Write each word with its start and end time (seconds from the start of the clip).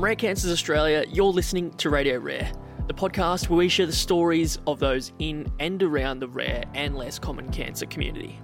From 0.00 0.06
Rare 0.06 0.16
Cancers 0.16 0.50
Australia, 0.50 1.04
you're 1.10 1.26
listening 1.26 1.72
to 1.72 1.90
Radio 1.90 2.16
Rare, 2.16 2.50
the 2.86 2.94
podcast 2.94 3.50
where 3.50 3.58
we 3.58 3.68
share 3.68 3.84
the 3.84 3.92
stories 3.92 4.58
of 4.66 4.78
those 4.78 5.12
in 5.18 5.52
and 5.58 5.82
around 5.82 6.20
the 6.20 6.28
rare 6.28 6.64
and 6.72 6.96
less 6.96 7.18
common 7.18 7.52
cancer 7.52 7.84
community. 7.84 8.40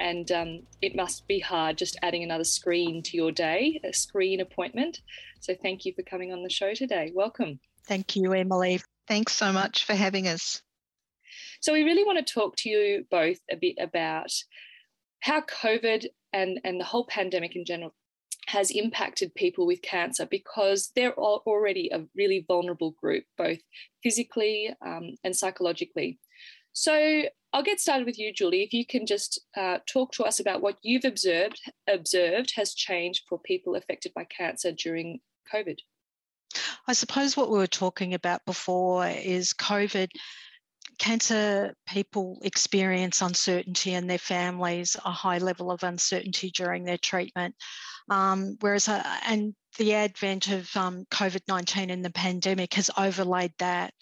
and 0.00 0.32
um, 0.32 0.62
it 0.80 0.96
must 0.96 1.28
be 1.28 1.38
hard 1.38 1.76
just 1.76 1.98
adding 2.00 2.22
another 2.22 2.44
screen 2.44 3.02
to 3.02 3.16
your 3.16 3.30
day, 3.30 3.78
a 3.84 3.92
screen 3.92 4.40
appointment. 4.40 5.02
So 5.40 5.54
thank 5.54 5.84
you 5.84 5.92
for 5.94 6.02
coming 6.02 6.32
on 6.32 6.42
the 6.42 6.48
show 6.48 6.72
today. 6.72 7.12
Welcome. 7.14 7.60
Thank 7.86 8.16
you, 8.16 8.32
Emily. 8.32 8.80
Thanks 9.06 9.34
so 9.34 9.52
much 9.52 9.84
for 9.84 9.94
having 9.94 10.28
us. 10.28 10.62
So 11.60 11.74
we 11.74 11.82
really 11.82 12.04
want 12.04 12.26
to 12.26 12.34
talk 12.34 12.56
to 12.56 12.70
you 12.70 13.04
both 13.10 13.38
a 13.50 13.56
bit 13.56 13.76
about 13.78 14.32
how 15.20 15.42
COVID 15.42 16.06
and 16.32 16.58
and 16.64 16.80
the 16.80 16.84
whole 16.84 17.04
pandemic 17.04 17.54
in 17.54 17.66
general 17.66 17.94
has 18.52 18.70
impacted 18.70 19.34
people 19.34 19.66
with 19.66 19.80
cancer 19.80 20.26
because 20.26 20.92
they're 20.94 21.14
already 21.14 21.88
a 21.90 22.04
really 22.14 22.44
vulnerable 22.46 22.90
group, 22.90 23.24
both 23.38 23.58
physically 24.02 24.70
um, 24.84 25.14
and 25.24 25.34
psychologically. 25.34 26.18
So 26.74 27.22
I'll 27.54 27.62
get 27.62 27.80
started 27.80 28.04
with 28.04 28.18
you, 28.18 28.30
Julie. 28.30 28.62
If 28.62 28.74
you 28.74 28.84
can 28.84 29.06
just 29.06 29.40
uh, 29.56 29.78
talk 29.86 30.12
to 30.12 30.24
us 30.24 30.38
about 30.38 30.60
what 30.60 30.76
you've 30.82 31.06
observed 31.06 31.60
observed 31.88 32.52
has 32.56 32.74
changed 32.74 33.22
for 33.26 33.38
people 33.38 33.74
affected 33.74 34.12
by 34.14 34.24
cancer 34.24 34.70
during 34.72 35.20
COVID. 35.52 35.78
I 36.86 36.92
suppose 36.92 37.36
what 37.36 37.50
we 37.50 37.56
were 37.56 37.66
talking 37.66 38.12
about 38.12 38.44
before 38.44 39.06
is 39.06 39.54
COVID 39.54 40.10
cancer 40.98 41.74
people 41.88 42.38
experience 42.42 43.22
uncertainty 43.22 43.94
and 43.94 44.08
their 44.08 44.18
families 44.18 44.96
a 45.04 45.10
high 45.10 45.38
level 45.38 45.70
of 45.70 45.82
uncertainty 45.82 46.50
during 46.50 46.84
their 46.84 46.98
treatment. 46.98 47.54
Um, 48.12 48.58
whereas, 48.60 48.88
uh, 48.88 49.02
and 49.26 49.54
the 49.78 49.94
advent 49.94 50.48
of 50.48 50.68
um, 50.76 51.06
COVID 51.10 51.40
19 51.48 51.88
and 51.88 52.04
the 52.04 52.10
pandemic 52.10 52.74
has 52.74 52.90
overlaid 52.98 53.52
that. 53.58 53.94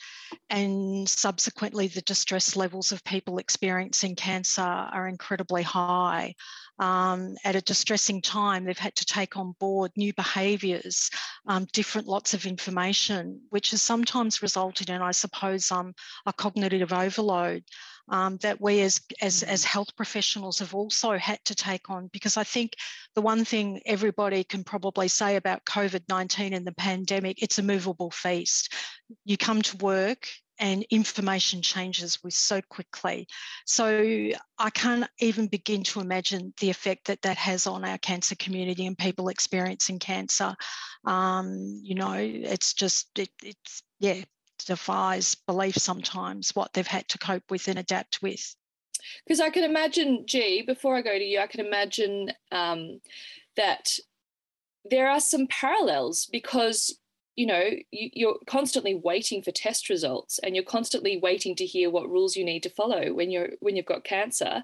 And 0.49 1.09
subsequently, 1.09 1.87
the 1.87 2.01
distress 2.03 2.57
levels 2.57 2.91
of 2.91 3.05
people 3.05 3.39
experiencing 3.39 4.17
cancer 4.17 4.63
are 4.63 5.07
incredibly 5.07 5.63
high. 5.63 6.35
Um, 6.81 7.37
at 7.45 7.57
a 7.57 7.61
distressing 7.61 8.23
time, 8.23 8.65
they've 8.65 8.79
had 8.79 8.97
to 8.97 9.05
take 9.05 9.37
on 9.37 9.55
board 9.61 9.93
new 9.97 10.15
behaviours, 10.15 11.11
um, 11.47 11.67
different 11.75 12.09
lots 12.09 12.33
of 12.33 12.47
information, 12.47 13.43
which 13.51 13.73
has 13.73 13.83
sometimes 13.83 14.41
resulted 14.41 14.89
in, 14.89 15.03
I 15.03 15.11
suppose, 15.11 15.71
um, 15.71 15.93
a 16.25 16.33
cognitive 16.33 16.91
overload 16.91 17.65
um, 18.09 18.39
that 18.39 18.63
we 18.63 18.81
as, 18.81 18.99
as, 19.21 19.43
as 19.43 19.63
health 19.63 19.95
professionals 19.95 20.59
have 20.61 20.75
also 20.75 21.19
had 21.19 21.45
to 21.45 21.55
take 21.55 21.91
on. 21.91 22.09
Because 22.15 22.39
I 22.39 22.45
think 22.45 22.73
the 23.15 23.21
one 23.21 23.45
thing 23.45 23.83
everybody 23.85 24.43
can 24.43 24.65
probably 24.65 25.09
say 25.09 25.37
about 25.37 25.67
COVID 25.67 26.05
19 26.09 26.55
and 26.55 26.67
the 26.67 26.73
pandemic, 26.73 27.43
it's 27.43 27.59
a 27.59 27.63
movable 27.63 28.11
feast. 28.11 28.73
You 29.27 29.37
come 29.37 29.61
to 29.61 29.77
work, 29.79 30.29
and 30.61 30.85
information 30.91 31.63
changes 31.63 32.23
with 32.23 32.35
so 32.35 32.61
quickly. 32.69 33.27
So 33.65 34.31
I 34.59 34.71
can't 34.71 35.09
even 35.19 35.47
begin 35.47 35.83
to 35.85 36.01
imagine 36.01 36.53
the 36.61 36.71
effect 36.71 37.07
that 37.07 37.23
that 37.23 37.39
has 37.39 37.67
on 37.67 37.85
our 37.85 37.99
cancer 37.99 38.37
community 38.37 38.87
and 38.87 38.97
people 38.97 39.29
experiencing 39.29 39.99
cancer. 39.99 40.55
Um, 41.05 41.81
you 41.83 41.95
know, 41.95 42.13
it's 42.15 42.75
just, 42.75 43.09
it, 43.19 43.31
it's, 43.43 43.83
yeah, 43.99 44.23
defies 44.67 45.35
belief 45.47 45.77
sometimes 45.77 46.55
what 46.55 46.75
they've 46.75 46.87
had 46.87 47.09
to 47.09 47.19
cope 47.19 47.51
with 47.51 47.67
and 47.67 47.79
adapt 47.79 48.21
with. 48.21 48.55
Because 49.27 49.41
I 49.41 49.49
can 49.49 49.65
imagine, 49.65 50.25
G, 50.27 50.63
before 50.63 50.95
I 50.95 51.03
go 51.03 51.19
to 51.19 51.25
you, 51.25 51.41
I 51.41 51.47
can 51.47 51.65
imagine 51.65 52.33
um, 52.53 53.01
that 53.57 53.89
there 54.85 55.09
are 55.09 55.21
some 55.21 55.47
parallels 55.47 56.29
because 56.31 57.00
you 57.41 57.47
know 57.47 57.65
you, 57.91 58.29
are 58.29 58.35
constantly 58.47 58.95
waiting 58.95 59.43
for 59.43 59.51
test 59.51 59.89
results 59.89 60.39
and 60.41 60.55
you're 60.55 60.65
constantly 60.65 61.17
waiting 61.17 61.55
to 61.57 61.67
hear 61.67 61.91
what 61.91 62.09
rules 62.09 62.37
you 62.37 62.45
need 62.45 62.63
to 62.63 62.71
follow 62.71 63.13
when 63.13 63.31
you're 63.31 63.51
when 63.61 63.77
you've 63.77 63.95
got 63.95 64.05
cancer 64.05 64.63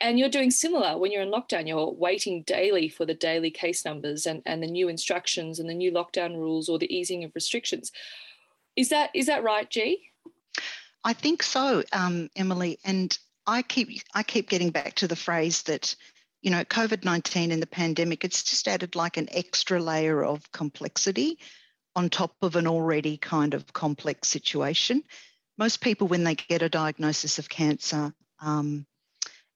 and 0.00 0.18
you're 0.18 0.28
doing 0.28 0.50
similar 0.50 0.98
when 0.98 1.10
you're 1.10 1.22
in 1.22 1.30
lockdown 1.30 1.66
you're 1.66 1.90
waiting 1.90 2.42
daily 2.42 2.88
for 2.88 3.04
the 3.06 3.14
daily 3.14 3.50
case 3.50 3.84
numbers 3.84 4.26
and, 4.26 4.42
and 4.46 4.62
the 4.62 4.66
new 4.66 4.88
instructions 4.88 5.58
and 5.58 5.68
the 5.68 5.74
new 5.74 5.90
lockdown 5.90 6.36
rules 6.36 6.68
or 6.68 6.78
the 6.78 6.94
easing 6.94 7.24
of 7.24 7.32
restrictions 7.34 7.90
is 8.76 8.90
that 8.90 9.10
is 9.14 9.26
that 9.26 9.42
right, 9.42 9.68
G? 9.68 10.10
I 11.02 11.12
think 11.12 11.42
so, 11.42 11.82
um, 11.92 12.28
Emily. 12.36 12.78
And 12.84 13.18
I 13.46 13.62
keep 13.62 14.02
I 14.14 14.22
keep 14.22 14.48
getting 14.48 14.70
back 14.70 14.94
to 14.96 15.08
the 15.08 15.16
phrase 15.16 15.62
that, 15.62 15.96
you 16.42 16.50
know, 16.50 16.64
COVID 16.64 17.04
nineteen 17.04 17.50
and 17.50 17.62
the 17.62 17.66
pandemic, 17.66 18.24
it's 18.24 18.42
just 18.42 18.68
added 18.68 18.94
like 18.94 19.16
an 19.16 19.28
extra 19.32 19.80
layer 19.80 20.22
of 20.22 20.52
complexity 20.52 21.38
on 21.96 22.10
top 22.10 22.36
of 22.42 22.54
an 22.54 22.66
already 22.66 23.16
kind 23.16 23.54
of 23.54 23.72
complex 23.72 24.28
situation. 24.28 25.02
Most 25.58 25.80
people, 25.80 26.06
when 26.06 26.22
they 26.22 26.34
get 26.34 26.62
a 26.62 26.68
diagnosis 26.68 27.38
of 27.38 27.48
cancer, 27.48 28.12
um, 28.40 28.86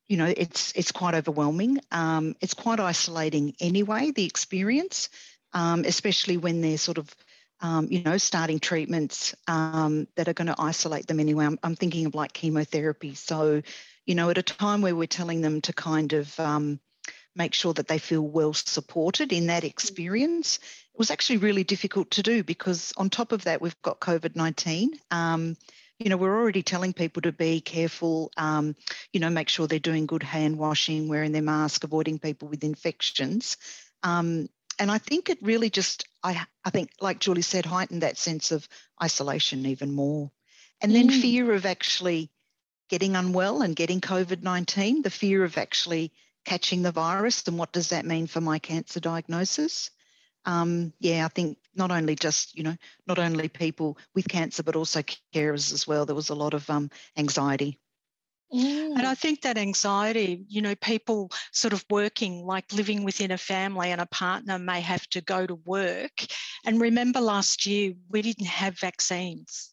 you 0.08 0.16
know, 0.16 0.32
it's 0.36 0.72
it's 0.74 0.90
quite 0.90 1.14
overwhelming. 1.14 1.78
Um, 1.92 2.34
it's 2.40 2.54
quite 2.54 2.80
isolating 2.80 3.54
anyway. 3.60 4.10
The 4.10 4.24
experience, 4.24 5.10
um, 5.52 5.84
especially 5.84 6.38
when 6.38 6.62
they're 6.62 6.78
sort 6.78 6.98
of 6.98 7.14
um, 7.60 7.88
you 7.90 8.02
know, 8.02 8.16
starting 8.16 8.58
treatments 8.58 9.34
um, 9.46 10.08
that 10.16 10.28
are 10.28 10.32
going 10.32 10.46
to 10.46 10.54
isolate 10.58 11.06
them 11.06 11.20
anyway. 11.20 11.44
I'm, 11.44 11.58
I'm, 11.62 11.76
thinking 11.76 12.06
of 12.06 12.14
like 12.14 12.32
chemotherapy. 12.32 13.14
So, 13.14 13.62
you 14.06 14.14
know, 14.14 14.30
at 14.30 14.38
a 14.38 14.42
time 14.42 14.80
where 14.80 14.96
we're 14.96 15.06
telling 15.06 15.42
them 15.42 15.60
to 15.62 15.74
kind 15.74 16.14
of 16.14 16.40
um, 16.40 16.80
make 17.36 17.54
sure 17.54 17.74
that 17.74 17.86
they 17.86 17.98
feel 17.98 18.22
well 18.22 18.54
supported 18.54 19.32
in 19.32 19.48
that 19.48 19.64
experience, 19.64 20.58
it 20.94 20.98
was 20.98 21.10
actually 21.10 21.38
really 21.38 21.64
difficult 21.64 22.10
to 22.12 22.22
do 22.22 22.42
because 22.42 22.92
on 22.96 23.10
top 23.10 23.32
of 23.32 23.44
that, 23.44 23.60
we've 23.60 23.80
got 23.82 24.00
COVID 24.00 24.36
19 24.36 24.92
um, 25.10 25.56
you 26.00 26.08
know, 26.08 26.16
we're 26.16 26.34
already 26.34 26.62
telling 26.62 26.94
people 26.94 27.20
to 27.22 27.30
be 27.30 27.60
careful, 27.60 28.32
um, 28.38 28.74
you 29.12 29.20
know, 29.20 29.28
make 29.28 29.50
sure 29.50 29.66
they're 29.66 29.78
doing 29.78 30.06
good 30.06 30.22
hand 30.22 30.56
washing, 30.56 31.08
wearing 31.08 31.32
their 31.32 31.42
mask, 31.42 31.84
avoiding 31.84 32.18
people 32.18 32.48
with 32.48 32.64
infections. 32.64 33.58
Um, 34.02 34.48
and 34.78 34.90
I 34.90 34.96
think 34.96 35.28
it 35.28 35.38
really 35.42 35.68
just, 35.68 36.08
I, 36.22 36.46
I 36.64 36.70
think, 36.70 36.90
like 37.02 37.18
Julie 37.18 37.42
said, 37.42 37.66
heightened 37.66 38.02
that 38.02 38.16
sense 38.16 38.50
of 38.50 38.66
isolation 39.02 39.66
even 39.66 39.92
more. 39.92 40.30
And 40.80 40.94
then 40.94 41.10
mm. 41.10 41.20
fear 41.20 41.52
of 41.52 41.66
actually 41.66 42.30
getting 42.88 43.14
unwell 43.14 43.60
and 43.60 43.76
getting 43.76 44.00
COVID 44.00 44.42
19, 44.42 45.02
the 45.02 45.10
fear 45.10 45.44
of 45.44 45.58
actually 45.58 46.12
catching 46.46 46.80
the 46.80 46.92
virus, 46.92 47.46
and 47.46 47.58
what 47.58 47.72
does 47.72 47.90
that 47.90 48.06
mean 48.06 48.26
for 48.26 48.40
my 48.40 48.58
cancer 48.58 49.00
diagnosis? 49.00 49.90
Um, 50.46 50.92
yeah, 51.00 51.24
I 51.24 51.28
think 51.28 51.58
not 51.74 51.90
only 51.90 52.14
just, 52.14 52.56
you 52.56 52.62
know, 52.62 52.76
not 53.06 53.18
only 53.18 53.48
people 53.48 53.98
with 54.14 54.28
cancer, 54.28 54.62
but 54.62 54.76
also 54.76 55.02
carers 55.34 55.72
as 55.72 55.86
well. 55.86 56.06
There 56.06 56.14
was 56.14 56.30
a 56.30 56.34
lot 56.34 56.54
of 56.54 56.68
um, 56.70 56.90
anxiety. 57.16 57.78
Mm. 58.52 58.98
And 58.98 59.06
I 59.06 59.14
think 59.14 59.42
that 59.42 59.56
anxiety, 59.58 60.44
you 60.48 60.60
know, 60.60 60.74
people 60.74 61.30
sort 61.52 61.72
of 61.72 61.84
working, 61.88 62.44
like 62.44 62.72
living 62.72 63.04
within 63.04 63.30
a 63.30 63.38
family 63.38 63.92
and 63.92 64.00
a 64.00 64.06
partner 64.06 64.58
may 64.58 64.80
have 64.80 65.06
to 65.10 65.20
go 65.20 65.46
to 65.46 65.54
work. 65.54 66.26
And 66.64 66.80
remember 66.80 67.20
last 67.20 67.64
year, 67.64 67.92
we 68.08 68.22
didn't 68.22 68.46
have 68.46 68.78
vaccines. 68.78 69.69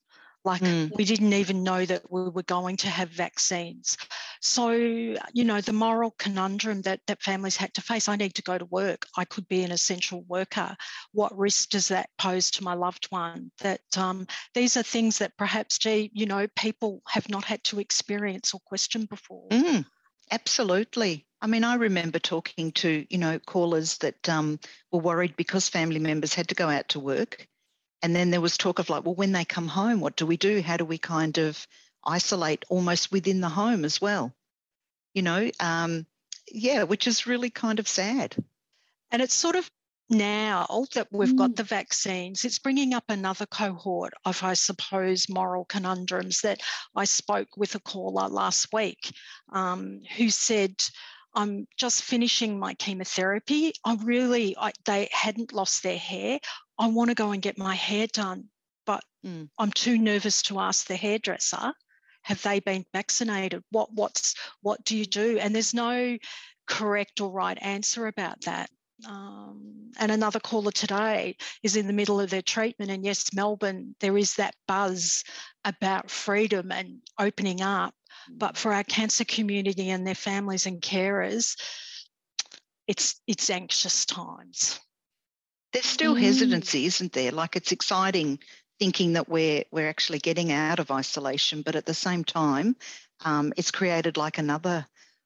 Like 0.47 0.61
mm. 0.61 0.95
we 0.95 1.03
didn't 1.03 1.33
even 1.33 1.61
know 1.61 1.85
that 1.85 2.09
we 2.09 2.29
were 2.29 2.43
going 2.43 2.77
to 2.77 2.87
have 2.87 3.09
vaccines. 3.09 3.97
So, 4.39 4.71
you 4.71 5.43
know, 5.43 5.59
the 5.59 5.73
moral 5.73 6.11
conundrum 6.11 6.83
that, 6.83 7.01
that 7.07 7.21
families 7.21 7.57
had 7.57 7.73
to 7.73 7.81
face 7.81 8.07
I 8.07 8.15
need 8.15 8.35
to 8.35 8.41
go 8.41 8.57
to 8.57 8.63
work. 8.63 9.07
I 9.17 9.25
could 9.25 9.45
be 9.49 9.63
an 9.63 9.73
essential 9.73 10.23
worker. 10.25 10.77
What 11.11 11.37
risk 11.37 11.71
does 11.71 11.89
that 11.89 12.11
pose 12.17 12.49
to 12.51 12.63
my 12.63 12.75
loved 12.75 13.07
one? 13.09 13.51
That 13.59 13.81
um, 13.97 14.25
these 14.53 14.77
are 14.77 14.83
things 14.83 15.17
that 15.17 15.35
perhaps, 15.35 15.79
gee, 15.79 16.11
you 16.13 16.25
know, 16.25 16.47
people 16.55 17.01
have 17.09 17.29
not 17.29 17.43
had 17.43 17.61
to 17.65 17.81
experience 17.81 18.53
or 18.53 18.61
question 18.61 19.03
before. 19.03 19.49
Mm, 19.49 19.85
absolutely. 20.31 21.25
I 21.41 21.47
mean, 21.47 21.65
I 21.65 21.75
remember 21.75 22.19
talking 22.19 22.71
to, 22.71 23.05
you 23.09 23.17
know, 23.17 23.37
callers 23.39 23.97
that 23.97 24.29
um, 24.29 24.61
were 24.93 25.01
worried 25.01 25.35
because 25.35 25.67
family 25.67 25.99
members 25.99 26.33
had 26.33 26.47
to 26.47 26.55
go 26.55 26.69
out 26.69 26.87
to 26.89 27.01
work 27.01 27.45
and 28.01 28.15
then 28.15 28.29
there 28.29 28.41
was 28.41 28.57
talk 28.57 28.79
of 28.79 28.89
like, 28.89 29.05
well, 29.05 29.15
when 29.15 29.31
they 29.31 29.45
come 29.45 29.67
home, 29.67 29.99
what 29.99 30.15
do 30.15 30.25
we 30.25 30.37
do? 30.37 30.61
How 30.61 30.77
do 30.77 30.85
we 30.85 30.97
kind 30.97 31.37
of 31.37 31.67
isolate 32.05 32.65
almost 32.69 33.11
within 33.11 33.41
the 33.41 33.49
home 33.49 33.85
as 33.85 33.99
well? 33.99 34.33
You 35.13 35.23
know, 35.23 35.49
um, 35.59 36.05
yeah, 36.51 36.83
which 36.83 37.07
is 37.07 37.27
really 37.27 37.49
kind 37.49 37.79
of 37.79 37.87
sad. 37.87 38.35
And 39.11 39.21
it's 39.21 39.33
sort 39.33 39.55
of 39.55 39.69
now 40.09 40.85
that 40.93 41.07
we've 41.11 41.29
mm. 41.29 41.37
got 41.37 41.55
the 41.55 41.63
vaccines, 41.63 42.45
it's 42.45 42.59
bringing 42.59 42.93
up 42.93 43.05
another 43.09 43.45
cohort 43.45 44.13
of, 44.25 44.43
I 44.43 44.53
suppose, 44.53 45.27
moral 45.27 45.65
conundrums 45.65 46.41
that 46.41 46.61
I 46.95 47.05
spoke 47.05 47.57
with 47.57 47.75
a 47.75 47.79
caller 47.79 48.29
last 48.29 48.67
week 48.71 49.11
um, 49.51 50.01
who 50.17 50.29
said, 50.29 50.75
I'm 51.33 51.67
just 51.77 52.03
finishing 52.03 52.57
my 52.57 52.73
chemotherapy. 52.73 53.73
I 53.83 53.95
really, 54.01 54.55
I, 54.57 54.71
they 54.85 55.09
hadn't 55.11 55.53
lost 55.53 55.83
their 55.83 55.97
hair. 55.97 56.39
I 56.79 56.87
want 56.87 57.09
to 57.09 57.15
go 57.15 57.31
and 57.31 57.41
get 57.41 57.57
my 57.57 57.75
hair 57.75 58.07
done, 58.07 58.45
but 58.85 59.03
mm. 59.25 59.49
I'm 59.57 59.71
too 59.71 59.97
nervous 59.97 60.41
to 60.43 60.59
ask 60.59 60.87
the 60.87 60.95
hairdresser, 60.95 61.73
have 62.23 62.41
they 62.41 62.59
been 62.59 62.85
vaccinated? 62.93 63.63
What 63.71 63.93
what's 63.93 64.35
what 64.61 64.83
do 64.83 64.97
you 64.97 65.05
do? 65.05 65.39
And 65.39 65.55
there's 65.55 65.73
no 65.73 66.17
correct 66.67 67.21
or 67.21 67.31
right 67.31 67.57
answer 67.61 68.07
about 68.07 68.41
that. 68.41 68.69
Um, 69.07 69.91
and 69.99 70.11
another 70.11 70.39
caller 70.39 70.71
today 70.71 71.37
is 71.63 71.75
in 71.75 71.87
the 71.87 71.93
middle 71.93 72.19
of 72.19 72.29
their 72.29 72.41
treatment. 72.41 72.91
And 72.91 73.05
yes, 73.05 73.33
Melbourne, 73.33 73.95
there 73.99 74.17
is 74.17 74.35
that 74.35 74.55
buzz 74.67 75.23
about 75.63 76.09
freedom 76.09 76.71
and 76.71 77.01
opening 77.19 77.61
up. 77.61 77.93
But 78.29 78.55
mm. 78.55 78.57
for 78.57 78.73
our 78.73 78.83
cancer 78.83 79.23
community 79.23 79.89
and 79.89 80.05
their 80.05 80.15
families 80.15 80.65
and 80.65 80.81
carers, 80.81 81.55
it's 82.87 83.21
it's 83.27 83.49
anxious 83.49 84.05
times 84.05 84.79
there's 85.73 85.85
still 85.85 86.15
mm. 86.15 86.21
hesitancy, 86.21 86.85
isn't 86.85 87.13
there? 87.13 87.31
Like 87.31 87.55
it's 87.55 87.71
exciting 87.71 88.39
thinking 88.79 89.13
that 89.13 89.29
we're 89.29 89.63
we're 89.71 89.89
actually 89.89 90.19
getting 90.19 90.51
out 90.51 90.79
of 90.79 90.91
isolation, 90.91 91.61
but 91.61 91.75
at 91.75 91.85
the 91.85 91.93
same 91.93 92.23
time, 92.23 92.75
um, 93.25 93.53
it's 93.57 93.71
created 93.71 94.17
like 94.17 94.37
another 94.37 94.85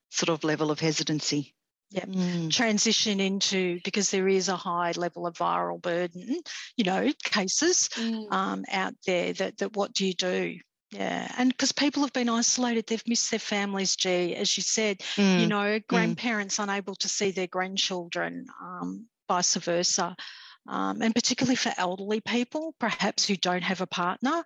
sort 0.10 0.30
of 0.30 0.44
level 0.44 0.72
of 0.72 0.80
hesitancy. 0.80 1.54
Yeah, 1.90 2.06
mm. 2.06 2.50
transition 2.50 3.20
into 3.20 3.82
because 3.84 4.12
there 4.12 4.30
is 4.30 4.48
a 4.48 4.56
high 4.56 4.94
level 4.96 5.28
of 5.28 5.36
viral 5.36 5.82
burden, 5.82 6.42
you 6.78 6.86
know, 6.86 7.12
cases 7.24 7.90
mm. 7.96 8.32
um, 8.32 8.64
out 8.72 8.94
there. 9.06 9.34
That 9.34 9.58
that 9.58 9.76
what 9.76 9.94
do 9.94 10.08
you 10.08 10.14
do? 10.14 10.58
Yeah, 10.92 11.30
and 11.38 11.50
because 11.50 11.72
people 11.72 12.04
have 12.04 12.14
been 12.14 12.30
isolated, 12.30 12.88
they've 12.88 13.08
missed 13.08 13.30
their 13.30 13.40
families. 13.40 13.98
G, 13.98 14.36
as 14.36 14.56
you 14.56 14.64
said, 14.64 15.00
mm. 15.16 15.42
you 15.42 15.48
know, 15.48 15.80
mm. 15.80 15.88
grandparents 15.88 16.60
unable 16.60 16.96
to 16.96 17.10
see 17.10 17.32
their 17.32 17.48
grandchildren, 17.48 18.46
um, 18.62 19.08
vice 19.32 19.56
versa. 19.56 20.16
Um, 20.68 21.02
and 21.02 21.16
particularly 21.16 21.56
for 21.56 21.72
elderly 21.78 22.20
people, 22.20 22.76
perhaps 22.80 23.26
who 23.26 23.36
don't 23.36 23.64
have 23.64 23.82
a 23.82 23.88
partner. 23.88 24.44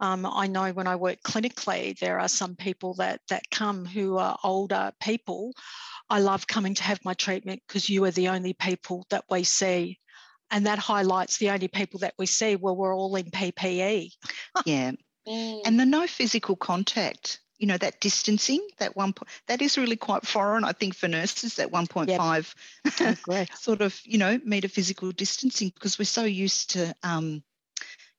Um, 0.00 0.24
I 0.24 0.46
know 0.46 0.72
when 0.72 0.86
I 0.86 0.96
work 0.96 1.18
clinically, 1.22 1.98
there 1.98 2.20
are 2.20 2.28
some 2.28 2.56
people 2.56 2.94
that 2.94 3.20
that 3.28 3.50
come 3.50 3.84
who 3.84 4.16
are 4.16 4.38
older 4.42 4.92
people. 5.02 5.52
I 6.08 6.20
love 6.20 6.46
coming 6.46 6.74
to 6.76 6.82
have 6.84 7.04
my 7.04 7.14
treatment 7.14 7.62
because 7.66 7.90
you 7.90 8.04
are 8.04 8.10
the 8.10 8.28
only 8.28 8.54
people 8.54 9.06
that 9.10 9.24
we 9.28 9.44
see. 9.44 9.98
And 10.50 10.64
that 10.66 10.78
highlights 10.78 11.36
the 11.36 11.50
only 11.50 11.68
people 11.68 12.00
that 12.00 12.14
we 12.18 12.24
see. 12.24 12.56
Well, 12.56 12.76
we're 12.76 12.96
all 12.96 13.14
in 13.16 13.30
PPE. 13.30 14.12
yeah. 14.64 14.92
Mm. 15.26 15.60
And 15.66 15.78
the 15.78 15.84
no 15.84 16.06
physical 16.06 16.56
contact 16.56 17.40
you 17.58 17.66
know 17.66 17.76
that 17.76 18.00
distancing 18.00 18.66
that 18.78 18.96
one 18.96 19.12
point 19.12 19.28
that 19.46 19.60
is 19.60 19.76
really 19.76 19.96
quite 19.96 20.26
foreign 20.26 20.64
i 20.64 20.72
think 20.72 20.94
for 20.94 21.08
nurses 21.08 21.56
that 21.56 21.70
1.5 21.70 23.26
yep. 23.28 23.48
sort 23.54 23.80
of 23.80 24.00
you 24.04 24.18
know 24.18 24.40
metaphysical 24.44 25.12
distancing 25.12 25.70
because 25.74 25.98
we're 25.98 26.04
so 26.04 26.24
used 26.24 26.70
to 26.70 26.94
um, 27.02 27.42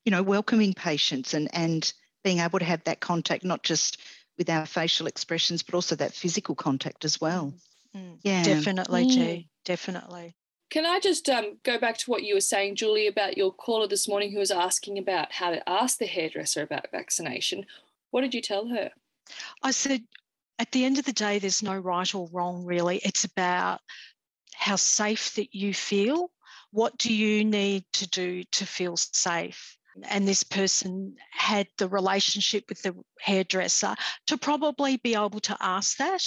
you 0.05 0.11
know 0.11 0.23
welcoming 0.23 0.73
patients 0.73 1.33
and 1.33 1.49
and 1.53 1.93
being 2.23 2.39
able 2.39 2.59
to 2.59 2.65
have 2.65 2.83
that 2.83 2.99
contact 2.99 3.43
not 3.43 3.63
just 3.63 4.01
with 4.37 4.49
our 4.49 4.65
facial 4.65 5.07
expressions 5.07 5.63
but 5.63 5.73
also 5.73 5.95
that 5.95 6.13
physical 6.13 6.55
contact 6.55 7.05
as 7.05 7.19
well 7.19 7.53
mm. 7.95 8.17
yeah 8.23 8.43
definitely 8.43 9.05
mm. 9.05 9.09
G, 9.09 9.49
definitely 9.65 10.35
can 10.69 10.85
I 10.85 10.99
just 10.99 11.27
um, 11.29 11.57
go 11.63 11.79
back 11.79 11.97
to 11.97 12.11
what 12.11 12.21
you 12.21 12.35
were 12.35 12.41
saying, 12.41 12.75
Julie, 12.75 13.07
about 13.07 13.37
your 13.37 13.51
caller 13.51 13.87
this 13.87 14.07
morning 14.07 14.31
who 14.31 14.37
was 14.37 14.51
asking 14.51 14.99
about 14.99 15.31
how 15.31 15.49
to 15.49 15.67
ask 15.67 15.97
the 15.97 16.05
hairdresser 16.05 16.61
about 16.61 16.91
vaccination? 16.91 17.65
What 18.11 18.21
did 18.21 18.35
you 18.35 18.41
tell 18.41 18.67
her? 18.67 18.91
I 19.63 19.71
said, 19.71 20.01
at 20.57 20.71
the 20.71 20.85
end 20.85 20.99
of 20.99 21.05
the 21.05 21.13
day, 21.13 21.39
there's 21.39 21.63
no 21.63 21.77
right 21.77 22.13
or 22.13 22.29
wrong, 22.31 22.65
really. 22.65 22.97
It's 22.97 23.23
about 23.23 23.79
how 24.53 24.75
safe 24.75 25.35
that 25.35 25.55
you 25.55 25.73
feel. 25.73 26.31
What 26.71 26.97
do 26.97 27.13
you 27.13 27.45
need 27.45 27.85
to 27.93 28.07
do 28.07 28.43
to 28.43 28.65
feel 28.65 28.97
safe? 28.97 29.77
And 30.03 30.27
this 30.27 30.43
person 30.43 31.15
had 31.31 31.67
the 31.77 31.87
relationship 31.87 32.65
with 32.69 32.81
the 32.81 32.95
hairdresser 33.19 33.95
to 34.27 34.37
probably 34.37 34.97
be 34.97 35.15
able 35.15 35.39
to 35.41 35.57
ask 35.59 35.97
that. 35.97 36.23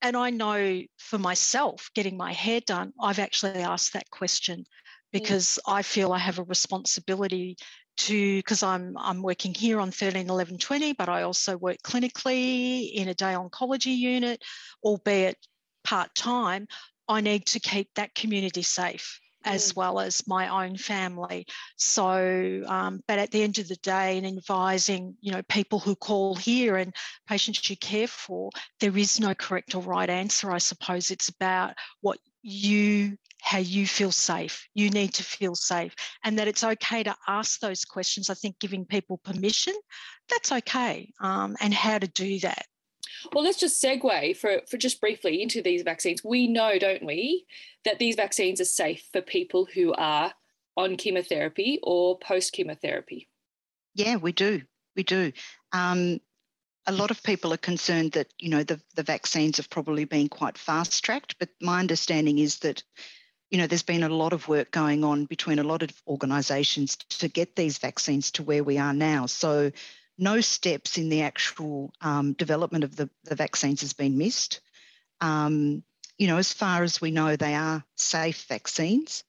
And 0.00 0.16
I 0.16 0.30
know 0.30 0.82
for 0.98 1.18
myself, 1.18 1.90
getting 1.94 2.16
my 2.16 2.32
hair 2.32 2.60
done, 2.60 2.92
I've 3.00 3.18
actually 3.18 3.60
asked 3.60 3.92
that 3.94 4.10
question. 4.10 4.64
Because 5.12 5.58
mm. 5.66 5.72
I 5.72 5.82
feel 5.82 6.12
I 6.12 6.18
have 6.18 6.38
a 6.38 6.44
responsibility 6.44 7.56
to 7.98 8.36
because 8.38 8.62
I'm 8.62 8.96
I'm 8.96 9.22
working 9.22 9.52
here 9.52 9.80
on 9.80 9.90
13 9.90 10.30
11 10.30 10.58
20 10.58 10.92
but 10.94 11.08
I 11.08 11.22
also 11.22 11.56
work 11.56 11.78
clinically 11.82 12.92
in 12.92 13.08
a 13.08 13.14
day 13.14 13.34
oncology 13.34 13.96
unit 13.96 14.42
albeit 14.82 15.36
part-time 15.84 16.66
I 17.08 17.20
need 17.20 17.46
to 17.46 17.60
keep 17.60 17.90
that 17.96 18.14
community 18.14 18.62
safe 18.62 19.20
as 19.44 19.72
mm. 19.72 19.76
well 19.76 20.00
as 20.00 20.26
my 20.26 20.64
own 20.64 20.76
family. 20.76 21.46
So, 21.76 22.62
um, 22.66 23.00
but 23.08 23.18
at 23.18 23.30
the 23.30 23.42
end 23.42 23.58
of 23.58 23.68
the 23.68 23.76
day, 23.76 24.18
in 24.18 24.26
advising, 24.26 25.16
you 25.20 25.32
know, 25.32 25.42
people 25.48 25.78
who 25.78 25.96
call 25.96 26.34
here 26.34 26.76
and 26.76 26.94
patients 27.26 27.68
you 27.70 27.76
care 27.76 28.06
for, 28.06 28.50
there 28.80 28.96
is 28.96 29.18
no 29.18 29.34
correct 29.34 29.74
or 29.74 29.82
right 29.82 30.10
answer. 30.10 30.50
I 30.50 30.58
suppose 30.58 31.10
it's 31.10 31.28
about 31.28 31.74
what 32.00 32.18
you 32.42 33.16
how 33.42 33.58
you 33.58 33.86
feel 33.86 34.12
safe. 34.12 34.68
You 34.74 34.90
need 34.90 35.14
to 35.14 35.22
feel 35.22 35.54
safe, 35.54 35.94
and 36.24 36.38
that 36.38 36.48
it's 36.48 36.64
okay 36.64 37.02
to 37.02 37.16
ask 37.28 37.60
those 37.60 37.84
questions. 37.84 38.30
I 38.30 38.34
think 38.34 38.58
giving 38.58 38.84
people 38.84 39.18
permission, 39.18 39.74
that's 40.28 40.52
okay, 40.52 41.12
um, 41.20 41.56
and 41.60 41.72
how 41.72 41.98
to 41.98 42.06
do 42.06 42.38
that. 42.40 42.66
Well, 43.32 43.44
let's 43.44 43.58
just 43.58 43.82
segue 43.82 44.36
for, 44.36 44.60
for 44.68 44.76
just 44.76 45.00
briefly 45.00 45.42
into 45.42 45.62
these 45.62 45.82
vaccines. 45.82 46.24
We 46.24 46.46
know, 46.46 46.78
don't 46.78 47.04
we, 47.04 47.44
that 47.84 47.98
these 47.98 48.16
vaccines 48.16 48.60
are 48.60 48.66
safe 48.66 49.08
for 49.12 49.20
people 49.20 49.66
who 49.74 49.92
are 49.94 50.32
on 50.76 50.96
chemotherapy 50.96 51.78
or 51.82 52.18
post 52.18 52.52
chemotherapy. 52.52 53.28
Yeah, 53.94 54.16
we 54.16 54.32
do. 54.32 54.62
We 54.96 55.02
do. 55.02 55.32
Um, 55.72 56.20
a 56.86 56.92
lot 56.92 57.10
of 57.10 57.22
people 57.22 57.52
are 57.52 57.58
concerned 57.58 58.12
that 58.12 58.32
you 58.38 58.48
know 58.48 58.62
the, 58.62 58.80
the 58.96 59.02
vaccines 59.02 59.58
have 59.58 59.70
probably 59.70 60.04
been 60.04 60.28
quite 60.28 60.56
fast 60.56 61.04
tracked, 61.04 61.36
but 61.38 61.50
my 61.60 61.78
understanding 61.78 62.38
is 62.38 62.58
that 62.60 62.82
you 63.50 63.58
know 63.58 63.66
there's 63.66 63.82
been 63.82 64.02
a 64.02 64.08
lot 64.08 64.32
of 64.32 64.48
work 64.48 64.70
going 64.70 65.04
on 65.04 65.24
between 65.24 65.58
a 65.58 65.64
lot 65.64 65.82
of 65.82 65.90
organisations 66.06 66.96
to 66.96 67.28
get 67.28 67.56
these 67.56 67.78
vaccines 67.78 68.30
to 68.32 68.42
where 68.42 68.64
we 68.64 68.78
are 68.78 68.94
now. 68.94 69.26
So 69.26 69.72
no 70.20 70.40
steps 70.40 70.98
in 70.98 71.08
the 71.08 71.22
actual 71.22 71.92
um, 72.00 72.34
development 72.34 72.84
of 72.84 72.94
the, 72.94 73.08
the 73.24 73.34
vaccines 73.34 73.80
has 73.80 73.94
been 73.94 74.18
missed. 74.18 74.60
Um, 75.20 75.82
you 76.18 76.26
know, 76.26 76.36
as 76.36 76.52
far 76.52 76.82
as 76.82 77.00
we 77.00 77.10
know, 77.10 77.36
they 77.36 77.54
are 77.54 77.82
safe 77.96 78.44
vaccines. 78.44 79.24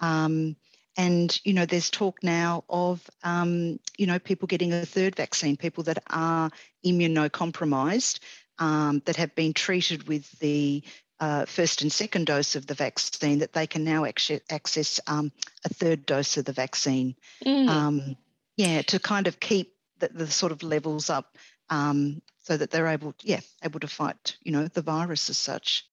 Um, 0.00 0.56
and, 0.96 1.40
you 1.44 1.54
know, 1.54 1.64
there's 1.64 1.90
talk 1.90 2.22
now 2.22 2.64
of, 2.68 3.00
um, 3.22 3.80
you 3.96 4.06
know, 4.06 4.18
people 4.18 4.46
getting 4.46 4.72
a 4.72 4.84
third 4.84 5.16
vaccine, 5.16 5.56
people 5.56 5.84
that 5.84 6.02
are 6.10 6.50
immunocompromised, 6.84 8.20
um, 8.58 9.02
that 9.06 9.16
have 9.16 9.34
been 9.34 9.54
treated 9.54 10.06
with 10.06 10.30
the 10.38 10.84
uh, 11.20 11.44
first 11.46 11.82
and 11.82 11.92
second 11.92 12.26
dose 12.26 12.56
of 12.56 12.66
the 12.66 12.74
vaccine, 12.74 13.38
that 13.38 13.52
they 13.52 13.66
can 13.66 13.84
now 13.84 14.04
access, 14.04 14.40
access 14.50 15.00
um, 15.06 15.32
a 15.64 15.68
third 15.68 16.06
dose 16.06 16.36
of 16.36 16.44
the 16.44 16.52
vaccine. 16.52 17.14
Mm. 17.44 17.68
Um, 17.68 18.16
yeah, 18.56 18.82
to 18.82 18.98
kind 18.98 19.26
of 19.26 19.40
keep 19.40 19.74
the, 19.98 20.08
the, 20.08 20.26
sort 20.26 20.52
of 20.52 20.62
levels 20.62 21.10
up 21.10 21.36
um, 21.70 22.22
so 22.42 22.56
that 22.56 22.70
they're 22.70 22.86
able, 22.86 23.14
yeah, 23.22 23.40
able 23.62 23.80
to 23.80 23.88
fight, 23.88 24.36
you 24.42 24.52
know, 24.52 24.68
the 24.68 24.82
virus 24.82 25.30
as 25.30 25.38
such. 25.38 25.86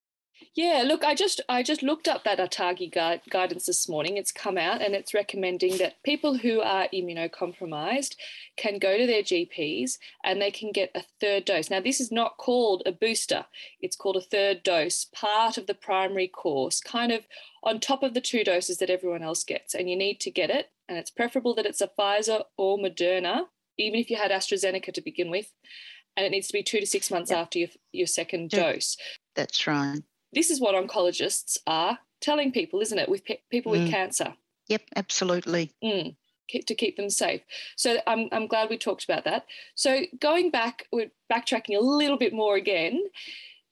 Yeah, 0.54 0.84
look, 0.86 1.06
I 1.06 1.16
just 1.16 1.40
I 1.48 1.64
just 1.64 1.82
looked 1.82 2.10
up 2.10 2.26
that 2.26 2.38
ATAGI 2.38 2.94
guide, 2.94 3.22
guidance 3.30 3.68
this 3.68 3.88
morning. 3.88 4.18
It's 4.18 4.34
come 4.34 4.58
out 4.58 4.82
and 4.82 4.94
it's 4.94 5.14
recommending 5.14 5.78
that 5.78 6.04
people 6.04 6.38
who 6.38 6.60
are 6.60 6.90
immunocompromised 6.94 8.16
can 8.58 8.78
go 8.78 8.98
to 8.98 9.08
their 9.08 9.24
GPs 9.24 9.98
and 10.26 10.42
they 10.42 10.52
can 10.52 10.74
get 10.74 10.92
a 10.94 11.04
third 11.22 11.46
dose. 11.46 11.70
Now, 11.70 11.80
this 11.80 12.02
is 12.02 12.12
not 12.12 12.36
called 12.36 12.84
a 12.86 12.92
booster; 12.92 13.46
it's 13.80 13.96
called 13.96 14.18
a 14.18 14.22
third 14.22 14.62
dose, 14.62 15.06
part 15.06 15.58
of 15.58 15.68
the 15.68 15.74
primary 15.74 16.28
course, 16.28 16.82
kind 16.82 17.14
of 17.14 17.26
on 17.64 17.80
top 17.80 18.04
of 18.04 18.14
the 18.14 18.20
two 18.20 18.44
doses 18.44 18.78
that 18.80 18.90
everyone 18.90 19.24
else 19.24 19.46
gets. 19.46 19.74
And 19.74 19.90
you 19.90 19.96
need 19.96 20.20
to 20.20 20.32
get 20.32 20.50
it, 20.50 20.70
and 20.90 20.98
it's 20.98 21.12
preferable 21.12 21.56
that 21.56 21.66
it's 21.66 21.80
a 21.80 21.90
Pfizer 21.98 22.44
or 22.58 22.78
Moderna, 22.78 23.46
even 23.78 24.02
if 24.02 24.10
you 24.10 24.18
had 24.18 24.32
AstraZeneca 24.32 24.94
to 24.94 25.02
begin 25.02 25.32
with 25.32 25.54
and 26.18 26.26
it 26.26 26.30
needs 26.30 26.48
to 26.48 26.54
be 26.54 26.62
two 26.62 26.82
to 26.82 26.86
six 26.86 27.10
months 27.10 27.32
yep. 27.32 27.40
after 27.40 27.58
your, 27.58 27.70
your 27.94 28.06
second 28.06 28.52
yep. 28.52 28.74
dose. 28.74 28.98
That's 29.34 29.66
right 29.66 30.02
this 30.34 30.50
is 30.50 30.62
what 30.62 30.76
oncologists 30.76 31.58
are 31.68 32.00
telling 32.22 32.52
people, 32.52 32.80
isn't 32.80 32.98
it, 32.98 33.10
with 33.10 33.26
pe- 33.26 33.42
people 33.50 33.72
with 33.72 33.88
mm. 33.88 33.90
cancer? 33.90 34.34
Yep, 34.68 34.84
absolutely. 34.96 35.72
Mm, 35.84 36.16
to 36.50 36.76
keep 36.76 36.96
them 36.96 37.10
safe. 37.10 37.42
So 37.76 37.98
I'm, 38.08 38.30
I'm 38.32 38.48
glad 38.48 38.70
we 38.70 38.78
talked 38.78 39.04
about 39.04 39.26
that. 39.26 39.46
So 39.76 40.02
going 40.20 40.52
back, 40.52 40.88
we're 40.92 41.12
backtracking 41.32 41.78
a 41.78 41.84
little 41.84 42.18
bit 42.18 42.34
more 42.34 42.56
again. 42.56 43.04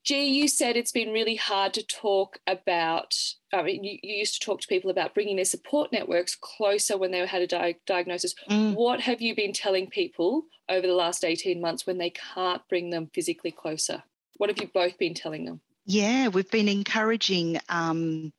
Gee, 0.04 0.26
you 0.26 0.48
said 0.48 0.76
it's 0.76 0.94
been 0.94 1.12
really 1.12 1.36
hard 1.36 1.74
to 1.74 1.86
talk 1.86 2.40
about. 2.48 3.16
I 3.54 3.62
mean, 3.62 3.84
you, 3.84 4.00
you 4.02 4.16
used 4.16 4.42
to 4.42 4.46
talk 4.46 4.62
to 4.62 4.68
people 4.68 4.90
about 4.90 5.14
bringing 5.14 5.36
their 5.36 5.46
support 5.46 5.92
networks 5.92 6.36
closer 6.36 6.98
when 6.98 7.12
they 7.12 7.26
had 7.26 7.42
a 7.42 7.48
di- 7.48 7.76
diagnosis. 7.86 8.34
Mm. 8.50 8.76
What 8.76 9.02
have 9.02 9.22
you 9.22 9.36
been 9.36 9.54
telling 9.54 9.88
people 9.88 10.46
over 10.70 10.88
the 10.88 10.94
last 10.94 11.26
18 11.26 11.60
months 11.60 11.86
when 11.86 11.98
they 11.98 12.12
can't 12.12 12.62
bring 12.70 12.90
them 12.90 13.10
physically 13.14 13.52
closer? 13.52 14.04
What 14.38 14.50
have 14.50 14.60
you 14.60 14.70
both 14.74 14.98
been 14.98 15.14
telling 15.14 15.46
them? 15.46 15.60
Yeah, 15.92 16.28
we've 16.28 16.52
been 16.52 16.70
encouraging 16.70 17.60
um, 17.68 18.32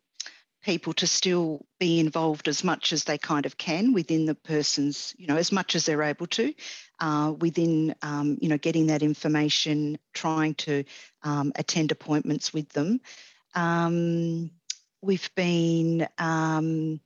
people 0.62 0.92
to 0.92 1.06
still 1.08 1.66
be 1.80 1.98
involved 1.98 2.46
as 2.46 2.62
much 2.62 2.92
as 2.92 3.02
they 3.02 3.18
kind 3.18 3.44
of 3.44 3.58
can 3.58 3.92
within 3.92 4.24
the 4.24 4.36
person's, 4.36 5.16
you 5.18 5.26
know, 5.26 5.36
as 5.36 5.50
much 5.50 5.74
as 5.74 5.84
they're 5.84 6.04
able 6.04 6.28
to, 6.28 6.54
uh, 7.00 7.34
within, 7.40 7.96
um, 8.02 8.38
you 8.40 8.48
know, 8.48 8.56
getting 8.56 8.86
that 8.86 9.02
information, 9.02 9.98
trying 10.14 10.54
to 10.54 10.84
um, 11.24 11.50
attend 11.56 11.90
appointments 11.90 12.54
with 12.54 12.68
them. 12.68 13.00
Um, 13.56 14.52
we've 15.02 15.28
been, 15.34 16.06
um, 16.18 17.00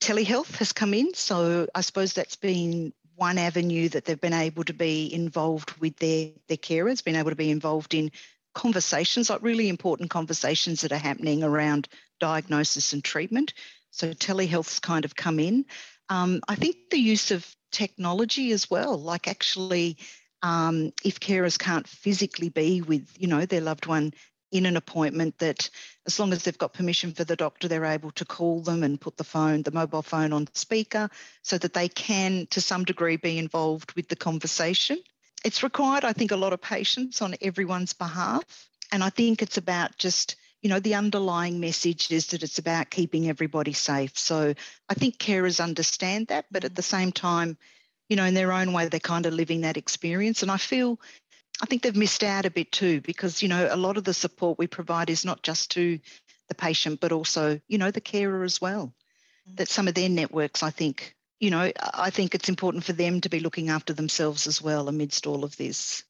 telehealth 0.00 0.56
has 0.56 0.72
come 0.72 0.92
in, 0.92 1.14
so 1.14 1.68
I 1.72 1.82
suppose 1.82 2.14
that's 2.14 2.34
been 2.34 2.92
one 3.14 3.38
avenue 3.38 3.88
that 3.90 4.04
they've 4.04 4.20
been 4.20 4.32
able 4.32 4.64
to 4.64 4.72
be 4.72 5.14
involved 5.14 5.70
with 5.80 5.96
their 5.98 6.30
their 6.48 6.56
carers, 6.56 7.04
been 7.04 7.14
able 7.14 7.30
to 7.30 7.36
be 7.36 7.50
involved 7.50 7.94
in 7.94 8.10
conversations, 8.54 9.30
like 9.30 9.42
really 9.42 9.68
important 9.68 10.10
conversations 10.10 10.82
that 10.82 10.92
are 10.92 10.98
happening 10.98 11.42
around 11.42 11.88
diagnosis 12.20 12.92
and 12.92 13.02
treatment. 13.02 13.54
So 13.90 14.12
telehealth's 14.12 14.80
kind 14.80 15.04
of 15.04 15.16
come 15.16 15.38
in. 15.38 15.66
Um, 16.08 16.40
I 16.48 16.54
think 16.54 16.76
the 16.90 16.98
use 16.98 17.30
of 17.30 17.46
technology 17.70 18.52
as 18.52 18.70
well, 18.70 18.98
like 18.98 19.28
actually, 19.28 19.96
um, 20.42 20.92
if 21.04 21.20
carers 21.20 21.58
can't 21.58 21.86
physically 21.86 22.48
be 22.48 22.82
with, 22.82 23.08
you 23.18 23.28
know, 23.28 23.46
their 23.46 23.60
loved 23.60 23.86
one 23.86 24.12
in 24.50 24.66
an 24.66 24.76
appointment, 24.76 25.38
that 25.38 25.70
as 26.06 26.18
long 26.18 26.32
as 26.32 26.42
they've 26.42 26.58
got 26.58 26.74
permission 26.74 27.12
for 27.12 27.24
the 27.24 27.36
doctor, 27.36 27.68
they're 27.68 27.86
able 27.86 28.10
to 28.12 28.24
call 28.24 28.60
them 28.60 28.82
and 28.82 29.00
put 29.00 29.16
the 29.16 29.24
phone, 29.24 29.62
the 29.62 29.70
mobile 29.70 30.02
phone 30.02 30.32
on 30.32 30.46
speaker, 30.52 31.08
so 31.42 31.56
that 31.56 31.72
they 31.72 31.88
can, 31.88 32.46
to 32.50 32.60
some 32.60 32.84
degree, 32.84 33.16
be 33.16 33.38
involved 33.38 33.92
with 33.92 34.08
the 34.08 34.16
conversation 34.16 34.98
it's 35.44 35.62
required, 35.62 36.04
I 36.04 36.12
think, 36.12 36.30
a 36.30 36.36
lot 36.36 36.52
of 36.52 36.60
patience 36.60 37.22
on 37.22 37.34
everyone's 37.40 37.92
behalf. 37.92 38.44
And 38.90 39.02
I 39.02 39.10
think 39.10 39.42
it's 39.42 39.56
about 39.56 39.96
just, 39.98 40.36
you 40.60 40.68
know, 40.68 40.80
the 40.80 40.94
underlying 40.94 41.60
message 41.60 42.10
is 42.10 42.28
that 42.28 42.42
it's 42.42 42.58
about 42.58 42.90
keeping 42.90 43.28
everybody 43.28 43.72
safe. 43.72 44.16
So 44.18 44.54
I 44.88 44.94
think 44.94 45.18
carers 45.18 45.62
understand 45.62 46.28
that, 46.28 46.46
but 46.50 46.64
at 46.64 46.74
the 46.74 46.82
same 46.82 47.10
time, 47.10 47.56
you 48.08 48.16
know, 48.16 48.24
in 48.24 48.34
their 48.34 48.52
own 48.52 48.72
way, 48.72 48.88
they're 48.88 49.00
kind 49.00 49.26
of 49.26 49.32
living 49.32 49.62
that 49.62 49.76
experience. 49.76 50.42
And 50.42 50.50
I 50.50 50.58
feel, 50.58 51.00
I 51.62 51.66
think 51.66 51.82
they've 51.82 51.96
missed 51.96 52.22
out 52.22 52.44
a 52.44 52.50
bit 52.50 52.70
too, 52.70 53.00
because, 53.00 53.42
you 53.42 53.48
know, 53.48 53.68
a 53.70 53.76
lot 53.76 53.96
of 53.96 54.04
the 54.04 54.14
support 54.14 54.58
we 54.58 54.66
provide 54.66 55.08
is 55.08 55.24
not 55.24 55.42
just 55.42 55.70
to 55.72 55.98
the 56.48 56.54
patient, 56.54 57.00
but 57.00 57.12
also, 57.12 57.60
you 57.68 57.78
know, 57.78 57.90
the 57.90 58.00
carer 58.00 58.44
as 58.44 58.60
well. 58.60 58.92
Mm. 59.48 59.56
That 59.56 59.68
some 59.68 59.88
of 59.88 59.94
their 59.94 60.10
networks, 60.10 60.62
I 60.62 60.70
think, 60.70 61.16
you 61.42 61.50
know, 61.50 61.72
I 61.92 62.10
think 62.10 62.36
it's 62.36 62.48
important 62.48 62.84
for 62.84 62.92
them 62.92 63.20
to 63.20 63.28
be 63.28 63.40
looking 63.40 63.68
after 63.68 63.92
themselves 63.92 64.46
as 64.46 64.62
well 64.62 64.88
amidst 64.88 65.26
all 65.26 65.42
of 65.42 65.56
this. 65.56 66.04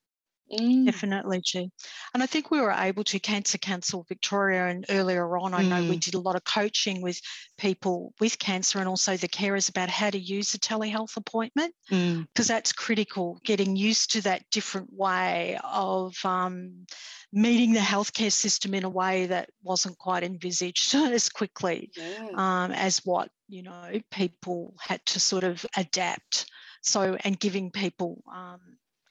Mm. 0.52 0.84
Definitely, 0.84 1.40
G. 1.42 1.70
And 2.12 2.22
I 2.22 2.26
think 2.26 2.50
we 2.50 2.60
were 2.60 2.70
able 2.70 3.02
to 3.04 3.18
Cancer 3.18 3.56
Council 3.56 4.04
Victoria, 4.06 4.66
and 4.66 4.84
earlier 4.90 5.38
on, 5.38 5.54
I 5.54 5.62
mm. 5.62 5.68
know 5.68 5.80
we 5.88 5.96
mm. 5.96 6.00
did 6.00 6.12
a 6.12 6.20
lot 6.20 6.36
of 6.36 6.44
coaching 6.44 7.00
with 7.00 7.18
people 7.56 8.12
with 8.20 8.38
cancer 8.38 8.78
and 8.78 8.86
also 8.86 9.16
the 9.16 9.26
carers 9.26 9.70
about 9.70 9.88
how 9.88 10.10
to 10.10 10.18
use 10.18 10.52
a 10.52 10.58
telehealth 10.58 11.16
appointment 11.16 11.74
because 11.88 12.44
mm. 12.44 12.48
that's 12.48 12.74
critical, 12.74 13.40
getting 13.42 13.74
used 13.74 14.12
to 14.12 14.20
that 14.22 14.42
different 14.50 14.92
way 14.92 15.58
of 15.64 16.14
um, 16.26 16.84
meeting 17.32 17.72
the 17.72 17.80
healthcare 17.80 18.32
system 18.32 18.74
in 18.74 18.84
a 18.84 18.90
way 18.90 19.24
that 19.26 19.48
wasn't 19.62 19.96
quite 19.96 20.24
envisaged 20.24 20.94
as 20.94 21.30
quickly 21.30 21.90
yeah. 21.96 22.28
um, 22.34 22.72
as 22.72 22.98
what 23.04 23.30
you 23.52 23.62
know 23.62 23.90
people 24.10 24.74
had 24.80 25.04
to 25.04 25.20
sort 25.20 25.44
of 25.44 25.64
adapt 25.76 26.46
so 26.80 27.16
and 27.22 27.38
giving 27.38 27.70
people 27.70 28.22
um, 28.32 28.60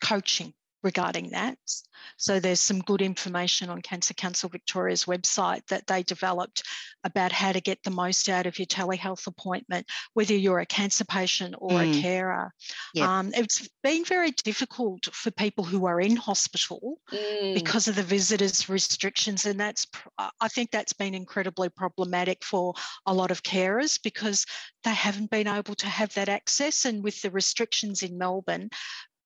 coaching 0.04 0.52
regarding 0.84 1.30
that. 1.32 1.58
So 2.18 2.40
there's 2.40 2.60
some 2.60 2.80
good 2.80 3.02
information 3.02 3.70
on 3.70 3.82
Cancer 3.82 4.14
Council 4.14 4.50
Victoria's 4.50 5.06
website 5.06 5.66
that 5.68 5.88
they 5.88 6.04
developed 6.04 6.64
about 7.04 7.32
how 7.32 7.52
to 7.52 7.62
get 7.62 7.82
the 7.84 7.92
most 7.92 8.30
out 8.30 8.46
of 8.46 8.60
your 8.60 8.68
telehealth 8.68 9.28
appointment, 9.28 9.88
whether 10.14 10.36
you're 10.36 10.60
a 10.60 10.66
cancer 10.66 11.06
patient 11.06 11.56
or 11.58 11.72
mm. 11.72 12.00
a 12.00 12.02
carer. 12.02 12.54
Yep. 12.94 13.08
Um, 13.08 13.32
it's 13.34 13.68
been 13.84 14.06
very 14.06 14.32
difficult 14.32 15.08
for 15.14 15.32
people 15.32 15.64
who 15.64 15.86
are 15.86 16.00
in 16.00 16.16
hospital 16.16 17.00
mm. 17.12 17.54
because 17.56 17.88
of 17.88 17.96
the 17.96 18.04
visitors 18.04 18.70
restrictions, 18.70 19.46
and 19.46 19.60
that's 19.60 19.88
I 20.40 20.48
think 20.48 20.72
that's 20.72 20.94
been 20.94 21.16
incredibly 21.16 21.70
problematic 21.70 22.44
for 22.44 22.74
a 23.06 23.14
lot 23.14 23.32
of 23.32 23.44
carers 23.44 24.00
because 24.04 24.46
they 24.84 24.94
haven't 24.94 25.32
been 25.32 25.48
able 25.48 25.76
to 25.76 25.88
have 25.88 26.14
that 26.14 26.30
access, 26.30 26.86
and 26.86 27.04
with 27.04 27.22
the 27.22 27.32
restrictions 27.32 28.04
in 28.04 28.18
Melbourne, 28.18 28.70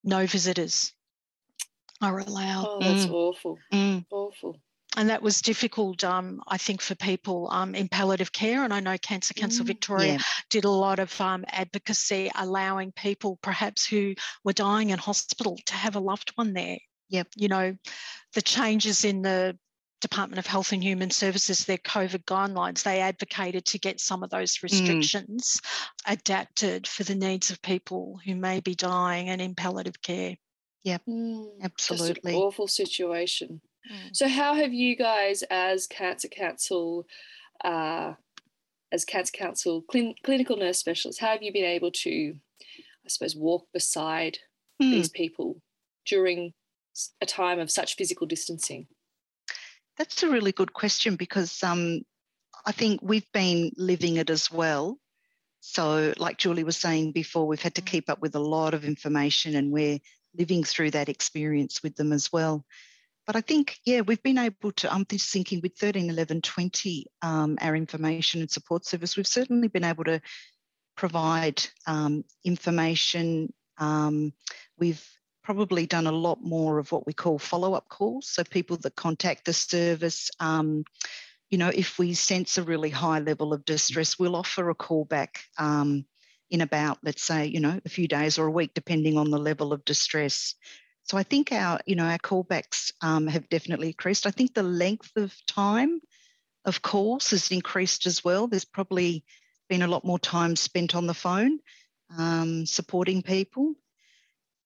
no 0.03 0.25
visitors 0.25 0.94
are 2.01 2.19
allowed. 2.19 2.65
Oh, 2.67 2.79
that's 2.81 3.05
mm. 3.05 3.13
awful. 3.13 3.59
Mm. 3.73 4.05
Awful. 4.11 4.59
And 4.97 5.09
that 5.09 5.21
was 5.21 5.41
difficult, 5.41 6.03
um, 6.05 6.41
I 6.47 6.57
think, 6.57 6.81
for 6.81 6.95
people 6.95 7.49
um, 7.51 7.75
in 7.75 7.89
palliative 7.89 8.31
care. 8.31 8.63
And 8.63 8.73
I 8.73 8.79
know 8.79 8.97
Cancer 8.97 9.33
Council 9.33 9.65
mm, 9.65 9.67
Victoria 9.67 10.13
yeah. 10.13 10.19
did 10.49 10.63
a 10.63 10.69
lot 10.69 10.99
of 10.99 11.19
um, 11.19 11.43
advocacy, 11.49 12.31
allowing 12.33 12.93
people 12.93 13.37
perhaps 13.41 13.85
who 13.85 14.15
were 14.45 14.53
dying 14.53 14.91
in 14.91 14.97
hospital 14.97 15.59
to 15.65 15.73
have 15.73 15.95
a 15.95 15.99
loved 15.99 16.31
one 16.35 16.53
there. 16.53 16.77
Yep. 17.09 17.27
You 17.35 17.49
know, 17.49 17.75
the 18.33 18.41
changes 18.41 19.03
in 19.03 19.21
the 19.21 19.57
Department 20.01 20.39
of 20.39 20.47
Health 20.47 20.71
and 20.71 20.83
Human 20.83 21.09
Services, 21.09 21.65
their 21.65 21.77
COVID 21.77 22.23
guidelines, 22.25 22.83
they 22.83 23.01
advocated 23.01 23.65
to 23.65 23.79
get 23.79 23.99
some 23.99 24.23
of 24.23 24.29
those 24.29 24.57
mm. 24.57 24.63
restrictions 24.63 25.59
mm. 25.63 26.13
adapted 26.13 26.87
for 26.87 27.03
the 27.03 27.15
needs 27.15 27.49
of 27.49 27.61
people 27.61 28.19
who 28.23 28.35
may 28.35 28.59
be 28.61 28.75
dying 28.75 29.29
and 29.29 29.41
in 29.41 29.55
palliative 29.55 30.01
care. 30.01 30.35
Yep, 30.85 31.01
mm, 31.09 31.47
absolutely. 31.63 32.35
awful 32.35 32.67
situation. 32.67 33.59
Mm. 33.91 34.15
So, 34.15 34.27
how 34.27 34.53
have 34.53 34.71
you 34.71 34.95
guys, 34.95 35.43
as 35.49 35.87
Cancer 35.87 36.27
Council, 36.27 37.07
uh, 37.63 38.13
as 38.91 39.03
Cancer 39.03 39.31
Council 39.31 39.83
clin- 39.91 40.13
clinical 40.23 40.55
nurse 40.55 40.77
specialists, 40.77 41.19
how 41.19 41.29
have 41.29 41.41
you 41.41 41.51
been 41.51 41.65
able 41.65 41.91
to, 41.91 42.35
I 42.69 43.07
suppose, 43.07 43.35
walk 43.35 43.65
beside 43.73 44.37
mm. 44.81 44.91
these 44.91 45.09
people 45.09 45.59
during 46.05 46.53
a 47.19 47.25
time 47.25 47.59
of 47.59 47.71
such 47.71 47.95
physical 47.95 48.27
distancing? 48.27 48.87
That's 49.97 50.21
a 50.21 50.29
really 50.29 50.51
good 50.51 50.73
question 50.73 51.15
because 51.15 51.63
um, 51.63 52.01
I 52.63 52.71
think 52.71 52.99
we've 53.01 53.31
been 53.33 53.71
living 53.75 54.17
it 54.17 54.29
as 54.29 54.51
well. 54.51 54.99
So, 55.61 56.13
like 56.17 56.37
Julie 56.37 56.63
was 56.63 56.77
saying 56.77 57.13
before, 57.13 57.47
we've 57.47 57.59
had 57.59 57.73
to 57.73 57.81
mm. 57.81 57.87
keep 57.87 58.07
up 58.07 58.21
with 58.21 58.35
a 58.35 58.39
lot 58.39 58.75
of 58.75 58.85
information 58.85 59.55
and 59.55 59.71
we're 59.71 59.97
living 60.37 60.63
through 60.63 60.91
that 60.91 61.09
experience 61.09 61.81
with 61.83 61.95
them 61.95 62.11
as 62.11 62.31
well. 62.31 62.65
But 63.25 63.35
I 63.35 63.41
think, 63.41 63.79
yeah, 63.85 64.01
we've 64.01 64.21
been 64.21 64.37
able 64.37 64.71
to, 64.73 64.93
I'm 64.93 65.05
just 65.05 65.31
thinking 65.31 65.59
with 65.61 65.77
13, 65.77 66.09
11, 66.09 66.41
20, 66.41 67.07
um, 67.23 67.57
our 67.59 67.75
information 67.75 68.41
and 68.41 68.51
support 68.51 68.85
service, 68.85 69.17
we've 69.17 69.25
certainly 69.25 69.67
been 69.67 69.83
able 69.83 70.03
to 70.03 70.21
provide 70.95 71.65
um, 71.87 72.23
information. 72.43 73.51
Um, 73.79 74.33
we've 74.77 75.03
probably 75.43 75.87
done 75.87 76.07
a 76.07 76.11
lot 76.11 76.41
more 76.41 76.77
of 76.77 76.91
what 76.91 77.05
we 77.07 77.13
call 77.13 77.39
follow 77.39 77.73
up 77.73 77.89
calls. 77.89 78.27
So 78.27 78.43
people 78.43 78.77
that 78.77 78.95
contact 78.95 79.45
the 79.45 79.53
service, 79.53 80.29
um, 80.39 80.85
you 81.49 81.57
know, 81.57 81.69
if 81.69 81.97
we 81.97 82.13
sense 82.13 82.57
a 82.57 82.63
really 82.63 82.89
high 82.89 83.19
level 83.19 83.53
of 83.53 83.65
distress, 83.65 84.19
we'll 84.19 84.35
offer 84.35 84.69
a 84.69 84.75
call 84.75 85.05
back 85.05 85.39
um, 85.57 86.05
in 86.49 86.61
about, 86.61 86.99
let's 87.03 87.23
say, 87.23 87.47
you 87.47 87.59
know, 87.59 87.79
a 87.85 87.89
few 87.89 88.07
days 88.07 88.37
or 88.37 88.47
a 88.47 88.51
week, 88.51 88.73
depending 88.73 89.17
on 89.17 89.31
the 89.31 89.39
level 89.39 89.73
of 89.73 89.85
distress. 89.85 90.55
So 91.03 91.17
I 91.17 91.23
think 91.23 91.51
our, 91.51 91.79
you 91.85 91.95
know, 91.95 92.05
our 92.05 92.17
callbacks 92.17 92.91
um, 93.01 93.27
have 93.27 93.49
definitely 93.49 93.87
increased. 93.87 94.25
I 94.25 94.31
think 94.31 94.53
the 94.53 94.63
length 94.63 95.11
of 95.15 95.33
time 95.47 96.01
of 96.65 96.81
calls 96.81 97.29
has 97.29 97.51
increased 97.51 98.05
as 98.05 98.23
well. 98.23 98.47
There's 98.47 98.65
probably 98.65 99.23
been 99.69 99.81
a 99.81 99.87
lot 99.87 100.05
more 100.05 100.19
time 100.19 100.55
spent 100.55 100.95
on 100.95 101.07
the 101.07 101.13
phone 101.13 101.59
um, 102.17 102.65
supporting 102.65 103.21
people. 103.21 103.73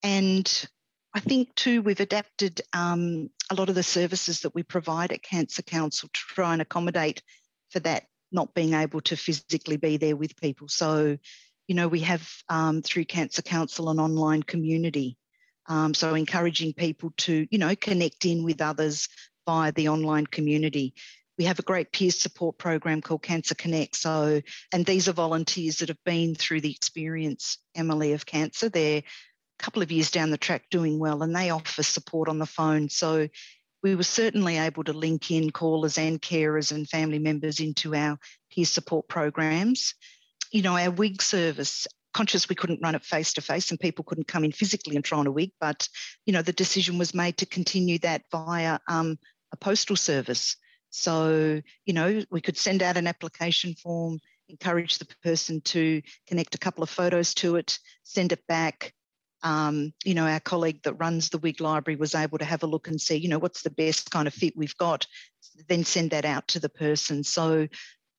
And 0.03 0.67
I 1.13 1.19
think 1.19 1.55
too, 1.55 1.81
we've 1.81 1.99
adapted 1.99 2.61
um, 2.73 3.29
a 3.49 3.55
lot 3.55 3.69
of 3.69 3.75
the 3.75 3.83
services 3.83 4.41
that 4.41 4.55
we 4.55 4.63
provide 4.63 5.11
at 5.11 5.23
Cancer 5.23 5.61
Council 5.61 6.09
to 6.09 6.19
try 6.19 6.53
and 6.53 6.61
accommodate 6.61 7.21
for 7.71 7.79
that 7.81 8.05
not 8.31 8.53
being 8.53 8.73
able 8.73 9.01
to 9.01 9.17
physically 9.17 9.77
be 9.77 9.97
there 9.97 10.15
with 10.15 10.39
people. 10.39 10.67
So, 10.67 11.17
you 11.69 11.75
know, 11.75 11.87
we 11.87 11.99
have 11.99 12.27
um, 12.49 12.81
through 12.81 13.05
Cancer 13.05 13.43
Council 13.43 13.91
an 13.91 13.99
online 13.99 14.41
community. 14.41 15.17
Um, 15.67 15.93
so, 15.93 16.15
encouraging 16.15 16.73
people 16.73 17.13
to, 17.17 17.47
you 17.51 17.59
know, 17.59 17.75
connect 17.75 18.25
in 18.25 18.43
with 18.43 18.59
others 18.59 19.07
via 19.45 19.71
the 19.71 19.89
online 19.89 20.25
community. 20.25 20.95
We 21.37 21.45
have 21.45 21.59
a 21.59 21.63
great 21.63 21.91
peer 21.91 22.09
support 22.09 22.57
program 22.57 23.01
called 23.01 23.21
Cancer 23.21 23.53
Connect. 23.53 23.95
So, 23.95 24.41
and 24.73 24.83
these 24.83 25.07
are 25.07 25.13
volunteers 25.13 25.77
that 25.77 25.89
have 25.89 26.03
been 26.03 26.33
through 26.33 26.61
the 26.61 26.71
experience, 26.71 27.59
Emily, 27.75 28.13
of 28.13 28.25
cancer. 28.25 28.67
They're 28.67 29.03
a 29.03 29.63
couple 29.63 29.83
of 29.83 29.91
years 29.91 30.09
down 30.09 30.31
the 30.31 30.39
track 30.39 30.63
doing 30.71 30.97
well 30.97 31.21
and 31.21 31.35
they 31.35 31.51
offer 31.51 31.83
support 31.83 32.29
on 32.29 32.39
the 32.39 32.47
phone. 32.47 32.89
So, 32.89 33.27
we 33.83 33.93
were 33.93 34.01
certainly 34.01 34.57
able 34.57 34.85
to 34.85 34.93
link 34.93 35.29
in 35.29 35.51
callers 35.51 35.99
and 35.99 36.19
carers 36.19 36.71
and 36.71 36.89
family 36.89 37.19
members 37.19 37.59
into 37.59 37.93
our 37.93 38.17
peer 38.51 38.65
support 38.65 39.07
programs. 39.07 39.93
You 40.51 40.61
know, 40.61 40.75
our 40.75 40.91
wig 40.91 41.21
service, 41.21 41.87
conscious 42.13 42.49
we 42.49 42.55
couldn't 42.55 42.81
run 42.81 42.95
it 42.95 43.03
face 43.03 43.33
to 43.33 43.41
face 43.41 43.69
and 43.69 43.79
people 43.79 44.03
couldn't 44.03 44.27
come 44.27 44.43
in 44.43 44.51
physically 44.51 44.95
and 44.95 45.05
try 45.05 45.19
on 45.19 45.27
a 45.27 45.31
wig, 45.31 45.51
but, 45.59 45.87
you 46.25 46.33
know, 46.33 46.41
the 46.41 46.53
decision 46.53 46.97
was 46.97 47.13
made 47.13 47.37
to 47.37 47.45
continue 47.45 47.99
that 47.99 48.23
via 48.31 48.79
um, 48.87 49.17
a 49.51 49.57
postal 49.57 49.95
service. 49.95 50.55
So, 50.89 51.61
you 51.85 51.93
know, 51.93 52.23
we 52.31 52.41
could 52.41 52.57
send 52.57 52.81
out 52.81 52.97
an 52.97 53.07
application 53.07 53.75
form, 53.75 54.19
encourage 54.47 54.97
the 54.97 55.07
person 55.23 55.61
to 55.61 56.01
connect 56.27 56.55
a 56.55 56.59
couple 56.59 56.83
of 56.83 56.89
photos 56.89 57.33
to 57.35 57.57
it, 57.57 57.77
send 58.03 58.31
it 58.31 58.45
back, 58.47 58.93
um, 59.43 59.93
you 60.03 60.13
know, 60.13 60.27
our 60.27 60.39
colleague 60.39 60.81
that 60.83 60.95
runs 60.95 61.29
the 61.29 61.37
wig 61.37 61.61
library 61.61 61.95
was 61.95 62.15
able 62.15 62.37
to 62.39 62.45
have 62.45 62.63
a 62.63 62.67
look 62.67 62.87
and 62.87 62.99
see, 62.99 63.15
you 63.15 63.29
know, 63.29 63.39
what's 63.39 63.61
the 63.61 63.69
best 63.69 64.11
kind 64.11 64.27
of 64.27 64.33
fit 64.33 64.57
we've 64.57 64.75
got, 64.77 65.05
then 65.67 65.83
send 65.83 66.11
that 66.11 66.25
out 66.25 66.47
to 66.49 66.59
the 66.59 66.69
person. 66.69 67.23
So 67.23 67.67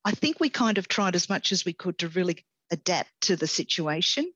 I 0.05 0.13
think 0.13 0.41
we 0.41 0.49
kind 0.49 0.79
of 0.79 0.89
tried 0.89 1.15
as 1.15 1.29
much 1.29 1.53
as 1.53 1.65
we 1.65 1.73
could 1.73 1.99
to 1.99 2.09
really 2.09 2.45
adapt 2.71 3.11
to 3.23 3.37
the 3.37 3.47
situation. 3.47 4.31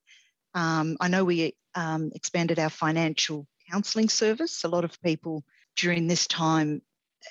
Um, 0.55 0.97
I 1.01 1.09
know 1.09 1.25
we 1.25 1.57
um, 1.75 2.11
expanded 2.15 2.59
our 2.59 2.71
financial 2.71 3.47
counselling 3.71 4.09
service. 4.09 4.65
A 4.65 4.69
lot 4.69 4.85
of 4.85 5.01
people 5.03 5.45
during 5.77 6.07
this 6.07 6.27
time, 6.27 6.83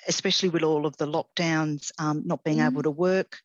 especially 0.08 0.48
with 0.48 0.62
all 0.62 0.86
of 0.86 0.96
the 0.96 1.06
lockdowns, 1.06 1.92
um, 1.98 2.22
not 2.26 2.44
being 2.44 2.58
mm. 2.58 2.66
able 2.66 2.82
to 2.82 2.90
work 2.90 3.38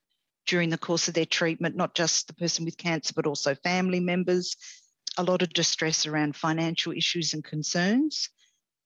during 0.47 0.69
the 0.69 0.77
course 0.77 1.07
of 1.07 1.13
their 1.13 1.25
treatment, 1.25 1.75
not 1.75 1.93
just 1.93 2.27
the 2.27 2.33
person 2.33 2.65
with 2.65 2.77
cancer, 2.77 3.13
but 3.15 3.27
also 3.27 3.53
family 3.55 3.99
members 3.99 4.55
a 5.17 5.23
lot 5.23 5.41
of 5.41 5.53
distress 5.53 6.05
around 6.05 6.35
financial 6.35 6.93
issues 6.93 7.33
and 7.33 7.43
concerns. 7.43 8.29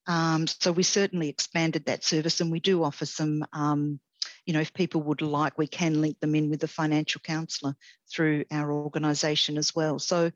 Um, 0.08 0.48
so 0.48 0.72
we 0.72 0.84
certainly 0.84 1.30
expanded 1.30 1.86
that 1.86 2.04
service 2.04 2.42
and 2.42 2.52
we 2.52 2.60
do 2.60 2.84
offer 2.84 3.06
some, 3.06 3.46
um, 3.54 4.00
you 4.46 4.54
know, 4.54 4.60
if 4.60 4.74
people 4.74 5.02
would 5.04 5.22
like, 5.22 5.58
we 5.58 5.68
can 5.68 6.02
link 6.02 6.20
them 6.20 6.36
in 6.36 6.50
with 6.50 6.60
the 6.60 6.68
financial 6.68 7.22
counsellor 7.22 7.76
through 8.12 8.46
our 8.52 8.72
organisation 8.72 9.58
as 9.58 9.74
well. 9.76 10.00
So 10.00 10.32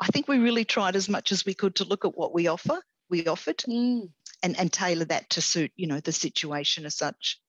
I 0.00 0.06
think 0.08 0.28
we 0.28 0.38
really 0.38 0.64
tried 0.64 0.96
as 0.96 1.08
much 1.08 1.32
as 1.32 1.44
we 1.44 1.54
could 1.54 1.74
to 1.76 1.84
look 1.84 2.04
at 2.04 2.16
what 2.16 2.34
we 2.34 2.46
offer, 2.46 2.80
we 3.08 3.26
offered, 3.26 3.58
mm. 3.58 4.08
and, 4.42 4.58
and 4.58 4.72
tailor 4.72 5.06
that 5.06 5.30
to 5.30 5.40
suit, 5.40 5.72
you 5.76 5.86
know, 5.86 6.00
the 6.00 6.12
situation 6.12 6.84
as 6.84 6.96
such. 6.96 7.40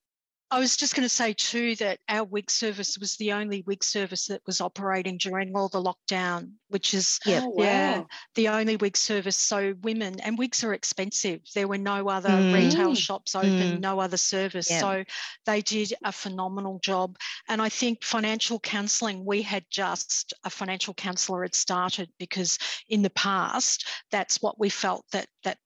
I 0.51 0.59
was 0.59 0.75
just 0.75 0.95
going 0.95 1.05
to 1.05 1.13
say 1.13 1.33
too 1.33 1.75
that 1.75 1.99
our 2.09 2.23
wig 2.23 2.49
service 2.49 2.97
was 2.97 3.15
the 3.17 3.33
only 3.33 3.63
wig 3.67 3.83
service 3.83 4.27
that 4.27 4.41
was 4.47 4.61
operating 4.61 5.17
during 5.17 5.55
all 5.55 5.69
the 5.69 5.81
lockdown, 5.81 6.53
which 6.69 6.93
is 6.93 7.19
oh, 7.27 7.49
wow. 7.49 7.63
yeah 7.63 8.03
the 8.35 8.47
only 8.47 8.75
wig 8.75 8.97
service. 8.97 9.37
So 9.37 9.75
women 9.81 10.19
and 10.19 10.37
wigs 10.37 10.63
are 10.63 10.73
expensive. 10.73 11.41
There 11.53 11.67
were 11.67 11.77
no 11.77 12.09
other 12.09 12.29
mm. 12.29 12.53
retail 12.53 12.95
shops 12.95 13.35
open, 13.35 13.77
mm. 13.77 13.79
no 13.79 13.99
other 13.99 14.17
service. 14.17 14.71
Yeah. 14.71 14.79
So 14.79 15.03
they 15.45 15.61
did 15.61 15.93
a 16.03 16.11
phenomenal 16.11 16.79
job. 16.79 17.17
And 17.47 17.61
I 17.61 17.69
think 17.69 18.03
financial 18.03 18.59
counselling, 18.59 19.25
we 19.25 19.43
had 19.43 19.65
just 19.69 20.33
a 20.43 20.49
financial 20.49 20.95
counsellor 20.95 21.43
had 21.43 21.53
started 21.53 22.09
because 22.17 22.57
in 22.87 23.03
the 23.03 23.09
past 23.11 23.87
that's 24.11 24.41
what 24.41 24.59
we 24.59 24.69
felt 24.69 25.05
that 25.11 25.27
that 25.43 25.57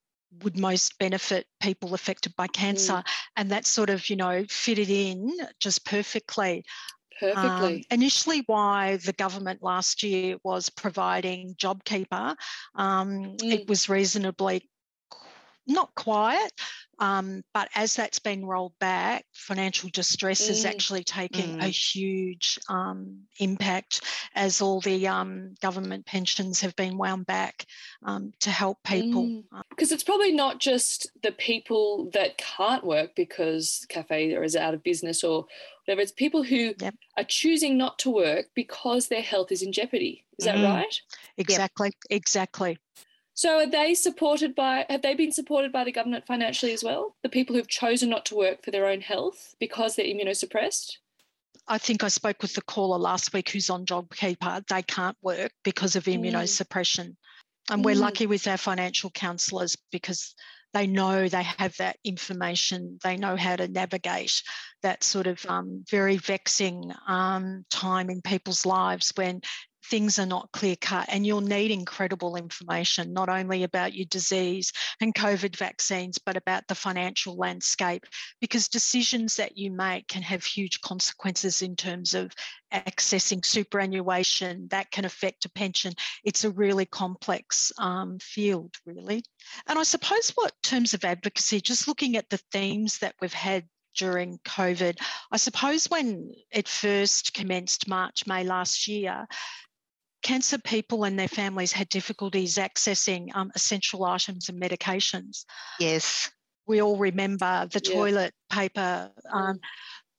would 0.42 0.58
most 0.58 0.98
benefit 1.00 1.46
people 1.62 1.94
affected 1.94 2.36
by 2.36 2.48
cancer 2.48 2.94
mm. 2.94 3.04
and 3.36 3.52
that 3.52 3.66
sort 3.66 3.90
of 3.90 4.10
you 4.10 4.16
know 4.16 4.44
fitted 4.50 4.90
in 4.90 5.32
just 5.60 5.86
perfectly 5.86 6.64
perfectly 7.20 7.76
um, 7.76 7.82
initially 7.92 8.44
why 8.48 8.98
the 8.98 9.14
government 9.14 9.62
last 9.62 10.04
year 10.04 10.38
was 10.44 10.70
providing 10.70 11.54
jobkeeper 11.56 12.36
um, 12.76 13.36
mm. 13.38 13.52
it 13.52 13.68
was 13.68 13.90
reasonably 13.90 14.68
not 15.68 15.94
quiet 15.96 16.52
um, 17.00 17.44
but 17.54 17.70
as 17.76 17.96
that's 17.96 18.20
been 18.20 18.46
rolled 18.46 18.78
back, 18.80 19.26
financial 19.34 19.90
distress 19.92 20.48
mm. 20.48 20.52
is 20.52 20.66
actually 20.66 21.04
taking 21.04 21.58
mm. 21.58 21.64
a 21.64 21.68
huge 21.68 22.60
um, 22.70 23.24
impact 23.40 24.02
as 24.36 24.62
all 24.62 24.80
the 24.80 25.08
um, 25.08 25.56
government 25.62 26.06
pensions 26.06 26.62
have 26.62 26.76
been 26.76 26.98
wound 26.98 27.26
back 27.26 27.66
um, 28.04 28.32
to 28.42 28.50
help 28.50 28.78
people. 28.84 29.44
Because 29.70 29.90
mm. 29.90 29.94
it's 29.94 30.04
probably 30.04 30.32
not 30.32 30.60
just 30.60 31.10
the 31.24 31.32
people 31.32 32.10
that 32.14 32.38
can't 32.38 32.84
work 32.84 33.16
because 33.16 33.86
cafe 33.90 34.34
is 34.34 34.56
out 34.56 34.74
of 34.74 34.84
business 34.84 35.24
or 35.24 35.46
whatever. 35.86 36.02
It's 36.02 36.12
people 36.12 36.44
who 36.44 36.74
yep. 36.80 36.96
are 37.18 37.26
choosing 37.26 37.78
not 37.78 38.00
to 38.00 38.12
work 38.12 38.46
because 38.56 39.08
their 39.08 39.22
health 39.22 39.52
is 39.52 39.62
in 39.62 39.74
jeopardy. 39.74 40.24
Is 40.38 40.46
that 40.46 40.56
mm. 40.56 40.74
right? 40.74 41.02
Exactly. 41.38 41.88
Yep. 41.88 42.18
Exactly. 42.18 42.78
So 43.36 43.58
are 43.60 43.66
they 43.66 43.94
supported 43.94 44.54
by 44.56 44.86
have 44.90 45.02
they 45.02 45.16
been 45.16 45.32
supported 45.32 45.72
by 45.72 45.84
the 45.84 45.92
government 45.92 46.26
financially 46.26 46.74
as 46.74 46.84
well? 46.84 47.16
The 47.24 47.30
people 47.30 47.56
who've 47.56 47.68
chosen 47.68 48.10
not 48.10 48.26
to 48.28 48.36
work 48.36 48.64
for 48.64 48.72
their 48.72 48.88
own 48.88 49.02
health 49.02 49.56
because 49.60 49.96
they're 49.96 50.06
immunosuppressed? 50.06 50.98
I 51.68 51.78
think 51.78 52.04
I 52.04 52.10
spoke 52.10 52.42
with 52.42 52.54
the 52.54 52.62
caller 52.62 52.98
last 52.98 53.34
week 53.34 53.50
who's 53.50 53.70
on 53.70 53.86
JobKeeper. 53.86 54.68
They 54.68 54.84
can't 54.84 55.18
work 55.22 55.52
because 55.64 55.96
of 55.96 56.04
mm. 56.04 56.20
immunosuppression. 56.20 57.06
Mm. 57.06 57.16
And 57.70 57.86
we're 57.86 57.96
mm. 57.96 58.02
lucky 58.02 58.28
with 58.28 58.48
our 58.48 58.58
financial 58.58 59.10
counsellors 59.10 59.78
because 59.92 60.36
they 60.74 60.88
know 60.88 61.28
they 61.28 61.44
have 61.44 61.78
that 61.78 61.98
information. 62.04 63.00
They 63.04 63.16
know 63.16 63.36
how 63.36 63.56
to 63.56 63.68
navigate 63.68 64.42
that 64.82 65.04
sort 65.04 65.28
of 65.28 65.46
um, 65.48 65.84
very 65.90 66.18
vexing 66.18 66.92
um, 67.08 67.66
time 67.70 68.10
in 68.10 68.22
people's 68.22 68.66
lives 68.66 69.12
when 69.16 69.42
things 69.90 70.18
are 70.20 70.26
not 70.26 70.52
clear 70.52 70.76
cut 70.80 71.06
and 71.10 71.26
you'll 71.26 71.42
need 71.42 71.72
incredible 71.72 72.36
information 72.36 73.14
not 73.14 73.30
only 73.30 73.64
about 73.64 73.94
your 73.94 74.06
disease 74.10 74.72
and 75.02 75.14
covid 75.14 75.56
vaccines 75.56 76.18
but 76.18 76.38
about 76.38 76.66
the 76.68 76.76
financial 76.76 77.36
landscape 77.36 78.06
because 78.40 78.68
decisions 78.70 79.36
that 79.38 79.58
you 79.58 79.72
make 79.72 80.08
can 80.08 80.22
have 80.22 80.44
huge 80.44 80.82
consequences 80.82 81.62
in 81.62 81.76
terms 81.76 82.14
of 82.14 82.32
accessing 82.74 83.46
superannuation 83.46 84.68
that 84.70 84.90
can 84.90 85.06
affect 85.06 85.46
a 85.46 85.50
pension 85.52 85.94
it's 86.24 86.44
a 86.44 86.50
really 86.52 86.86
complex 86.86 87.72
um, 87.78 88.18
field 88.20 88.74
really 88.86 89.24
and 89.68 89.78
i 89.78 89.84
suppose 89.84 90.32
what 90.36 90.54
terms 90.64 90.94
of 90.94 91.04
advocacy 91.04 91.60
just 91.60 91.88
looking 91.88 92.16
at 92.16 92.30
the 92.30 92.40
themes 92.52 93.00
that 93.00 93.16
we've 93.22 93.34
had 93.34 93.66
during 93.96 94.40
COVID. 94.40 94.98
I 95.32 95.38
suppose 95.38 95.90
when 95.90 96.32
it 96.52 96.68
first 96.68 97.34
commenced 97.34 97.88
March, 97.88 98.26
May 98.28 98.44
last 98.44 98.88
year, 98.88 99.28
cancer 100.24 100.58
people 100.58 101.04
and 101.04 101.20
their 101.20 101.28
families 101.28 101.72
had 101.72 101.90
difficulties 101.90 102.56
accessing 102.56 103.36
um, 103.36 103.52
essential 103.56 104.04
items 104.06 104.50
and 104.50 104.62
medications. 104.62 105.46
Yes. 105.80 106.32
We 106.66 106.82
all 106.82 106.98
remember 106.98 107.68
the 107.72 107.82
yeah. 107.84 107.94
toilet 107.94 108.34
paper. 108.50 109.12
Um, 109.32 109.60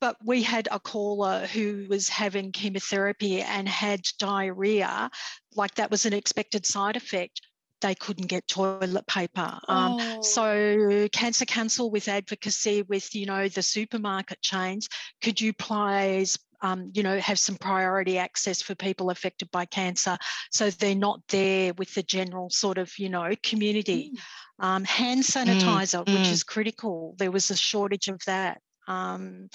but 0.01 0.17
we 0.23 0.43
had 0.43 0.69
a 0.71 0.79
caller 0.79 1.47
who 1.47 1.87
was 1.89 2.09
having 2.09 2.53
chemotherapy 2.53 3.41
and 3.41 3.67
had 3.67 4.03
diarrhea, 4.19 5.11
like 5.57 5.75
that 5.77 5.91
was 5.91 6.05
an 6.05 6.13
expected 6.13 6.67
side 6.67 6.97
effect 6.97 7.41
they 7.85 7.95
couldn't 7.95 8.29
get 8.29 8.49
toilet 8.49 9.07
paper. 9.07 9.59
Um, 9.69 9.99
oh. 10.01 10.23
So 10.23 11.07
Cancer 11.13 11.45
Council 11.45 11.91
with 11.91 12.09
advocacy 12.09 12.83
with, 12.83 13.15
you 13.15 13.27
know, 13.27 13.47
the 13.49 13.63
supermarket 13.63 14.41
chains, 14.41 14.89
could 15.23 15.39
you 15.39 15.53
please 15.53 16.39
um, 16.65 16.91
you 16.95 17.03
know, 17.03 17.19
have 17.19 17.39
some 17.39 17.57
priority 17.57 18.17
access 18.17 18.63
for 18.63 18.75
people 18.75 19.11
affected 19.11 19.51
by 19.51 19.67
cancer. 19.67 20.17
So 20.51 20.71
they're 20.71 20.95
not 20.95 21.21
there 21.29 21.75
with 21.75 21.93
the 21.93 22.03
general 22.03 22.49
sort 22.49 22.79
of, 22.79 22.91
you 22.99 23.11
know, 23.11 23.35
community. 23.43 24.13
Mm. 24.15 24.21
Um, 24.61 24.85
hand 24.85 25.25
mm, 25.25 25.61
sanitizer, 25.61 26.05
mm. 26.05 26.19
which 26.19 26.29
is 26.29 26.43
critical. 26.43 27.17
There 27.19 27.31
was 27.31 27.51
a 27.51 27.57
shortage 27.57 28.09
of 28.09 28.21
that. 28.27 28.63
Um, 28.89 29.51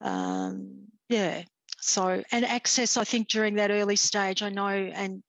um, 0.00 0.86
yeah. 1.10 1.42
So, 1.80 2.22
and 2.32 2.44
access, 2.46 2.96
I 2.96 3.04
think 3.04 3.28
during 3.28 3.56
that 3.56 3.70
early 3.70 3.96
stage, 3.96 4.42
I 4.42 4.48
know, 4.48 4.68
and 4.68 5.22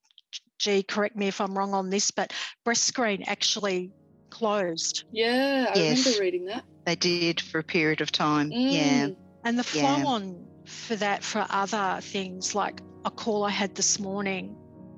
gee, 0.58 0.84
correct 0.84 1.16
me 1.16 1.28
if 1.28 1.40
I'm 1.40 1.58
wrong 1.58 1.74
on 1.74 1.90
this, 1.90 2.10
but 2.12 2.32
breast 2.64 2.84
screen 2.84 3.24
actually 3.26 3.90
closed. 4.30 5.04
Yeah, 5.12 5.72
I 5.74 5.78
Yes. 5.78 6.06
remember 6.06 6.22
reading 6.22 6.44
that. 6.46 6.64
They 6.86 6.96
did 6.96 7.42
for 7.42 7.58
a 7.58 7.64
period 7.64 8.00
of 8.00 8.10
time. 8.10 8.50
Yeah. 8.52 9.08
Mm. 9.08 9.16
And 9.44 9.58
the 9.58 9.64
flow 9.64 9.98
Yeah. 9.98 10.06
on 10.06 10.46
for 10.66 10.96
that 10.96 11.22
for 11.22 11.46
other 11.48 12.00
things, 12.02 12.54
like 12.54 12.80
a 13.04 13.10
call 13.10 13.44
I 13.44 13.50
had 13.50 13.74
this 13.74 13.98
morning 13.98 14.56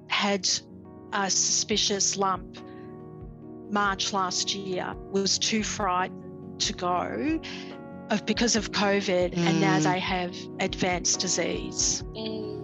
had 0.08 0.48
a 1.12 1.30
suspicious 1.30 2.16
lump 2.16 2.58
March 3.70 4.12
last 4.12 4.54
year, 4.54 4.94
was 5.10 5.38
too 5.38 5.62
frightened 5.62 6.60
to 6.60 6.72
go 6.72 7.40
of 8.10 8.24
because 8.24 8.56
of 8.56 8.72
COVID, 8.72 9.36
and 9.36 9.60
now 9.60 9.78
Mm. 9.78 9.82
they 9.82 9.98
have 10.00 10.34
advanced 10.60 11.20
disease. 11.20 12.02
Mm. 12.16 12.58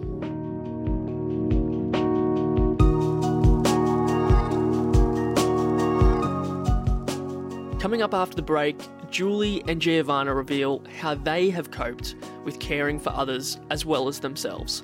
Coming 7.79 8.01
up 8.01 8.15
after 8.15 8.35
the 8.35 8.41
break, 8.41 8.75
Julie 9.11 9.63
and 9.67 9.81
Giovanna 9.81 10.33
reveal 10.33 10.83
how 10.99 11.15
they 11.15 11.49
have 11.49 11.71
coped 11.71 12.15
with 12.43 12.59
caring 12.59 12.99
for 12.99 13.11
others 13.11 13.59
as 13.69 13.85
well 13.85 14.07
as 14.07 14.19
themselves, 14.19 14.83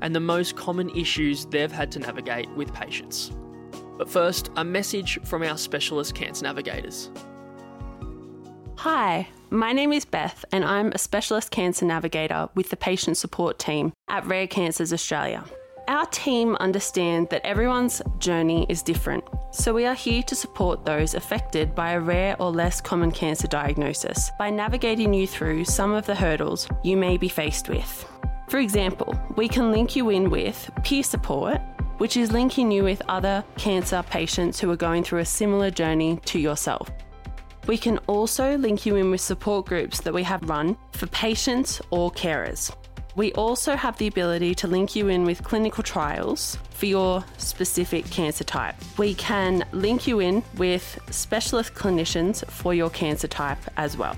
and 0.00 0.14
the 0.14 0.20
most 0.20 0.56
common 0.56 0.90
issues 0.90 1.46
they've 1.46 1.72
had 1.72 1.90
to 1.92 1.98
navigate 1.98 2.50
with 2.50 2.72
patients. 2.72 3.32
But 3.98 4.08
first, 4.08 4.50
a 4.56 4.64
message 4.64 5.18
from 5.24 5.42
our 5.42 5.58
specialist 5.58 6.14
cancer 6.14 6.44
navigators. 6.44 7.10
Hi, 8.76 9.28
my 9.50 9.72
name 9.72 9.92
is 9.92 10.06
Beth, 10.06 10.44
and 10.52 10.64
I'm 10.64 10.92
a 10.92 10.98
specialist 10.98 11.50
cancer 11.50 11.84
navigator 11.84 12.48
with 12.54 12.70
the 12.70 12.76
patient 12.76 13.18
support 13.18 13.58
team 13.58 13.92
at 14.08 14.26
Rare 14.26 14.46
Cancers 14.46 14.92
Australia. 14.92 15.44
Our 15.90 16.06
team 16.06 16.54
understand 16.60 17.30
that 17.30 17.44
everyone's 17.44 18.00
journey 18.20 18.64
is 18.68 18.80
different, 18.80 19.24
so 19.50 19.74
we 19.74 19.86
are 19.86 19.94
here 19.94 20.22
to 20.22 20.36
support 20.36 20.84
those 20.84 21.14
affected 21.14 21.74
by 21.74 21.90
a 21.90 22.00
rare 22.00 22.36
or 22.40 22.52
less 22.52 22.80
common 22.80 23.10
cancer 23.10 23.48
diagnosis 23.48 24.30
by 24.38 24.50
navigating 24.50 25.12
you 25.12 25.26
through 25.26 25.64
some 25.64 25.92
of 25.92 26.06
the 26.06 26.14
hurdles 26.14 26.68
you 26.84 26.96
may 26.96 27.16
be 27.16 27.28
faced 27.28 27.68
with. 27.68 28.08
For 28.48 28.60
example, 28.60 29.20
we 29.34 29.48
can 29.48 29.72
link 29.72 29.96
you 29.96 30.10
in 30.10 30.30
with 30.30 30.70
peer 30.84 31.02
support, 31.02 31.60
which 31.98 32.16
is 32.16 32.30
linking 32.30 32.70
you 32.70 32.84
with 32.84 33.02
other 33.08 33.42
cancer 33.56 34.04
patients 34.08 34.60
who 34.60 34.70
are 34.70 34.76
going 34.76 35.02
through 35.02 35.18
a 35.18 35.24
similar 35.24 35.72
journey 35.72 36.20
to 36.26 36.38
yourself. 36.38 36.88
We 37.66 37.76
can 37.76 37.98
also 38.06 38.56
link 38.56 38.86
you 38.86 38.94
in 38.94 39.10
with 39.10 39.20
support 39.20 39.66
groups 39.66 40.00
that 40.02 40.14
we 40.14 40.22
have 40.22 40.48
run 40.48 40.76
for 40.92 41.08
patients 41.08 41.82
or 41.90 42.12
carers. 42.12 42.72
We 43.20 43.32
also 43.34 43.76
have 43.76 43.98
the 43.98 44.06
ability 44.06 44.54
to 44.54 44.66
link 44.66 44.96
you 44.96 45.08
in 45.08 45.24
with 45.24 45.44
clinical 45.44 45.82
trials 45.82 46.56
for 46.70 46.86
your 46.86 47.22
specific 47.36 48.06
cancer 48.06 48.44
type. 48.44 48.76
We 48.96 49.12
can 49.12 49.66
link 49.72 50.06
you 50.06 50.20
in 50.20 50.42
with 50.56 50.98
specialist 51.10 51.74
clinicians 51.74 52.42
for 52.46 52.72
your 52.72 52.88
cancer 52.88 53.28
type 53.28 53.58
as 53.76 53.98
well. 53.98 54.16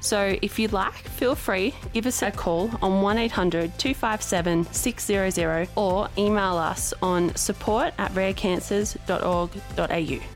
So 0.00 0.36
if 0.42 0.58
you'd 0.58 0.74
like, 0.74 0.92
feel 0.92 1.34
free, 1.34 1.74
give 1.94 2.04
us 2.04 2.20
a 2.20 2.30
call 2.30 2.70
on 2.82 3.00
1800 3.00 3.78
257 3.78 4.70
600 4.70 5.70
or 5.74 6.10
email 6.18 6.58
us 6.58 6.92
on 7.00 7.34
support 7.36 7.94
at 7.96 8.12
rarecancers.org.au. 8.12 10.35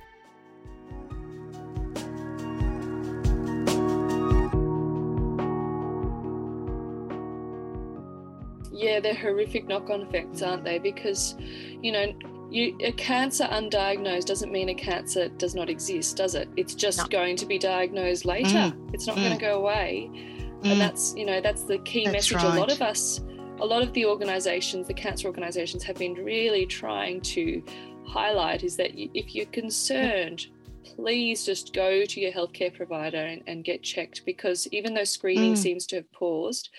Yeah, 8.80 9.00
they're 9.00 9.14
horrific 9.14 9.68
knock-on 9.68 10.02
effects, 10.02 10.42
aren't 10.42 10.64
they? 10.64 10.78
Because, 10.78 11.36
you 11.82 11.92
know, 11.92 12.12
you, 12.50 12.76
a 12.80 12.92
cancer 12.92 13.44
undiagnosed 13.44 14.24
doesn't 14.24 14.50
mean 14.50 14.70
a 14.70 14.74
cancer 14.74 15.28
does 15.28 15.54
not 15.54 15.68
exist, 15.68 16.16
does 16.16 16.34
it? 16.34 16.48
It's 16.56 16.74
just 16.74 16.98
No. 16.98 17.04
going 17.06 17.36
to 17.36 17.46
be 17.46 17.58
diagnosed 17.58 18.24
later. 18.24 18.72
It's 18.92 19.06
not 19.06 19.16
going 19.16 19.32
mm. 19.32 19.38
to 19.38 19.40
go 19.40 19.58
away. 19.58 20.10
Mm. 20.10 20.72
And 20.72 20.80
that's, 20.80 21.14
you 21.16 21.24
know, 21.26 21.40
that's 21.40 21.62
the 21.64 21.78
key 21.78 22.04
That's 22.04 22.32
message. 22.32 22.42
A 22.42 22.58
lot 22.58 22.72
of 22.72 22.82
us, 22.82 23.20
a 23.60 23.66
lot 23.66 23.82
of 23.82 23.92
the 23.92 24.04
organisations, 24.06 24.86
the 24.88 24.94
cancer 24.94 25.26
organisations, 25.28 25.84
have 25.84 25.96
been 25.96 26.14
really 26.14 26.66
trying 26.66 27.20
to 27.20 27.62
highlight 28.06 28.64
is 28.64 28.76
that 28.76 28.90
if 28.94 29.34
you're 29.34 29.46
concerned, 29.46 30.46
please 30.84 31.44
just 31.44 31.72
go 31.72 32.04
to 32.04 32.20
your 32.20 32.32
healthcare 32.32 32.74
provider 32.74 33.18
and, 33.18 33.42
and 33.46 33.64
get 33.64 33.82
checked 33.82 34.24
because 34.24 34.66
even 34.72 34.94
though 34.94 35.04
screening 35.04 35.52
Mm. 35.52 35.58
seems 35.58 35.86
to 35.86 35.96
have 35.96 36.10
paused, 36.12 36.70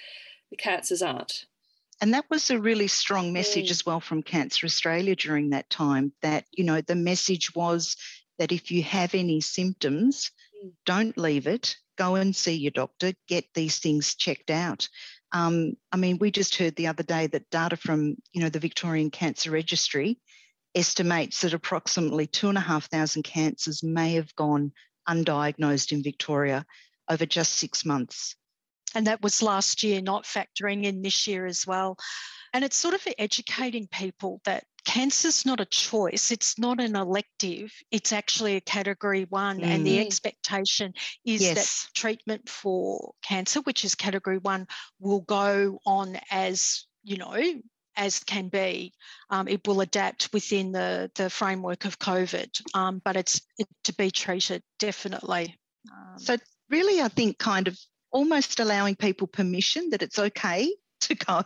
the 0.49 0.57
cancers 0.57 1.01
aren't. 1.01 1.45
And 2.01 2.15
that 2.15 2.25
was 2.29 2.49
a 2.49 2.59
really 2.59 2.87
strong 2.87 3.31
message 3.31 3.67
Mm. 3.67 3.71
as 3.71 3.85
well 3.85 3.99
from 4.01 4.23
Cancer 4.23 4.65
Australia 4.65 5.15
during 5.15 5.51
that 5.51 5.69
time 5.69 6.13
that, 6.21 6.45
you 6.51 6.63
know, 6.63 6.81
the 6.81 6.95
message 6.95 7.53
was 7.53 7.95
that 8.39 8.51
if 8.51 8.71
you 8.71 8.81
have 8.83 9.13
any 9.13 9.39
symptoms, 9.39 10.31
Mm. 10.63 10.73
don't 10.85 11.17
leave 11.17 11.45
it, 11.45 11.77
go 11.97 12.15
and 12.15 12.35
see 12.35 12.53
your 12.55 12.71
doctor, 12.71 13.13
get 13.27 13.45
these 13.53 13.77
things 13.77 14.15
checked 14.15 14.49
out. 14.49 14.89
Um, 15.31 15.73
I 15.91 15.97
mean, 15.97 16.17
we 16.17 16.31
just 16.31 16.55
heard 16.55 16.75
the 16.75 16.87
other 16.87 17.03
day 17.03 17.27
that 17.27 17.49
data 17.51 17.77
from, 17.77 18.15
you 18.33 18.41
know, 18.41 18.49
the 18.49 18.59
Victorian 18.59 19.11
Cancer 19.11 19.51
Registry 19.51 20.19
estimates 20.73 21.41
that 21.41 21.53
approximately 21.53 22.25
two 22.25 22.49
and 22.49 22.57
a 22.57 22.61
half 22.61 22.89
thousand 22.89 23.23
cancers 23.23 23.83
may 23.83 24.13
have 24.13 24.35
gone 24.35 24.73
undiagnosed 25.07 25.91
in 25.91 26.01
Victoria 26.03 26.65
over 27.07 27.25
just 27.25 27.53
six 27.53 27.85
months. 27.85 28.35
And 28.95 29.07
that 29.07 29.21
was 29.21 29.41
last 29.41 29.83
year, 29.83 30.01
not 30.01 30.25
factoring 30.25 30.83
in 30.83 31.01
this 31.01 31.27
year 31.27 31.45
as 31.45 31.65
well. 31.65 31.97
And 32.53 32.63
it's 32.65 32.75
sort 32.75 32.93
of 32.93 33.07
educating 33.17 33.87
people 33.87 34.41
that 34.43 34.65
cancer's 34.83 35.45
not 35.45 35.59
a 35.61 35.65
choice, 35.65 36.31
it's 36.31 36.57
not 36.57 36.81
an 36.81 36.95
elective, 36.95 37.71
it's 37.91 38.11
actually 38.11 38.55
a 38.55 38.61
category 38.61 39.25
one. 39.25 39.63
And 39.63 39.85
the 39.85 39.97
Mm. 39.97 40.05
expectation 40.07 40.93
is 41.23 41.41
Yes. 41.41 41.55
that 41.55 41.93
treatment 41.93 42.49
for 42.49 43.13
cancer, 43.21 43.61
which 43.61 43.85
is 43.85 43.95
category 43.95 44.39
one, 44.39 44.67
will 44.99 45.21
go 45.21 45.79
on 45.85 46.19
as, 46.29 46.87
you 47.03 47.17
know, 47.17 47.61
as 47.95 48.19
can 48.23 48.49
be. 48.49 48.93
Um, 49.29 49.47
it 49.47 49.65
will 49.67 49.81
adapt 49.81 50.33
within 50.33 50.71
the, 50.71 51.11
the 51.15 51.29
framework 51.29 51.85
of 51.85 51.99
COVID, 51.99 52.49
um, 52.73 53.01
but 53.05 53.15
it's 53.15 53.39
it, 53.57 53.67
to 53.83 53.93
be 53.93 54.11
treated 54.11 54.63
definitely. 54.79 55.57
Um, 55.89 56.19
So 56.19 56.37
really, 56.69 57.01
I 57.01 57.07
think 57.07 57.37
kind 57.37 57.67
of 57.67 57.77
almost 58.11 58.59
allowing 58.59 58.95
people 58.95 59.27
permission 59.27 59.89
that 59.89 60.01
it's 60.01 60.19
okay 60.19 60.73
to 61.01 61.15
go 61.15 61.43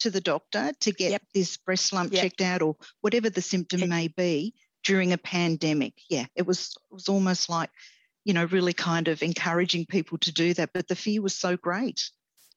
to 0.00 0.10
the 0.10 0.20
doctor 0.20 0.72
to 0.80 0.92
get 0.92 1.10
Yep. 1.12 1.22
this 1.34 1.56
breast 1.56 1.92
lump 1.92 2.12
Yep. 2.12 2.22
checked 2.22 2.40
out 2.40 2.62
or 2.62 2.76
whatever 3.00 3.30
the 3.30 3.42
symptom 3.42 3.82
It- 3.82 3.88
may 3.88 4.08
be 4.08 4.54
during 4.84 5.12
a 5.12 5.18
pandemic. 5.18 5.94
Yeah, 6.08 6.26
it 6.34 6.46
was 6.46 6.76
it 6.90 6.94
was 6.94 7.08
almost 7.08 7.48
like, 7.48 7.70
you 8.24 8.32
know, 8.34 8.44
really 8.44 8.72
kind 8.72 9.08
of 9.08 9.22
encouraging 9.22 9.86
people 9.86 10.18
to 10.18 10.32
do 10.32 10.52
that. 10.54 10.72
But 10.72 10.88
the 10.88 10.96
fear 10.96 11.22
was 11.22 11.34
so 11.34 11.56
great. 11.56 12.10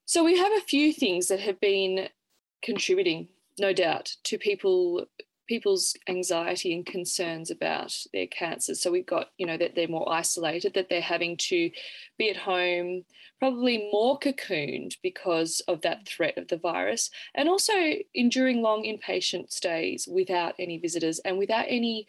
So 0.06 0.24
we 0.24 0.38
have 0.38 0.52
a 0.54 0.62
few 0.62 0.92
things 0.94 1.28
that 1.28 1.40
have 1.40 1.60
been 1.62 2.10
contributing, 2.62 3.30
no 3.60 3.72
doubt, 3.74 4.16
to 4.26 4.38
people 4.38 5.06
people's 5.48 5.96
anxiety 6.08 6.74
and 6.74 6.86
concerns 6.86 7.52
about 7.52 7.96
their 8.14 8.28
cancers. 8.28 8.82
So 8.82 8.92
we've 8.92 9.06
got, 9.06 9.30
you 9.38 9.46
know, 9.46 9.58
that 9.58 9.76
they're 9.76 9.88
more 9.88 10.12
isolated, 10.12 10.74
that 10.74 10.90
they're 10.90 11.02
having 11.02 11.38
to 11.38 11.70
be 12.18 12.30
at 12.30 12.38
home, 12.38 13.04
probably 13.40 13.90
more 13.92 14.18
cocooned 14.20 14.96
because 15.04 15.62
of 15.68 15.82
that 15.82 16.08
threat 16.08 16.38
of 16.38 16.48
the 16.48 16.58
virus, 16.58 17.10
and 17.36 17.50
also 17.50 17.74
enduring 18.14 18.62
long 18.62 18.84
inpatient 18.84 19.52
stays 19.52 20.08
without 20.10 20.56
any 20.60 20.78
visitors 20.78 21.20
and 21.20 21.38
without 21.38 21.66
any 21.68 22.08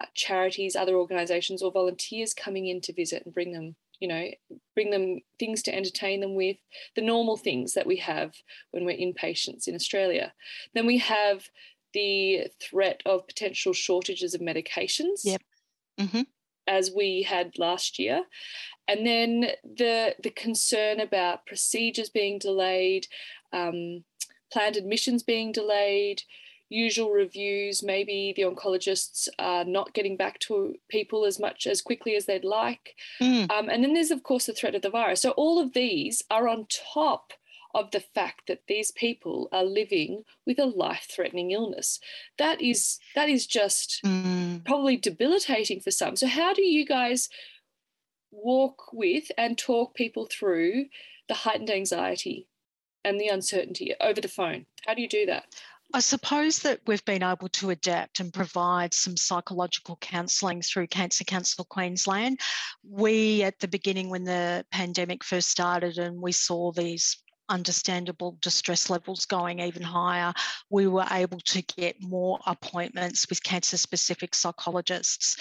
uh, 0.00 0.06
charities, 0.14 0.74
other 0.74 0.96
organisations, 0.96 1.62
or 1.62 1.70
volunteers 1.70 2.34
coming 2.34 2.66
in 2.66 2.80
to 2.80 2.92
visit 2.92 3.22
and 3.24 3.32
bring 3.32 3.52
them, 3.52 3.76
you 4.00 4.08
know, 4.08 4.26
bring 4.74 4.90
them 4.90 5.20
things 5.38 5.62
to 5.62 5.72
entertain 5.72 6.20
them 6.20 6.34
with, 6.34 6.56
the 6.96 7.02
normal 7.02 7.36
things 7.36 7.74
that 7.74 7.86
we 7.86 7.96
have 7.96 8.34
when 8.72 8.84
we're 8.84 8.96
inpatients 8.96 9.68
in 9.68 9.76
Australia. 9.76 10.32
Then 10.74 10.86
we 10.86 10.98
have 10.98 11.48
the 11.92 12.48
threat 12.60 13.02
of 13.06 13.26
potential 13.26 13.72
shortages 13.72 14.34
of 14.34 14.40
medications. 14.40 15.24
Yep. 15.24 15.42
Mhm. 16.00 16.26
As 16.66 16.90
we 16.90 17.22
had 17.22 17.58
last 17.58 17.98
year. 17.98 18.24
And 18.88 19.06
then 19.06 19.52
the 19.62 20.16
the 20.22 20.30
concern 20.30 21.00
about 21.00 21.46
procedures 21.46 22.10
being 22.10 22.38
delayed, 22.38 23.06
um, 23.52 24.04
planned 24.52 24.76
admissions 24.76 25.22
being 25.22 25.52
delayed, 25.52 26.22
usual 26.68 27.10
reviews. 27.10 27.82
Maybe 27.82 28.32
the 28.34 28.42
oncologists 28.42 29.28
are 29.38 29.64
not 29.64 29.94
getting 29.94 30.16
back 30.16 30.38
to 30.40 30.74
people 30.88 31.24
as 31.24 31.38
much 31.38 31.66
as 31.66 31.82
quickly 31.82 32.16
as 32.16 32.26
they'd 32.26 32.44
like. 32.44 32.96
Mm. 33.20 33.50
Um, 33.50 33.68
and 33.68 33.84
then 33.84 33.94
there's, 33.94 34.10
of 34.10 34.22
course, 34.22 34.46
the 34.46 34.52
threat 34.52 34.74
of 34.74 34.82
the 34.82 34.90
virus. 34.90 35.20
So 35.20 35.30
all 35.32 35.58
of 35.58 35.74
these 35.74 36.22
are 36.30 36.48
on 36.48 36.66
top 36.94 37.32
of 37.74 37.90
the 37.90 38.00
fact 38.00 38.46
that 38.48 38.62
these 38.68 38.90
people 38.92 39.48
are 39.52 39.64
living 39.64 40.24
with 40.46 40.58
a 40.58 40.66
life-threatening 40.66 41.50
illness. 41.50 41.98
That 42.38 42.60
is 42.60 42.98
that 43.14 43.28
is 43.28 43.46
just 43.46 44.00
Mm. 44.04 44.64
probably 44.64 44.96
debilitating 44.96 45.80
for 45.80 45.90
some. 45.90 46.16
So 46.16 46.26
how 46.26 46.52
do 46.52 46.62
you 46.62 46.84
guys 46.84 47.28
walk 48.30 48.92
with 48.92 49.30
and 49.36 49.56
talk 49.58 49.94
people 49.94 50.26
through 50.30 50.86
the 51.28 51.34
heightened 51.34 51.70
anxiety 51.70 52.48
and 53.04 53.20
the 53.20 53.28
uncertainty 53.28 53.94
over 54.00 54.20
the 54.20 54.28
phone? 54.28 54.66
How 54.86 54.94
do 54.94 55.02
you 55.02 55.08
do 55.08 55.26
that? 55.26 55.46
I 55.94 56.00
suppose 56.00 56.60
that 56.60 56.80
we've 56.86 57.04
been 57.04 57.22
able 57.22 57.50
to 57.50 57.68
adapt 57.68 58.20
and 58.20 58.32
provide 58.32 58.94
some 58.94 59.14
psychological 59.14 59.96
counselling 59.96 60.62
through 60.62 60.86
Cancer 60.86 61.24
Council 61.24 61.66
Queensland. 61.66 62.40
We, 62.82 63.42
at 63.42 63.58
the 63.58 63.68
beginning, 63.68 64.08
when 64.08 64.24
the 64.24 64.64
pandemic 64.70 65.22
first 65.22 65.50
started 65.50 65.98
and 65.98 66.22
we 66.22 66.32
saw 66.32 66.72
these 66.72 67.21
understandable 67.48 68.36
distress 68.40 68.90
levels 68.90 69.26
going 69.26 69.60
even 69.60 69.82
higher, 69.82 70.32
we 70.70 70.86
were 70.86 71.06
able 71.10 71.40
to 71.40 71.62
get 71.62 72.02
more 72.02 72.38
appointments 72.46 73.28
with 73.28 73.42
cancer 73.42 73.76
specific 73.76 74.34
psychologists. 74.34 75.36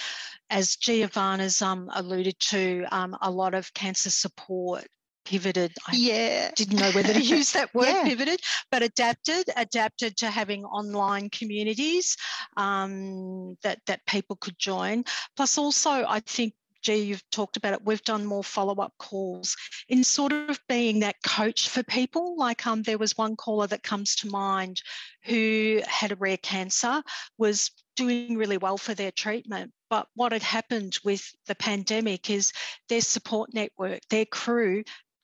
As 0.50 0.76
Giovanna's 0.76 1.62
um, 1.62 1.90
alluded 1.94 2.40
to, 2.40 2.86
um, 2.92 3.16
a 3.22 3.32
lot 3.32 3.54
of 3.54 3.74
cancer 3.74 4.10
support 4.10 4.86
pivoted. 5.26 5.72
I 5.88 5.96
yeah. 5.96 6.52
didn't 6.56 6.80
know 6.80 6.92
whether 6.92 7.14
to 7.14 7.22
use 7.22 7.52
that 7.54 7.72
word 7.76 7.88
yeah. 7.88 8.04
pivoted, 8.04 8.42
but 8.72 8.84
adapted, 8.84 9.50
adapted 9.56 10.18
to 10.18 10.30
having 10.30 10.66
online 10.66 11.30
communities 11.30 12.18
um, 12.58 13.58
that, 13.64 13.80
that 13.88 14.06
people 14.08 14.36
could 14.36 14.58
join. 14.58 15.04
Plus, 15.36 15.58
also, 15.58 15.90
I 15.90 16.20
think 16.22 16.54
Gee, 16.82 17.04
you've 17.04 17.30
talked 17.30 17.58
about 17.58 17.74
it. 17.74 17.86
We've 17.86 18.04
done 18.04 18.26
more 18.26 18.44
follow-up 18.44 18.94
calls 18.98 19.56
in 19.88 20.04
sort 20.04 20.34
of 20.34 20.60
being 20.68 21.02
that 21.02 21.22
coach 21.24 21.70
for 21.70 21.84
people. 21.84 22.36
Like 22.38 22.66
um, 22.66 22.82
there 22.82 22.98
was 22.98 23.18
one 23.18 23.36
caller 23.36 23.68
that 23.68 23.84
comes 23.84 24.16
to 24.18 24.28
mind 24.28 24.82
who 25.26 25.82
had 25.88 26.12
a 26.12 26.16
rare 26.16 26.38
cancer, 26.38 27.04
was 27.38 27.70
doing 27.96 28.36
really 28.36 28.58
well 28.58 28.78
for 28.78 28.96
their 28.96 29.12
treatment. 29.12 29.72
But 29.90 30.08
what 30.16 30.32
had 30.32 30.44
happened 30.44 30.98
with 31.04 31.24
the 31.48 31.56
pandemic 31.56 32.30
is 32.30 32.52
their 32.90 33.02
support 33.02 33.54
network, 33.54 34.00
their 34.10 34.26
crew 34.26 34.84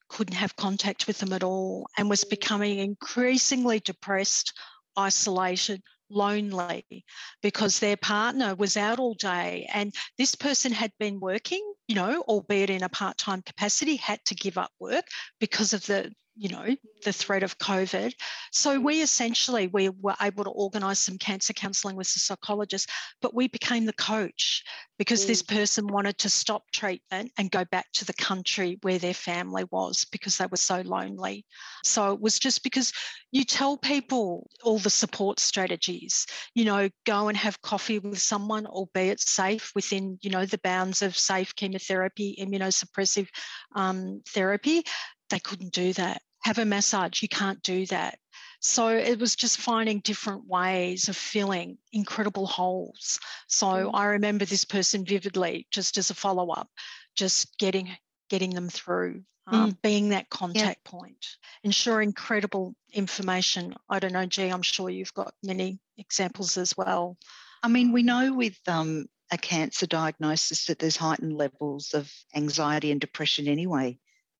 couldn't 0.09 0.35
have 0.35 0.55
contact 0.55 1.07
with 1.07 1.17
them 1.17 1.33
at 1.33 1.43
all 1.43 1.87
and 1.97 2.09
was 2.09 2.23
becoming 2.23 2.79
increasingly 2.79 3.79
depressed, 3.79 4.53
isolated, 4.95 5.81
lonely 6.09 7.05
because 7.41 7.79
their 7.79 7.97
partner 7.97 8.55
was 8.55 8.77
out 8.77 8.99
all 8.99 9.13
day 9.15 9.67
and 9.73 9.93
this 10.17 10.35
person 10.35 10.71
had 10.71 10.91
been 10.99 11.19
working 11.19 11.61
you 11.87 11.95
know 11.95 12.23
albeit 12.27 12.69
in 12.69 12.83
a 12.83 12.89
part-time 12.89 13.41
capacity 13.41 13.95
had 13.95 14.19
to 14.25 14.35
give 14.35 14.57
up 14.57 14.71
work 14.79 15.05
because 15.39 15.73
of 15.73 15.85
the 15.85 16.11
you 16.37 16.49
know 16.49 16.75
the 17.03 17.13
threat 17.13 17.43
of 17.43 17.57
covid. 17.57 18.13
So 18.51 18.79
we 18.79 19.01
essentially 19.01 19.67
we 19.67 19.89
were 19.89 20.15
able 20.21 20.43
to 20.43 20.49
organise 20.49 20.99
some 20.99 21.17
cancer 21.17 21.53
counselling 21.53 21.95
with 21.95 22.11
the 22.13 22.19
psychologist 22.19 22.89
but 23.21 23.33
we 23.33 23.47
became 23.47 23.85
the 23.85 23.93
coach 23.93 24.63
because 24.97 25.23
mm. 25.23 25.27
this 25.27 25.41
person 25.41 25.87
wanted 25.87 26.17
to 26.19 26.29
stop 26.29 26.63
treatment 26.71 27.31
and 27.37 27.51
go 27.51 27.65
back 27.65 27.85
to 27.93 28.05
the 28.05 28.13
country 28.13 28.77
where 28.81 28.99
their 28.99 29.13
family 29.13 29.65
was 29.71 30.05
because 30.11 30.37
they 30.37 30.45
were 30.45 30.57
so 30.57 30.81
lonely. 30.81 31.45
So 31.83 32.13
it 32.13 32.21
was 32.21 32.39
just 32.39 32.63
because 32.63 32.91
you 33.31 33.43
tell 33.43 33.77
people 33.77 34.49
all 34.63 34.79
the 34.79 34.89
support 34.89 35.39
strategies 35.39 36.25
you 36.53 36.65
know 36.65 36.89
go 37.05 37.27
and 37.27 37.37
have 37.37 37.61
coffee 37.61 37.99
with 37.99 38.19
someone 38.19 38.65
albeit 38.65 39.19
safe 39.19 39.71
within 39.75 40.17
you 40.21 40.29
know 40.29 40.45
the 40.45 40.59
bounds 40.59 41.01
of 41.01 41.17
safe 41.17 41.55
chemotherapy 41.55 42.35
immunosuppressive 42.39 43.27
um, 43.75 44.21
therapy. 44.29 44.83
They 45.29 45.39
couldn't 45.39 45.73
do 45.73 45.93
that 45.93 46.21
have 46.43 46.59
a 46.59 46.65
massage, 46.65 47.21
you 47.21 47.27
can't 47.27 47.61
do 47.63 47.85
that. 47.87 48.19
So 48.59 48.89
it 48.89 49.19
was 49.19 49.35
just 49.35 49.59
finding 49.59 49.99
different 49.99 50.47
ways 50.47 51.09
of 51.09 51.15
filling 51.15 51.77
incredible 51.91 52.47
holes. 52.47 53.19
So 53.47 53.67
mm. 53.67 53.91
I 53.93 54.05
remember 54.05 54.45
this 54.45 54.65
person 54.65 55.05
vividly, 55.05 55.67
just 55.71 55.97
as 55.97 56.09
a 56.09 56.15
follow 56.15 56.49
up, 56.49 56.69
just 57.15 57.57
getting 57.59 57.89
getting 58.29 58.49
them 58.49 58.67
through, 58.67 59.23
um, 59.47 59.71
mm. 59.71 59.81
being 59.81 60.09
that 60.09 60.29
contact 60.29 60.81
yeah. 60.83 60.91
point, 60.91 61.25
ensuring 61.63 62.13
credible 62.13 62.75
information. 62.91 63.75
I 63.89 63.99
don't 63.99 64.13
know, 64.13 64.25
G, 64.25 64.49
I'm 64.49 64.61
sure 64.63 64.89
you've 64.89 65.13
got 65.13 65.33
many 65.43 65.79
examples 65.97 66.57
as 66.57 66.75
well. 66.75 67.17
I 67.63 67.69
mean, 67.69 67.91
we 67.91 68.03
know 68.03 68.33
with 68.33 68.57
um, 68.67 69.05
a 69.31 69.37
cancer 69.37 69.85
diagnosis 69.85 70.65
that 70.65 70.79
there's 70.79 70.97
heightened 70.97 71.37
levels 71.37 71.93
of 71.93 72.11
anxiety 72.35 72.91
and 72.91 72.99
depression 72.99 73.47
anyway. 73.47 73.97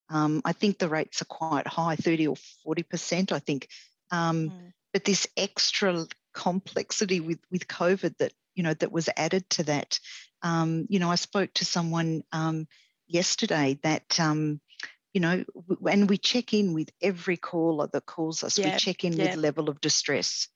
Um, 0.10 0.41
I 0.46 0.54
think 0.54 0.78
the 0.78 0.89
rates 0.89 1.22
are 1.22 1.26
quite 1.26 1.67
high, 1.67 1.96
30 1.96 2.28
or 2.28 2.36
40%, 2.65 3.32
I 3.32 3.39
think. 3.39 3.67
Um, 4.12 4.50
mm. 4.50 4.74
But 4.93 5.04
this 5.04 5.28
extra 5.36 6.06
complexity 6.34 7.20
with, 7.20 7.39
with 7.52 7.67
COVID 7.67 8.17
that, 8.17 8.34
you 8.56 8.63
know, 8.63 8.74
that 8.76 8.91
was 8.91 9.10
added 9.17 9.50
to 9.52 9.63
that. 9.63 10.00
Um, 10.41 10.86
you 10.89 11.00
know, 11.00 11.10
I 11.10 11.15
spoke 11.15 11.54
to 11.56 11.65
someone 11.65 12.24
um, 12.32 12.67
yesterday 13.08 13.80
that, 13.84 14.20
um, 14.20 14.62
you 15.13 15.22
know, 15.22 15.43
when 15.80 16.08
we 16.08 16.17
check 16.17 16.54
in 16.54 16.74
with 16.74 16.89
every 17.02 17.38
caller 17.38 17.89
that 17.91 18.06
calls 18.06 18.43
us, 18.43 18.58
we 18.58 18.78
check 18.78 19.04
in 19.04 19.17
with 19.17 19.36
level 19.36 19.70
of 19.70 19.82
distress. 19.82 20.48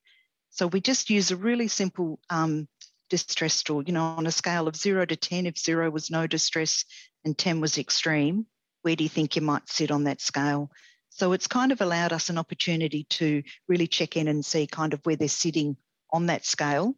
So 0.51 0.67
we 0.67 0.81
just 0.81 1.09
use 1.09 1.31
a 1.31 1.37
really 1.37 1.67
simple 1.67 2.19
um, 2.29 2.67
distress 3.09 3.55
score, 3.55 3.83
you 3.83 3.93
know, 3.93 4.03
on 4.03 4.27
a 4.27 4.31
scale 4.31 4.67
of 4.67 4.75
zero 4.75 5.05
to 5.05 5.15
10, 5.15 5.45
if 5.45 5.57
zero 5.57 5.89
was 5.89 6.11
no 6.11 6.27
distress 6.27 6.85
and 7.25 7.37
10 7.37 7.59
was 7.61 7.77
extreme, 7.77 8.45
where 8.81 8.95
do 8.95 9.03
you 9.03 9.09
think 9.09 9.35
you 9.35 9.41
might 9.41 9.69
sit 9.69 9.91
on 9.91 10.05
that 10.05 10.21
scale? 10.21 10.69
So 11.09 11.33
it's 11.33 11.47
kind 11.47 11.71
of 11.71 11.81
allowed 11.81 12.13
us 12.13 12.29
an 12.29 12.37
opportunity 12.37 13.05
to 13.11 13.43
really 13.67 13.87
check 13.87 14.15
in 14.15 14.27
and 14.27 14.45
see 14.45 14.65
kind 14.65 14.93
of 14.93 15.01
where 15.05 15.15
they're 15.15 15.27
sitting 15.27 15.75
on 16.11 16.27
that 16.27 16.45
scale. 16.45 16.95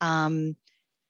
Um, 0.00 0.56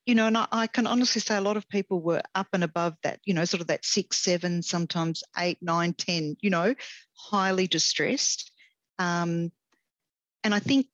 you 0.07 0.15
know, 0.15 0.29
and 0.29 0.39
I, 0.39 0.47
I, 0.53 0.67
can 0.69 0.87
honestly 0.87 1.21
say 1.21 1.37
a 1.37 1.41
lot 1.41 1.57
of 1.57 1.69
people 1.69 2.01
were 2.01 2.23
up 2.35 2.47
and 2.53 2.63
above 2.63 2.97
that, 3.03 3.21
you 3.25 3.35
know, 3.35 3.45
sort 3.45 3.61
of 3.61 3.67
that 3.67 3.85
six, 3.85 4.19
seven, 4.19 4.63
sometimes 4.63 5.25
eight, 5.37 5.59
nine, 5.61 5.95
ten, 5.95 6.37
you 6.41 6.49
know, 6.49 6.75
highly 7.13 7.67
distressed. 7.67 8.53
Um, 8.99 9.51
and 10.45 10.55
I 10.55 10.61
think 10.61 10.87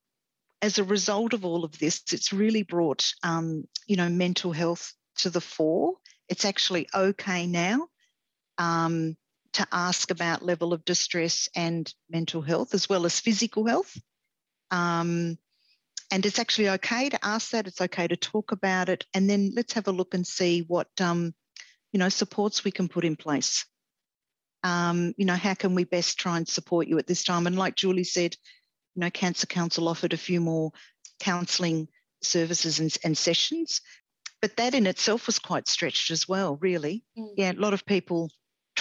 as 0.63 0.79
a 0.79 0.85
result 0.85 1.35
of 1.35 1.45
all 1.45 1.65
of 1.65 1.79
this, 1.79 2.03
it's 2.11 2.33
really 2.33 2.63
brought, 2.63 3.13
um, 3.23 3.69
you 3.87 3.97
know, 3.97 4.09
mental 4.09 4.53
health 4.53 4.95
to 5.17 5.31
the 5.31 5.41
fore. 5.41 5.95
It's 6.29 6.47
actually 6.47 6.89
okay 6.95 7.47
now 7.47 7.89
um, 8.59 9.17
to 9.55 9.67
ask 9.71 10.11
about 10.11 10.45
level 10.45 10.73
of 10.73 10.85
distress 10.85 11.49
and 11.55 11.93
mental 12.09 12.43
health 12.43 12.75
as 12.75 12.89
well 12.89 13.05
as 13.05 13.21
physical 13.21 13.67
health. 13.67 13.97
Um, 14.71 15.39
and 16.11 16.27
it's 16.27 16.39
actually 16.39 16.69
okay 16.71 17.09
to 17.09 17.25
ask 17.25 17.51
that. 17.51 17.67
It's 17.67 17.81
okay 17.81 18.07
to 18.07 18.17
talk 18.17 18.53
about 18.53 18.89
it, 18.91 19.07
and 19.15 19.29
then 19.29 19.53
let's 19.55 19.73
have 19.73 19.89
a 19.89 19.93
look 19.93 20.13
and 20.13 20.27
see 20.27 20.61
what 20.61 20.89
um, 21.01 21.35
you 21.91 21.99
know 21.99 22.11
supports 22.11 22.65
we 22.65 22.71
can 22.71 22.89
put 22.89 23.05
in 23.05 23.17
place. 23.17 23.65
Um, 24.63 25.15
you 25.17 25.25
know, 25.25 25.35
how 25.35 25.55
can 25.55 25.75
we 25.75 25.85
best 25.85 26.19
try 26.19 26.37
and 26.37 26.47
support 26.47 26.87
you 26.87 26.99
at 26.99 27.07
this 27.07 27.25
time? 27.25 27.47
And 27.47 27.57
like 27.57 27.77
Julie 27.77 28.05
said, 28.05 28.37
you 28.95 29.01
know, 29.01 29.11
Cancer 29.11 29.47
Council 29.47 29.89
offered 29.89 30.13
a 30.13 30.19
few 30.19 30.41
more 30.41 30.73
counselling 31.19 31.89
services 32.23 32.79
and, 32.79 32.95
and, 33.03 33.19
sessions, 33.19 33.81
but 34.41 34.57
that 34.57 34.75
in 34.75 34.87
itself 34.87 35.27
was 35.27 35.39
quite 35.39 35.67
stretched 35.67 36.11
as 36.11 36.29
well. 36.29 36.57
Really, 36.61 37.05
mm. 37.19 37.33
yeah, 37.39 37.53
a 37.53 37.55
lot 37.55 37.73
of 37.73 37.87
people 37.87 38.31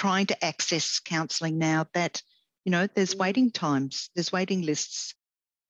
trying 0.01 0.25
to 0.25 0.43
access 0.43 0.99
counselling 0.99 1.59
now 1.59 1.85
that 1.93 2.23
you 2.65 2.71
know 2.71 2.87
there's 2.95 3.13
mm. 3.13 3.19
waiting 3.19 3.51
times 3.51 4.09
there's 4.15 4.31
waiting 4.31 4.63
lists. 4.63 5.13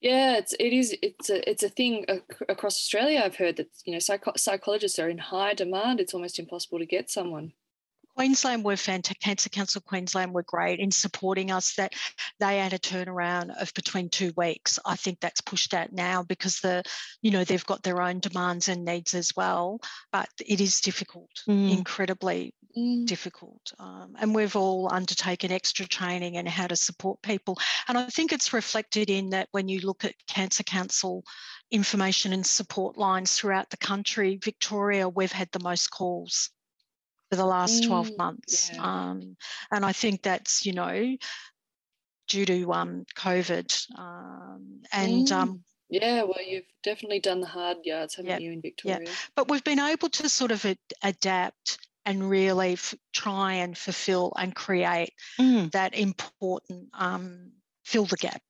Yeah 0.00 0.38
it's 0.38 0.54
it 0.58 0.72
is 0.72 0.96
it's 1.02 1.28
a 1.28 1.50
it's 1.50 1.62
a 1.62 1.68
thing 1.68 2.06
across 2.48 2.76
australia 2.76 3.20
i've 3.22 3.36
heard 3.36 3.56
that 3.58 3.68
you 3.84 3.92
know 3.92 3.98
psych- 3.98 4.38
psychologists 4.38 4.98
are 4.98 5.10
in 5.10 5.18
high 5.18 5.52
demand. 5.52 6.00
It's 6.00 6.14
almost 6.14 6.38
impossible 6.38 6.78
to 6.78 6.86
get 6.86 7.10
someone 7.10 7.52
Queensland 8.16 8.64
were 8.64 8.76
fantastic. 8.76 9.20
Cancer 9.20 9.48
Council 9.48 9.80
Queensland 9.80 10.32
were 10.32 10.42
great 10.42 10.80
in 10.80 10.90
supporting 10.90 11.50
us. 11.50 11.74
That 11.76 11.94
they 12.38 12.58
had 12.58 12.72
a 12.72 12.78
turnaround 12.78 13.56
of 13.60 13.72
between 13.74 14.08
two 14.08 14.32
weeks. 14.36 14.78
I 14.84 14.96
think 14.96 15.20
that's 15.20 15.40
pushed 15.40 15.74
out 15.74 15.92
now 15.92 16.22
because 16.22 16.60
the, 16.60 16.82
you 17.22 17.30
know, 17.30 17.44
they've 17.44 17.66
got 17.66 17.82
their 17.82 18.02
own 18.02 18.20
demands 18.20 18.68
and 18.68 18.84
needs 18.84 19.14
as 19.14 19.34
well. 19.36 19.80
But 20.12 20.28
it 20.46 20.60
is 20.60 20.80
difficult, 20.80 21.30
mm. 21.48 21.76
incredibly 21.76 22.54
mm. 22.76 23.06
difficult. 23.06 23.72
Um, 23.78 24.14
and 24.18 24.34
we've 24.34 24.56
all 24.56 24.92
undertaken 24.92 25.52
extra 25.52 25.86
training 25.86 26.36
and 26.36 26.48
how 26.48 26.66
to 26.66 26.76
support 26.76 27.22
people. 27.22 27.58
And 27.88 27.96
I 27.96 28.06
think 28.06 28.32
it's 28.32 28.52
reflected 28.52 29.10
in 29.10 29.30
that 29.30 29.48
when 29.52 29.68
you 29.68 29.80
look 29.80 30.04
at 30.04 30.14
Cancer 30.26 30.64
Council 30.64 31.24
information 31.70 32.32
and 32.34 32.44
support 32.44 32.98
lines 32.98 33.32
throughout 33.32 33.70
the 33.70 33.76
country, 33.78 34.38
Victoria, 34.42 35.08
we've 35.08 35.32
had 35.32 35.48
the 35.52 35.60
most 35.60 35.90
calls 35.90 36.50
for 37.32 37.36
the 37.36 37.46
last 37.46 37.84
12 37.84 38.10
mm, 38.10 38.18
months. 38.18 38.70
Yeah. 38.74 38.82
Um, 38.82 39.38
and 39.70 39.86
I 39.86 39.92
think 39.92 40.20
that's, 40.20 40.66
you 40.66 40.74
know, 40.74 41.16
due 42.28 42.44
to 42.44 42.72
um, 42.74 43.06
COVID. 43.16 43.98
Um, 43.98 44.82
and 44.92 45.26
mm. 45.26 45.32
um, 45.32 45.64
yeah, 45.88 46.24
well, 46.24 46.46
you've 46.46 46.66
definitely 46.82 47.20
done 47.20 47.40
the 47.40 47.46
hard 47.46 47.78
yards, 47.84 48.16
haven't 48.16 48.32
yeah, 48.32 48.38
you, 48.38 48.52
in 48.52 48.60
Victoria? 48.60 48.98
Yeah. 49.02 49.10
But 49.34 49.48
we've 49.48 49.64
been 49.64 49.78
able 49.78 50.10
to 50.10 50.28
sort 50.28 50.50
of 50.50 50.62
ad- 50.66 50.76
adapt 51.02 51.78
and 52.04 52.28
really 52.28 52.74
f- 52.74 52.94
try 53.14 53.54
and 53.54 53.78
fulfill 53.78 54.34
and 54.36 54.54
create 54.54 55.14
mm. 55.40 55.72
that 55.72 55.94
important 55.94 56.90
um, 56.92 57.52
fill 57.82 58.04
the 58.04 58.18
gap 58.18 58.42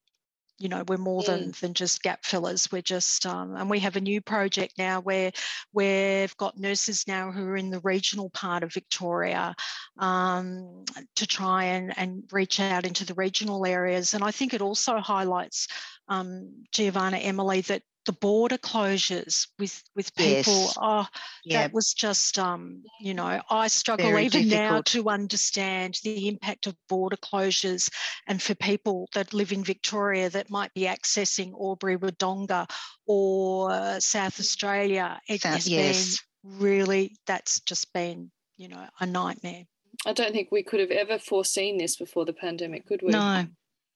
you 0.62 0.68
know 0.68 0.84
we're 0.86 0.96
more 0.96 1.22
than 1.24 1.50
Mm. 1.50 1.60
than 1.60 1.74
just 1.74 2.02
gap 2.02 2.24
fillers 2.24 2.70
we're 2.70 2.82
just 2.82 3.26
um, 3.26 3.56
and 3.56 3.68
we 3.68 3.80
have 3.80 3.96
a 3.96 4.00
new 4.00 4.20
project 4.20 4.74
now 4.78 5.00
where 5.00 5.32
we've 5.72 6.36
got 6.36 6.56
nurses 6.58 7.08
now 7.08 7.32
who 7.32 7.44
are 7.48 7.56
in 7.56 7.70
the 7.70 7.80
regional 7.80 8.30
part 8.30 8.62
of 8.62 8.72
victoria 8.72 9.54
um, 9.98 10.84
to 11.16 11.26
try 11.26 11.64
and 11.64 11.98
and 11.98 12.24
reach 12.32 12.60
out 12.60 12.86
into 12.86 13.04
the 13.04 13.14
regional 13.14 13.66
areas 13.66 14.14
and 14.14 14.22
i 14.22 14.30
think 14.30 14.54
it 14.54 14.62
also 14.62 14.98
highlights 14.98 15.66
um, 16.08 16.64
giovanna 16.70 17.16
emily 17.18 17.62
that 17.62 17.82
the 18.06 18.12
border 18.12 18.58
closures 18.58 19.46
with 19.58 19.82
with 19.94 20.14
people 20.16 20.52
Yes. 20.52 20.76
oh 20.80 21.06
Yeah. 21.44 21.62
that 21.62 21.72
was 21.72 21.92
just 21.94 22.38
um, 22.38 22.82
you 23.00 23.14
know 23.14 23.40
i 23.50 23.68
struggle 23.68 24.10
Very 24.10 24.24
even 24.26 24.48
now 24.48 24.80
to 24.82 25.08
understand 25.08 25.98
the 26.02 26.28
impact 26.28 26.66
of 26.66 26.76
border 26.88 27.16
closures 27.16 27.90
and 28.26 28.40
for 28.42 28.54
people 28.56 29.08
that 29.14 29.32
live 29.32 29.52
in 29.52 29.62
victoria 29.64 30.28
that 30.30 30.50
might 30.50 30.72
be 30.74 30.82
accessing 30.82 31.52
albury 31.52 31.96
wodonga 31.96 32.68
or 33.06 33.70
uh, 33.70 34.00
south 34.00 34.40
australia 34.40 35.20
it 35.28 35.42
South- 35.42 35.54
has 35.54 35.68
yes. 35.68 36.18
been 36.42 36.58
really 36.58 37.16
that's 37.26 37.60
just 37.60 37.92
been 37.92 38.30
you 38.56 38.68
know 38.68 38.84
a 39.00 39.06
nightmare 39.06 39.64
I 40.06 40.12
don't 40.14 40.32
think 40.32 40.50
we 40.50 40.62
could 40.62 40.80
have 40.80 40.90
ever 40.90 41.18
foreseen 41.18 41.76
this 41.78 41.96
before 41.96 42.24
the 42.24 42.32
pandemic, 42.32 42.86
could 42.86 43.02
we? 43.02 43.12
No, 43.12 43.46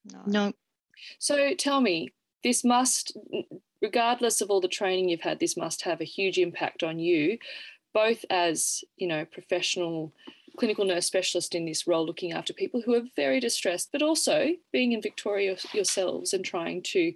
no. 0.04 0.22
no. 0.26 0.52
So 1.18 1.54
tell 1.54 1.80
me, 1.80 2.12
this 2.44 2.62
must, 2.64 3.16
regardless 3.82 4.40
of 4.40 4.50
all 4.50 4.60
the 4.60 4.68
training 4.68 5.08
you've 5.08 5.20
had, 5.20 5.38
this 5.38 5.56
must 5.56 5.82
have 5.82 6.00
a 6.00 6.04
huge 6.04 6.38
impact 6.38 6.82
on 6.82 6.98
you, 6.98 7.38
both 7.92 8.24
as 8.30 8.84
you 8.96 9.08
know, 9.08 9.24
professional 9.24 10.12
clinical 10.58 10.84
nurse 10.84 11.06
specialist 11.06 11.54
in 11.54 11.66
this 11.66 11.86
role, 11.86 12.06
looking 12.06 12.32
after 12.32 12.52
people 12.52 12.80
who 12.80 12.94
are 12.94 13.02
very 13.14 13.40
distressed, 13.40 13.90
but 13.92 14.02
also 14.02 14.48
being 14.72 14.92
in 14.92 15.02
Victoria 15.02 15.56
yourselves 15.72 16.32
and 16.32 16.44
trying 16.44 16.82
to 16.82 17.12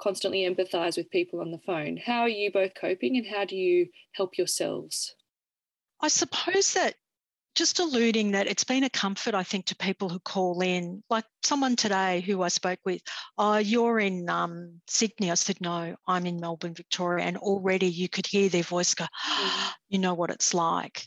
constantly 0.00 0.40
empathise 0.40 0.96
with 0.96 1.10
people 1.10 1.40
on 1.40 1.50
the 1.50 1.58
phone. 1.58 1.96
How 1.96 2.22
are 2.22 2.28
you 2.28 2.50
both 2.50 2.74
coping, 2.74 3.16
and 3.16 3.26
how 3.26 3.44
do 3.44 3.54
you 3.56 3.88
help 4.12 4.36
yourselves? 4.36 5.14
I 6.00 6.08
suppose 6.08 6.74
that 6.74 6.96
just 7.54 7.78
alluding 7.78 8.32
that 8.32 8.46
it's 8.46 8.64
been 8.64 8.84
a 8.84 8.90
comfort, 8.90 9.34
I 9.34 9.42
think, 9.42 9.66
to 9.66 9.76
people 9.76 10.08
who 10.08 10.18
call 10.18 10.60
in. 10.60 11.02
Like 11.08 11.24
someone 11.42 11.76
today 11.76 12.20
who 12.20 12.42
I 12.42 12.48
spoke 12.48 12.80
with, 12.84 13.00
oh, 13.38 13.58
you're 13.58 14.00
in 14.00 14.28
um, 14.28 14.80
Sydney. 14.88 15.30
I 15.30 15.34
said, 15.34 15.60
no, 15.60 15.94
I'm 16.06 16.26
in 16.26 16.40
Melbourne, 16.40 16.74
Victoria. 16.74 17.24
And 17.24 17.36
already 17.36 17.86
you 17.86 18.08
could 18.08 18.26
hear 18.26 18.48
their 18.48 18.62
voice 18.62 18.94
go, 18.94 19.06
you 19.88 19.98
know 19.98 20.14
what 20.14 20.30
it's 20.30 20.52
like. 20.54 21.06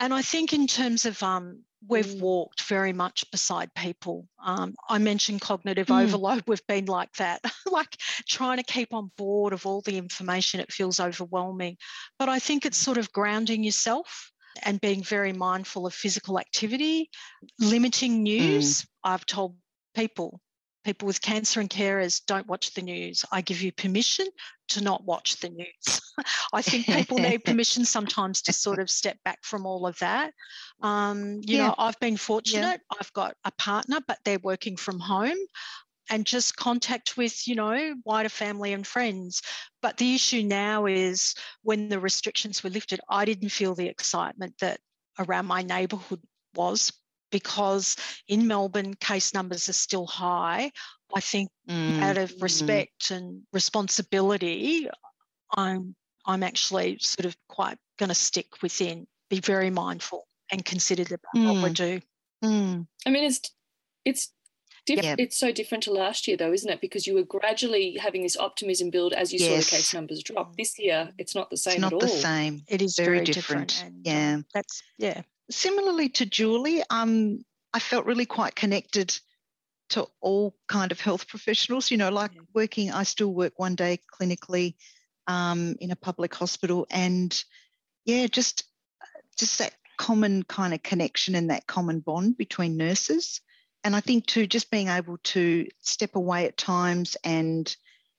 And 0.00 0.12
I 0.12 0.22
think 0.22 0.52
in 0.52 0.66
terms 0.66 1.06
of 1.06 1.22
um, 1.22 1.62
we've 1.88 2.06
Mm. 2.06 2.20
walked 2.20 2.62
very 2.62 2.92
much 2.92 3.24
beside 3.30 3.72
people. 3.74 4.26
Um, 4.44 4.74
I 4.88 4.98
mentioned 4.98 5.40
cognitive 5.40 5.86
Mm. 5.86 6.04
overload. 6.04 6.44
We've 6.48 6.66
been 6.66 6.86
like 6.86 7.12
that, 7.14 7.40
like 7.70 7.96
trying 8.28 8.58
to 8.58 8.62
keep 8.62 8.92
on 8.92 9.10
board 9.16 9.52
of 9.52 9.66
all 9.66 9.80
the 9.82 9.96
information. 9.96 10.60
It 10.60 10.72
feels 10.72 11.00
overwhelming. 11.00 11.76
But 12.18 12.28
I 12.28 12.40
think 12.40 12.66
it's 12.66 12.76
sort 12.76 12.98
of 12.98 13.12
grounding 13.12 13.62
yourself 13.62 14.32
and 14.62 14.80
being 14.80 15.02
very 15.02 15.32
mindful 15.32 15.86
of 15.86 15.94
physical 15.94 16.38
activity, 16.38 17.10
limiting 17.58 18.22
news. 18.22 18.86
I've 19.04 19.26
told 19.26 19.56
people, 19.94 20.40
people 20.84 21.06
with 21.06 21.20
cancer 21.20 21.60
and 21.60 21.70
carers, 21.70 22.24
don't 22.26 22.46
watch 22.46 22.74
the 22.74 22.82
news. 22.82 23.24
I 23.32 23.40
give 23.40 23.62
you 23.62 23.72
permission 23.72 24.26
to 24.68 24.80
not 24.80 25.04
watch 25.04 25.40
the 25.40 25.50
news. 25.50 26.00
I 26.52 26.62
think 26.62 26.86
people 26.86 27.18
need 27.18 27.38
permission 27.44 27.84
sometimes 27.84 28.42
to 28.42 28.52
sort 28.52 28.80
of 28.80 28.90
step 28.90 29.16
back 29.24 29.38
from 29.42 29.66
all 29.66 29.86
of 29.86 29.98
that. 29.98 30.32
Um, 30.82 31.40
you 31.42 31.56
Yeah. 31.56 31.68
know, 31.68 31.74
I've 31.78 31.98
been 32.00 32.16
fortunate. 32.16 32.80
I've 33.00 33.12
got 33.12 33.36
a 33.44 33.52
partner, 33.52 34.00
but 34.06 34.18
they're 34.24 34.38
working 34.42 34.76
from 34.76 34.98
home 34.98 35.38
and 36.10 36.26
just 36.26 36.56
contact 36.56 37.16
with, 37.16 37.46
you 37.48 37.54
know, 37.54 37.94
wider 38.04 38.28
family 38.28 38.72
and 38.72 38.86
friends. 38.86 39.42
But 39.82 39.96
the 39.96 40.14
issue 40.14 40.42
now 40.42 40.86
is 40.86 41.34
when 41.62 41.88
the 41.88 42.00
restrictions 42.00 42.62
were 42.62 42.70
lifted, 42.70 43.00
I 43.08 43.24
didn't 43.24 43.50
feel 43.50 43.74
the 43.74 43.88
excitement 43.88 44.54
that 44.60 44.80
around 45.18 45.46
my 45.46 45.62
neighbourhood 45.62 46.20
was 46.54 46.92
because 47.30 47.96
in 48.28 48.46
Melbourne, 48.46 48.94
case 48.94 49.34
numbers 49.34 49.68
are 49.68 49.74
still 49.74 50.06
high. 50.06 50.70
I 51.14 51.20
think 51.20 51.50
Mm, 51.68 52.00
out 52.02 52.16
of 52.16 52.30
mm. 52.30 52.42
respect 52.42 53.10
and 53.10 53.42
responsibility, 53.52 54.88
I'm 55.56 55.94
I'm 56.24 56.42
actually 56.42 56.98
sort 57.00 57.24
of 57.26 57.36
quite 57.48 57.78
going 57.98 58.08
to 58.08 58.14
stick 58.14 58.62
within, 58.62 59.06
be 59.30 59.40
very 59.40 59.70
mindful 59.70 60.26
and 60.50 60.64
considered 60.64 61.12
about 61.12 61.34
what 61.34 61.62
we 61.62 61.70
Mm. 61.70 61.74
do. 61.74 62.00
Mm. 62.44 62.86
I 63.06 63.10
mean, 63.10 63.24
it's 63.24 63.40
it's 64.04 64.32
diff- 64.86 65.02
Yep. 65.04 65.18
it's 65.18 65.36
so 65.36 65.52
different 65.52 65.84
to 65.84 65.92
last 65.92 66.26
year, 66.26 66.36
though, 66.36 66.52
isn't 66.52 66.70
it? 66.70 66.80
Because 66.80 67.06
you 67.06 67.14
were 67.14 67.24
gradually 67.24 67.96
having 68.00 68.22
this 68.22 68.36
optimism 68.36 68.90
build 68.90 69.12
as 69.12 69.32
you 69.32 69.38
saw 69.38 69.56
the 69.56 69.64
case 69.64 69.92
numbers 69.92 70.22
drop. 70.22 70.56
This 70.56 70.78
year, 70.78 71.12
it's 71.18 71.34
not 71.34 71.50
the 71.50 71.54
It's 71.54 71.64
same 71.64 71.80
not 71.80 71.92
at 71.92 72.00
the 72.00 72.06
all. 72.06 72.16
same. 72.16 72.62
It 72.68 72.80
is 72.82 72.96
Very 72.96 73.16
very, 73.18 73.24
different, 73.26 73.68
different. 73.68 73.94
and, 73.96 74.06
yeah. 74.06 74.34
um, 74.36 74.46
that's 74.54 74.82
yeah. 74.98 75.22
Similarly 75.50 76.08
to 76.10 76.26
Julie, 76.26 76.82
um, 76.90 77.44
I 77.72 77.78
felt 77.78 78.06
really 78.06 78.26
quite 78.26 78.54
connected 78.56 79.16
to 79.90 80.08
all 80.20 80.56
kind 80.68 80.90
of 80.90 81.00
health 81.00 81.28
professionals. 81.28 81.90
You 81.90 81.96
know, 81.98 82.08
like 82.10 82.32
Yeah. 82.34 82.40
working, 82.54 82.90
I 82.90 83.02
still 83.04 83.32
work 83.32 83.58
one 83.58 83.74
day 83.76 84.00
clinically 84.20 84.74
um, 85.28 85.76
in 85.80 85.90
a 85.90 85.96
public 85.96 86.34
hospital, 86.34 86.86
and 86.90 87.44
yeah, 88.04 88.26
just 88.28 88.64
just 89.36 89.58
that 89.58 89.74
common 89.98 90.42
kind 90.44 90.72
of 90.74 90.82
connection 90.82 91.34
and 91.34 91.50
that 91.50 91.66
common 91.66 92.00
bond 92.00 92.36
between 92.36 92.76
nurses. 92.76 93.40
And 93.86 93.94
I 93.94 94.00
think 94.00 94.26
too, 94.26 94.48
just 94.48 94.68
being 94.68 94.88
able 94.88 95.18
to 95.18 95.68
step 95.80 96.16
away 96.16 96.46
at 96.46 96.56
times, 96.56 97.16
and 97.22 97.74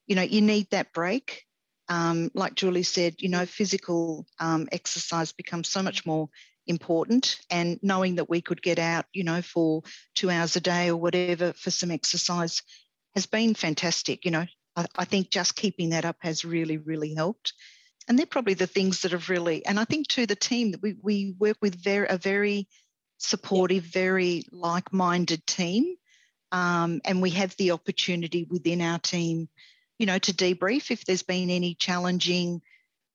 you 0.08 0.16
know, 0.16 0.22
you 0.22 0.42
need 0.42 0.70
that 0.72 0.94
break. 0.94 1.44
Um, 1.90 2.32
like 2.34 2.56
Julie 2.56 2.84
said, 2.84 3.16
you 3.20 3.28
know, 3.28 3.46
physical 3.46 4.26
um, 4.40 4.70
exercise 4.72 5.34
becomes 5.34 5.68
so 5.68 5.84
much 5.84 6.06
more 6.06 6.30
important 6.68 7.42
and 7.50 7.80
knowing 7.84 8.16
that 8.16 8.30
we 8.30 8.42
could 8.42 8.62
get 8.62 8.78
out 8.78 9.06
you 9.14 9.24
know 9.24 9.42
for 9.42 9.84
two 10.16 10.30
hours 10.30 10.58
a 10.58 10.60
day 10.60 10.90
or 10.90 10.98
whatever 10.98 11.54
for 11.54 11.72
some 11.72 11.92
exercise 11.92 12.62
has 13.16 13.26
been 13.26 13.54
fantastic 13.54 14.26
you 14.26 14.32
know 14.32 14.46
I, 14.76 14.86
I 14.98 15.06
think 15.06 15.30
just 15.30 15.56
keeping 15.56 15.92
that 15.92 16.04
up 16.04 16.18
has 16.20 16.44
really 16.44 16.76
really 16.76 17.14
helped 17.14 17.54
and 18.10 18.20
they're 18.20 18.26
probably 18.26 18.54
the 18.54 18.68
things 18.68 19.04
that 19.04 19.14
have 19.14 19.30
really 19.30 19.66
and 19.66 19.80
i 19.80 19.86
think 19.86 20.10
too 20.10 20.26
the 20.26 20.36
team 20.36 20.72
that 20.72 20.82
we, 20.82 20.98
we 21.02 21.36
work 21.40 21.56
with 21.62 21.82
very 21.82 22.08
a 22.10 22.18
very 22.18 22.68
supportive 23.18 23.84
very 23.84 24.44
like-minded 24.52 25.46
team 25.46 25.96
um, 26.52 27.02
and 27.04 27.22
we 27.22 27.32
have 27.32 27.56
the 27.58 27.72
opportunity 27.72 28.46
within 28.50 28.82
our 28.82 29.00
team 29.00 29.50
you 29.98 30.06
know 30.06 30.20
to 30.20 30.34
debrief 30.34 30.92
if 30.92 31.06
there's 31.06 31.24
been 31.24 31.50
any 31.50 31.76
challenging 31.76 32.62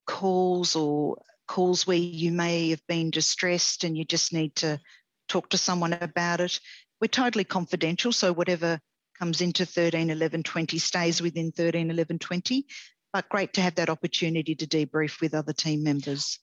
calls 0.07 0.77
or 0.77 1.17
calls 1.47 1.87
where 1.87 1.97
you 1.97 2.33
may 2.33 2.71
have 2.71 2.87
been 2.87 3.11
distressed 3.11 3.85
and 3.85 3.97
you 3.97 4.05
just 4.05 4.33
need 4.33 4.55
to 4.57 4.81
talk 5.29 5.51
to 5.51 5.59
someone 5.59 5.93
about 5.93 6.41
it. 6.41 6.59
We're 7.01 7.09
totally 7.09 7.45
confidential, 7.45 8.13
so 8.13 8.33
whatever 8.33 8.81
comes 9.19 9.41
into 9.41 9.67
13, 9.67 10.11
11, 10.11 10.43
20 10.43 10.79
stays 10.79 11.21
within 11.21 11.53
13, 11.53 11.91
11, 11.91 12.19
20. 12.19 12.67
But 13.13 13.29
great 13.29 13.53
to 13.55 13.61
have 13.61 13.75
that 13.75 13.91
opportunity 13.91 14.55
to 14.55 14.67
debrief 14.67 15.21
with 15.21 15.35
other 15.35 15.53
team 15.53 15.83
members. 15.83 16.39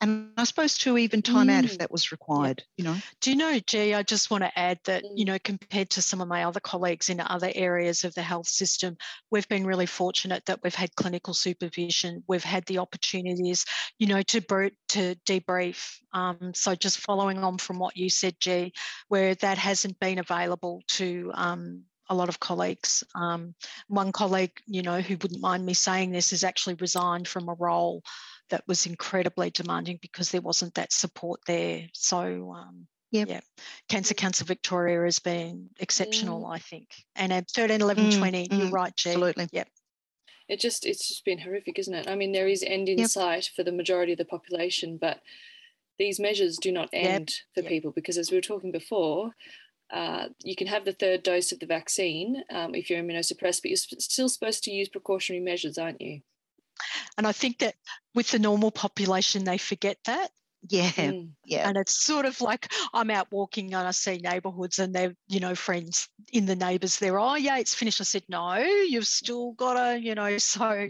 And 0.00 0.32
I 0.36 0.44
suppose 0.44 0.76
too, 0.76 0.98
even 0.98 1.22
time 1.22 1.48
out 1.48 1.64
if 1.64 1.72
Mm. 1.74 1.78
that 1.78 1.90
was 1.90 2.12
required, 2.12 2.62
you 2.76 2.84
know. 2.84 3.00
Do 3.22 3.30
you 3.30 3.36
know, 3.36 3.58
G, 3.60 3.94
I 3.94 4.02
just 4.02 4.30
want 4.30 4.44
to 4.44 4.58
add 4.58 4.78
that, 4.84 5.04
you 5.16 5.24
Mm. 5.24 5.28
know, 5.28 5.38
compared 5.38 5.88
to 5.90 6.02
some 6.02 6.20
of 6.20 6.28
my 6.28 6.44
other 6.44 6.60
colleagues 6.60 7.08
in 7.08 7.18
other 7.18 7.50
areas 7.54 8.04
of 8.04 8.14
the 8.14 8.22
health 8.22 8.46
system, 8.46 8.98
we've 9.30 9.48
been 9.48 9.66
really 9.66 9.86
fortunate 9.86 10.44
that 10.46 10.62
we've 10.62 10.74
had 10.74 10.94
clinical 10.96 11.32
supervision. 11.32 12.22
We've 12.28 12.44
had 12.44 12.66
the 12.66 12.78
opportunities, 12.78 13.64
you 13.98 14.06
know, 14.06 14.22
to, 14.22 14.40
to 14.40 15.14
debrief. 15.26 15.96
Um, 16.12 16.52
so 16.54 16.74
just 16.74 16.98
following 16.98 17.38
on 17.38 17.56
from 17.56 17.78
what 17.78 17.96
you 17.96 18.10
said, 18.10 18.36
G, 18.38 18.74
where 19.08 19.34
that 19.36 19.56
hasn't 19.56 19.98
been 19.98 20.18
available 20.18 20.82
to 20.88 21.30
um, 21.34 21.84
a 22.08 22.14
lot 22.14 22.28
of 22.28 22.38
colleagues. 22.38 23.02
Um, 23.14 23.54
one 23.88 24.12
colleague, 24.12 24.60
you 24.66 24.82
know, 24.82 25.00
who 25.00 25.16
wouldn't 25.16 25.40
mind 25.40 25.64
me 25.64 25.74
saying 25.74 26.12
this, 26.12 26.30
has 26.30 26.44
actually 26.44 26.74
resigned 26.74 27.26
from 27.26 27.48
a 27.48 27.54
role 27.54 28.02
that 28.50 28.66
was 28.66 28.86
incredibly 28.86 29.50
demanding 29.50 29.98
because 30.02 30.30
there 30.30 30.40
wasn't 30.40 30.74
that 30.74 30.92
support 30.92 31.40
there. 31.46 31.88
So, 31.92 32.52
um, 32.52 32.88
Yep. 33.12 33.28
yeah, 33.28 33.40
Cancer 33.88 34.14
Council 34.14 34.46
Victoria 34.46 35.02
has 35.04 35.18
been 35.18 35.70
exceptional, 35.78 36.46
I 36.46 36.58
think. 36.58 36.90
And 37.16 37.32
at 37.32 37.50
13, 37.50 37.80
11, 37.82 38.08
Mm, 38.08 38.10
20, 38.10 38.52
you're 38.54 38.68
mm, 38.68 38.70
right, 38.70 38.94
G. 38.96 39.08
absolutely. 39.08 39.48
Yep. 39.52 39.68
It 40.48 40.60
just 40.60 40.84
it's 40.86 41.08
just 41.08 41.24
been 41.24 41.38
horrific, 41.40 41.78
isn't 41.78 41.94
it? 41.94 42.08
I 42.08 42.14
mean, 42.16 42.32
there 42.32 42.48
is 42.48 42.62
end 42.62 42.88
in 42.88 42.98
Yep. 42.98 43.04
sight 43.04 43.50
for 43.54 43.62
the 43.64 43.72
majority 43.72 44.12
of 44.12 44.18
the 44.18 44.24
population, 44.24 44.96
but 44.96 45.22
these 45.98 46.20
measures 46.20 46.58
do 46.58 46.72
not 46.72 46.90
Yep, 47.00 47.22
end 47.22 47.32
for 47.54 47.62
yep. 47.62 47.70
people 47.70 47.92
because, 47.92 48.18
as 48.18 48.30
we 48.30 48.36
were 48.38 48.42
talking 48.42 48.72
before, 48.72 49.32
uh, 49.90 50.28
you 50.44 50.56
can 50.56 50.66
have 50.68 50.84
the 50.84 50.92
third 50.92 51.22
dose 51.22 51.52
of 51.52 51.60
the 51.60 51.66
vaccine 51.66 52.44
um, 52.50 52.74
if 52.74 52.90
you're 52.90 53.02
immunosuppressed, 53.02 53.62
but 53.62 53.70
you're 53.70 53.76
sp- 53.78 54.00
still 54.00 54.28
supposed 54.28 54.64
to 54.64 54.70
use 54.72 54.88
precautionary 54.88 55.44
measures, 55.44 55.78
aren't 55.78 56.00
you? 56.00 56.22
And 57.16 57.26
I 57.26 57.32
think 57.32 57.58
that 57.58 57.74
with 58.14 58.30
the 58.30 58.38
normal 58.38 58.70
population, 58.70 59.44
they 59.44 59.58
forget 59.58 59.98
that. 60.06 60.30
Yeah, 60.68 60.90
mm. 60.90 61.30
yeah. 61.44 61.68
And 61.68 61.76
it's 61.76 61.94
sort 61.94 62.26
of 62.26 62.40
like 62.40 62.72
I'm 62.92 63.10
out 63.10 63.28
walking 63.30 63.72
and 63.74 63.86
I 63.86 63.92
see 63.92 64.18
neighbourhoods 64.18 64.78
and 64.78 64.94
they're, 64.94 65.14
you 65.28 65.38
know, 65.38 65.54
friends 65.54 66.08
in 66.32 66.46
the 66.46 66.56
neighbours 66.56 66.98
there. 66.98 67.20
Oh, 67.20 67.36
yeah, 67.36 67.58
it's 67.58 67.74
finished. 67.74 68.00
I 68.00 68.04
said, 68.04 68.24
no, 68.28 68.56
you've 68.56 69.06
still 69.06 69.52
got 69.52 69.74
to, 69.74 70.00
you 70.00 70.14
know, 70.14 70.38
so 70.38 70.88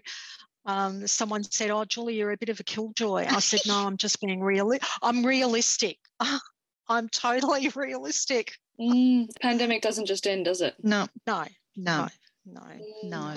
um, 0.66 1.06
someone 1.06 1.44
said, 1.44 1.70
"Oh, 1.70 1.84
Julie, 1.84 2.16
you're 2.16 2.32
a 2.32 2.36
bit 2.36 2.48
of 2.48 2.58
a 2.58 2.64
killjoy." 2.64 3.26
I 3.28 3.38
said, 3.38 3.60
"No, 3.66 3.86
I'm 3.86 3.96
just 3.96 4.20
being 4.20 4.40
real. 4.40 4.72
I'm 5.00 5.24
realistic. 5.24 5.98
I'm 6.88 7.08
totally 7.08 7.68
realistic." 7.74 8.52
Mm, 8.78 9.28
pandemic 9.40 9.80
doesn't 9.80 10.06
just 10.06 10.26
end, 10.26 10.44
does 10.44 10.60
it? 10.60 10.74
No, 10.82 11.06
no, 11.26 11.44
no, 11.76 12.08
no, 12.44 12.66
no. 13.04 13.34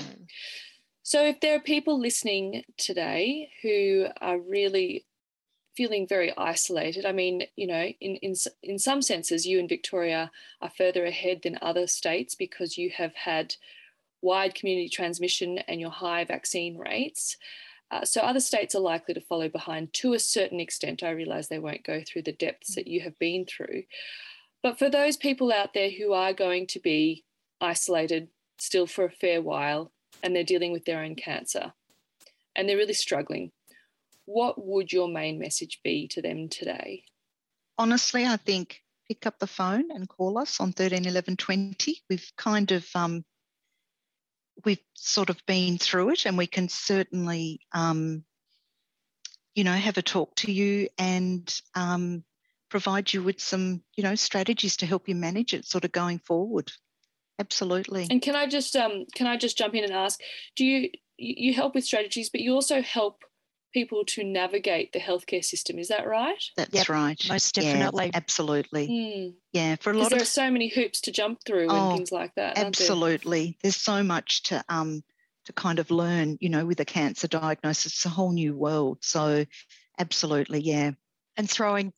So, 1.09 1.25
if 1.25 1.39
there 1.39 1.55
are 1.55 1.59
people 1.59 1.99
listening 1.99 2.65
today 2.77 3.49
who 3.63 4.05
are 4.21 4.37
really 4.37 5.07
feeling 5.75 6.07
very 6.07 6.31
isolated, 6.37 7.03
I 7.03 7.13
mean, 7.13 7.45
you 7.55 7.65
know, 7.65 7.87
in 7.99 8.17
in 8.17 8.35
in 8.61 8.77
some 8.77 9.01
senses, 9.01 9.43
you 9.43 9.57
in 9.57 9.67
Victoria 9.67 10.29
are 10.61 10.69
further 10.69 11.05
ahead 11.05 11.41
than 11.41 11.57
other 11.63 11.87
states 11.87 12.35
because 12.35 12.77
you 12.77 12.91
have 12.91 13.15
had 13.15 13.55
wide 14.21 14.53
community 14.53 14.87
transmission 14.87 15.57
and 15.67 15.81
your 15.81 15.89
high 15.89 16.25
vaccine 16.25 16.77
rates. 16.77 17.37
Uh, 17.89 18.05
so 18.05 18.21
other 18.21 18.39
states 18.39 18.75
are 18.75 18.79
likely 18.93 19.15
to 19.15 19.21
follow 19.21 19.49
behind 19.49 19.91
to 19.93 20.13
a 20.13 20.19
certain 20.19 20.59
extent. 20.59 21.01
I 21.01 21.09
realize 21.09 21.47
they 21.47 21.57
won't 21.57 21.83
go 21.83 22.03
through 22.05 22.21
the 22.21 22.33
depths 22.33 22.75
that 22.75 22.87
you 22.87 23.01
have 23.01 23.17
been 23.17 23.47
through. 23.47 23.81
But 24.61 24.77
for 24.77 24.91
those 24.91 25.17
people 25.17 25.51
out 25.51 25.73
there 25.73 25.89
who 25.89 26.13
are 26.13 26.33
going 26.33 26.67
to 26.67 26.79
be 26.79 27.23
isolated 27.59 28.27
still 28.59 28.85
for 28.85 29.05
a 29.05 29.11
fair 29.11 29.41
while 29.41 29.91
and 30.23 30.35
they're 30.35 30.43
dealing 30.43 30.71
with 30.71 30.85
their 30.85 31.03
own 31.03 31.15
cancer 31.15 31.73
and 32.55 32.67
they're 32.67 32.77
really 32.77 32.93
struggling, 32.93 33.51
what 34.25 34.63
would 34.63 34.91
your 34.91 35.07
main 35.07 35.39
message 35.39 35.79
be 35.83 36.07
to 36.09 36.21
them 36.21 36.49
today? 36.49 37.03
Honestly, 37.77 38.25
I 38.25 38.37
think 38.37 38.81
pick 39.07 39.25
up 39.25 39.39
the 39.39 39.47
phone 39.47 39.91
and 39.91 40.07
call 40.07 40.37
us 40.37 40.59
on 40.59 40.73
13 40.73 41.05
11 41.05 41.37
20. 41.37 42.01
We've 42.09 42.31
kind 42.37 42.71
of 42.71 42.87
um, 42.95 43.23
we've 44.65 44.83
sort 44.93 45.29
of 45.29 45.43
been 45.45 45.77
through 45.77 46.11
it 46.11 46.25
and 46.25 46.37
we 46.37 46.47
can 46.47 46.69
certainly 46.69 47.61
um, 47.71 48.23
you 49.55 49.63
know 49.63 49.73
have 49.73 49.97
a 49.97 50.01
talk 50.01 50.35
to 50.35 50.51
you 50.51 50.89
and 50.97 51.61
um, 51.75 52.23
provide 52.69 53.11
you 53.11 53.23
with 53.23 53.39
some 53.39 53.81
you 53.95 54.03
know 54.03 54.15
strategies 54.15 54.77
to 54.77 54.85
help 54.85 55.07
you 55.07 55.15
manage 55.15 55.53
it 55.53 55.65
sort 55.65 55.85
of 55.85 55.91
going 55.91 56.19
forward 56.19 56.71
absolutely 57.39 58.07
and 58.09 58.21
can 58.21 58.35
i 58.35 58.45
just 58.45 58.75
um 58.75 59.05
can 59.15 59.27
i 59.27 59.37
just 59.37 59.57
jump 59.57 59.73
in 59.73 59.83
and 59.83 59.93
ask 59.93 60.19
do 60.55 60.65
you 60.65 60.89
you 61.17 61.53
help 61.53 61.75
with 61.75 61.83
strategies 61.83 62.29
but 62.29 62.41
you 62.41 62.53
also 62.53 62.81
help 62.81 63.23
people 63.73 64.03
to 64.03 64.23
navigate 64.23 64.93
the 64.93 64.99
healthcare 64.99 65.43
system. 65.43 65.77
Is 65.77 65.89
that 65.89 66.07
right? 66.07 66.43
That's 66.57 66.73
yep, 66.73 66.89
right. 66.89 67.21
Most 67.29 67.55
definitely. 67.55 68.05
Yeah, 68.05 68.11
absolutely. 68.15 68.87
Mm. 68.87 69.33
Yeah, 69.53 69.75
for 69.75 69.91
a 69.91 69.93
lot 69.93 70.05
of 70.05 70.09
there 70.09 70.17
of, 70.17 70.23
are 70.23 70.25
so 70.25 70.49
many 70.49 70.69
hoops 70.69 71.01
to 71.01 71.11
jump 71.11 71.39
through 71.45 71.67
oh, 71.69 71.75
and 71.89 71.97
things 71.97 72.11
like 72.11 72.33
that. 72.35 72.57
Absolutely. 72.57 73.45
There? 73.45 73.55
There's 73.63 73.75
so 73.75 74.03
much 74.03 74.43
to 74.43 74.63
um 74.69 75.03
to 75.45 75.53
kind 75.53 75.79
of 75.79 75.91
learn, 75.91 76.37
you 76.39 76.49
know, 76.49 76.65
with 76.65 76.79
a 76.79 76.85
cancer 76.85 77.27
diagnosis. 77.27 77.93
It's 77.93 78.05
a 78.05 78.09
whole 78.09 78.31
new 78.31 78.55
world. 78.55 78.99
So 79.01 79.45
absolutely, 79.97 80.61
yeah. 80.61 80.91
And 81.37 81.49
throwing 81.49 81.93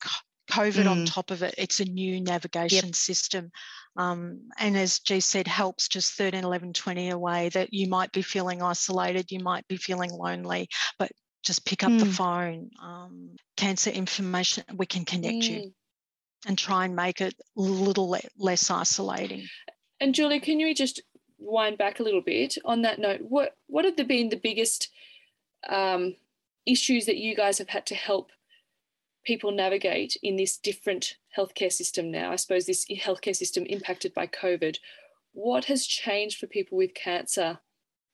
COVID 0.52 0.86
mm. 0.86 0.91
on 0.91 1.06
top 1.06 1.32
of 1.32 1.43
it, 1.43 1.56
it's 1.58 1.80
a 1.80 1.86
new 1.86 2.22
navigation 2.22 2.88
yep. 2.88 2.95
system. 2.95 3.52
Um, 3.97 4.49
and 4.58 4.78
as 4.78 4.99
G 4.99 5.20
said, 5.20 5.47
helps 5.47 5.88
just 5.88 6.14
13, 6.14 6.43
11, 6.43 6.74
20 6.74 7.10
away 7.10 7.49
that 7.49 7.74
you 7.74 7.88
might 7.88 8.12
be 8.12 8.22
feeling 8.22 8.62
isolated, 8.62 9.32
you 9.32 9.39
might 9.39 9.68
be 9.68 9.78
feeling 9.78 10.12
lonely, 10.12 10.70
but 10.97 11.12
just 11.43 11.66
pick 11.66 11.84
up 11.84 11.91
mm. 11.91 11.99
the 11.99 12.06
phone. 12.06 12.70
Um, 12.82 13.36
cancer 13.58 13.89
information, 13.89 14.64
we 14.76 14.86
can 14.86 15.06
connect 15.06 15.43
mm. 15.43 15.49
you 15.49 15.74
and 16.47 16.58
try 16.58 16.86
and 16.86 16.95
make 16.95 17.22
it 17.22 17.36
a 17.58 17.62
little 17.62 18.10
le- 18.10 18.22
less 18.38 18.70
isolating. 18.70 19.47
And 19.99 20.16
Julie, 20.16 20.39
can 20.39 20.60
you 20.60 20.74
just 20.74 21.02
wind 21.38 21.78
back 21.78 21.99
a 21.99 22.04
little 22.04 22.22
bit 22.22 22.58
on 22.66 22.82
that 22.84 22.99
note? 22.99 23.22
What 23.22 23.56
what 23.68 23.86
have 23.86 23.95
been 24.08 24.30
the 24.30 24.36
biggest 24.36 24.89
um, 25.70 26.16
issues 26.66 27.06
that 27.06 27.18
you 27.18 27.36
guys 27.36 27.58
have 27.58 27.70
had 27.70 27.86
to 27.88 27.95
help 27.95 28.32
people 29.24 29.51
navigate 29.51 30.17
in 30.24 30.36
this 30.36 30.57
different 30.57 31.15
healthcare 31.38 31.72
system 31.72 32.11
now? 32.11 32.32
I 32.32 32.36
suppose 32.36 32.65
this 32.65 32.86
healthcare 32.86 33.36
system 33.36 33.65
impacted 33.65 34.13
by 34.13 34.28
COVID. 34.28 34.78
What 35.34 35.65
has 35.65 35.86
changed 35.86 36.39
for 36.39 36.47
people 36.47 36.78
with 36.78 36.93
cancer 36.93 37.59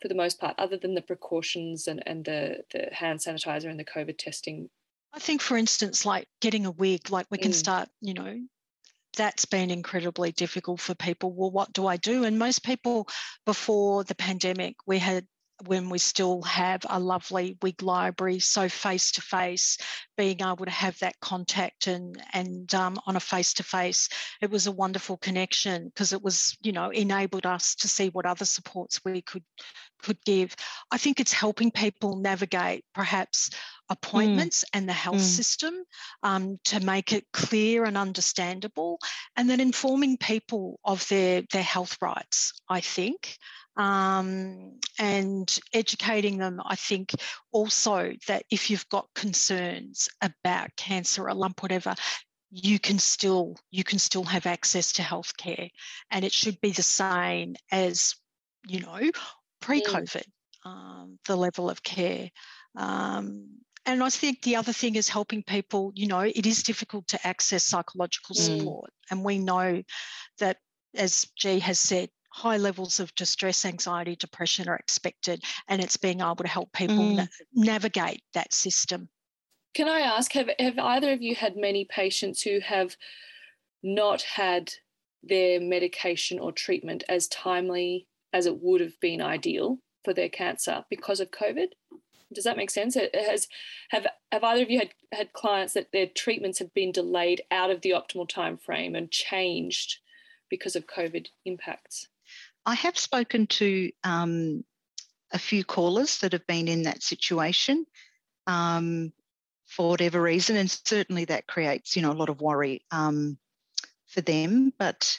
for 0.02 0.08
the 0.08 0.16
most 0.16 0.40
part, 0.40 0.56
other 0.60 0.78
than 0.78 0.94
the 0.94 1.02
precautions 1.02 1.88
and, 1.88 2.04
and 2.06 2.24
the, 2.24 2.64
the 2.72 2.90
hand 2.92 3.20
sanitizer 3.20 3.70
and 3.70 3.80
the 3.80 3.86
COVID 3.86 4.18
testing? 4.18 4.70
I 5.14 5.20
think, 5.20 5.42
for 5.42 5.58
instance, 5.58 6.06
like 6.06 6.28
getting 6.42 6.66
a 6.66 6.72
wig, 6.72 7.10
like 7.10 7.26
we 7.32 7.40
can 7.40 7.52
mm. 7.52 7.56
start, 7.56 7.90
you 8.02 8.14
know, 8.14 8.40
that's 9.16 9.46
been 9.46 9.72
incredibly 9.72 10.32
difficult 10.32 10.80
for 10.80 10.94
people. 10.94 11.34
Well, 11.34 11.50
what 11.50 11.74
do 11.74 11.88
I 11.88 11.98
do? 11.98 12.24
And 12.24 12.38
most 12.38 12.64
people 12.64 13.08
before 13.46 14.04
the 14.04 14.14
pandemic, 14.14 14.76
we 14.86 15.00
had 15.00 15.26
when 15.66 15.90
we 15.90 15.98
still 15.98 16.42
have 16.44 16.82
a 16.90 17.00
lovely 17.00 17.58
wig 17.62 17.82
library. 17.82 18.40
So 18.40 18.70
face 18.70 19.12
to 19.14 19.22
face, 19.22 19.78
being 20.16 20.42
able 20.42 20.66
to 20.66 20.72
have 20.72 20.98
that 21.00 21.20
contact 21.20 21.88
and 21.88 22.22
and 22.34 22.74
um, 22.76 23.00
on 23.06 23.16
a 23.16 23.20
face 23.20 23.54
to 23.56 23.64
face, 23.64 24.10
it 24.42 24.52
was 24.52 24.68
a 24.68 24.72
wonderful 24.72 25.18
connection 25.18 25.86
because 25.86 26.14
it 26.14 26.22
was 26.22 26.58
you 26.62 26.72
know 26.72 26.90
enabled 26.90 27.46
us 27.46 27.76
to 27.76 27.88
see 27.88 28.10
what 28.10 28.26
other 28.26 28.46
supports 28.46 29.02
we 29.04 29.22
could 29.22 29.44
could 30.02 30.24
give. 30.26 30.56
I 30.92 30.98
think 30.98 31.20
it's 31.20 31.34
helping 31.34 31.72
people 31.72 32.18
navigate 32.18 32.86
perhaps 32.94 33.50
appointments 33.90 34.64
mm. 34.64 34.70
and 34.74 34.90
the 34.90 34.94
health 34.94 35.18
mm. 35.18 35.22
system 35.22 35.74
um, 36.24 36.60
to 36.66 36.80
make 36.82 37.14
it 37.14 37.26
clear 37.34 37.86
and 37.86 37.98
understandable, 37.98 39.00
and 39.36 39.50
then 39.50 39.60
informing 39.60 40.18
people 40.18 40.80
of 40.86 41.08
their 41.08 41.44
their 41.52 41.64
health 41.64 41.98
rights. 42.02 42.54
I 42.70 42.82
think 42.82 43.38
um, 43.78 44.80
and 45.00 45.60
educating 45.74 46.38
them. 46.38 46.62
I 46.66 46.76
think 46.76 47.12
also 47.52 48.14
that 48.28 48.44
if 48.50 48.70
you've 48.70 48.88
got 48.90 49.08
concerns 49.16 50.10
about 50.22 50.76
cancer, 50.76 51.28
a 51.28 51.34
lump, 51.34 51.62
whatever, 51.62 51.96
you 52.50 52.80
can 52.80 52.98
still 52.98 53.56
you 53.72 53.84
can 53.84 54.00
still 54.00 54.24
have 54.24 54.46
access 54.46 54.94
to 54.94 55.02
healthcare, 55.02 55.70
and 56.12 56.26
it 56.26 56.32
should 56.32 56.60
be 56.62 56.72
the 56.72 56.84
same 56.84 57.56
as 57.72 58.16
you 58.68 58.80
know 58.80 59.12
pre-COVID. 59.62 60.24
Um, 60.66 61.18
the 61.28 61.36
level 61.38 61.70
of 61.70 61.82
care. 61.82 62.30
Um, 62.76 63.48
and 63.86 64.04
I 64.04 64.10
think 64.10 64.42
the 64.42 64.58
other 64.58 64.74
thing 64.74 64.96
is 64.96 65.08
helping 65.08 65.44
people, 65.44 65.94
you 65.96 66.08
know, 66.08 66.20
it 66.20 66.46
is 66.46 66.62
difficult 66.62 67.08
to 67.08 67.28
access 67.28 67.64
psychological 67.64 68.36
mm. 68.36 68.60
support. 68.60 68.92
And 69.10 69.24
we 69.24 69.40
know 69.40 69.82
that, 70.40 70.58
as 70.94 71.26
G 71.38 71.60
has 71.60 71.80
said, 71.80 72.10
high 72.38 72.58
levels 72.58 73.00
of 73.00 73.14
distress, 73.16 73.66
anxiety, 73.66 74.16
depression 74.16 74.70
are 74.70 74.76
expected, 74.76 75.44
and 75.68 75.82
it's 75.82 75.98
being 75.98 76.22
able 76.22 76.36
to 76.36 76.48
help 76.48 76.72
people 76.72 76.98
mm. 76.98 77.16
na- 77.16 77.26
navigate 77.54 78.22
that 78.36 78.54
system. 78.54 79.10
Can 79.74 79.88
I 79.88 80.02
ask, 80.02 80.32
have, 80.34 80.50
have 80.60 80.78
either 80.78 81.12
of 81.12 81.22
you 81.22 81.34
had 81.34 81.58
many 81.58 81.84
patients 81.86 82.44
who 82.44 82.60
have 82.60 82.96
not 83.82 84.22
had 84.22 84.72
their 85.24 85.60
medication 85.60 86.38
or 86.38 86.52
treatment 86.52 87.04
as 87.10 87.28
timely 87.28 88.08
as 88.34 88.46
it 88.46 88.62
would 88.62 88.82
have 88.82 89.00
been 89.00 89.20
ideal 89.20 89.80
for 90.06 90.14
their 90.14 90.30
cancer 90.30 90.86
because 90.92 91.20
of 91.20 91.32
COVID? 91.32 91.70
Does 92.32 92.44
that 92.44 92.58
make 92.58 92.70
sense? 92.70 92.96
Has 92.96 93.48
have 93.90 94.06
have 94.32 94.44
either 94.44 94.62
of 94.62 94.70
you 94.70 94.80
had 94.80 94.90
had 95.14 95.32
clients 95.32 95.74
that 95.74 95.92
their 95.94 96.08
treatments 96.08 96.60
have 96.60 96.74
been 96.74 96.92
delayed 96.92 97.42
out 97.52 97.72
of 97.72 97.82
the 97.82 97.92
optimal 97.92 98.28
time 98.28 98.58
frame 98.58 98.96
and 98.96 99.10
changed 99.10 100.00
because 100.50 100.76
of 100.76 100.88
COVID 100.88 101.28
impacts? 101.46 102.10
I 102.68 102.76
have 102.76 102.98
spoken 102.98 103.48
to 103.48 103.92
um, 104.04 104.66
a 105.32 105.40
few 105.40 105.64
callers 105.64 106.20
that 106.20 106.34
have 106.34 106.46
been 106.48 106.68
in 106.68 106.84
that 106.84 107.02
situation 107.02 107.86
um, 108.46 109.14
for 109.66 109.90
whatever 109.90 110.22
reason, 110.22 110.58
and 110.58 110.70
certainly 110.70 111.24
that 111.26 111.48
creates, 111.48 111.96
you 111.96 112.02
know, 112.02 112.12
a 112.12 112.14
lot 112.14 112.28
of 112.28 112.42
worry 112.42 112.82
um, 112.92 113.38
for 114.08 114.20
them. 114.20 114.74
But 114.78 115.18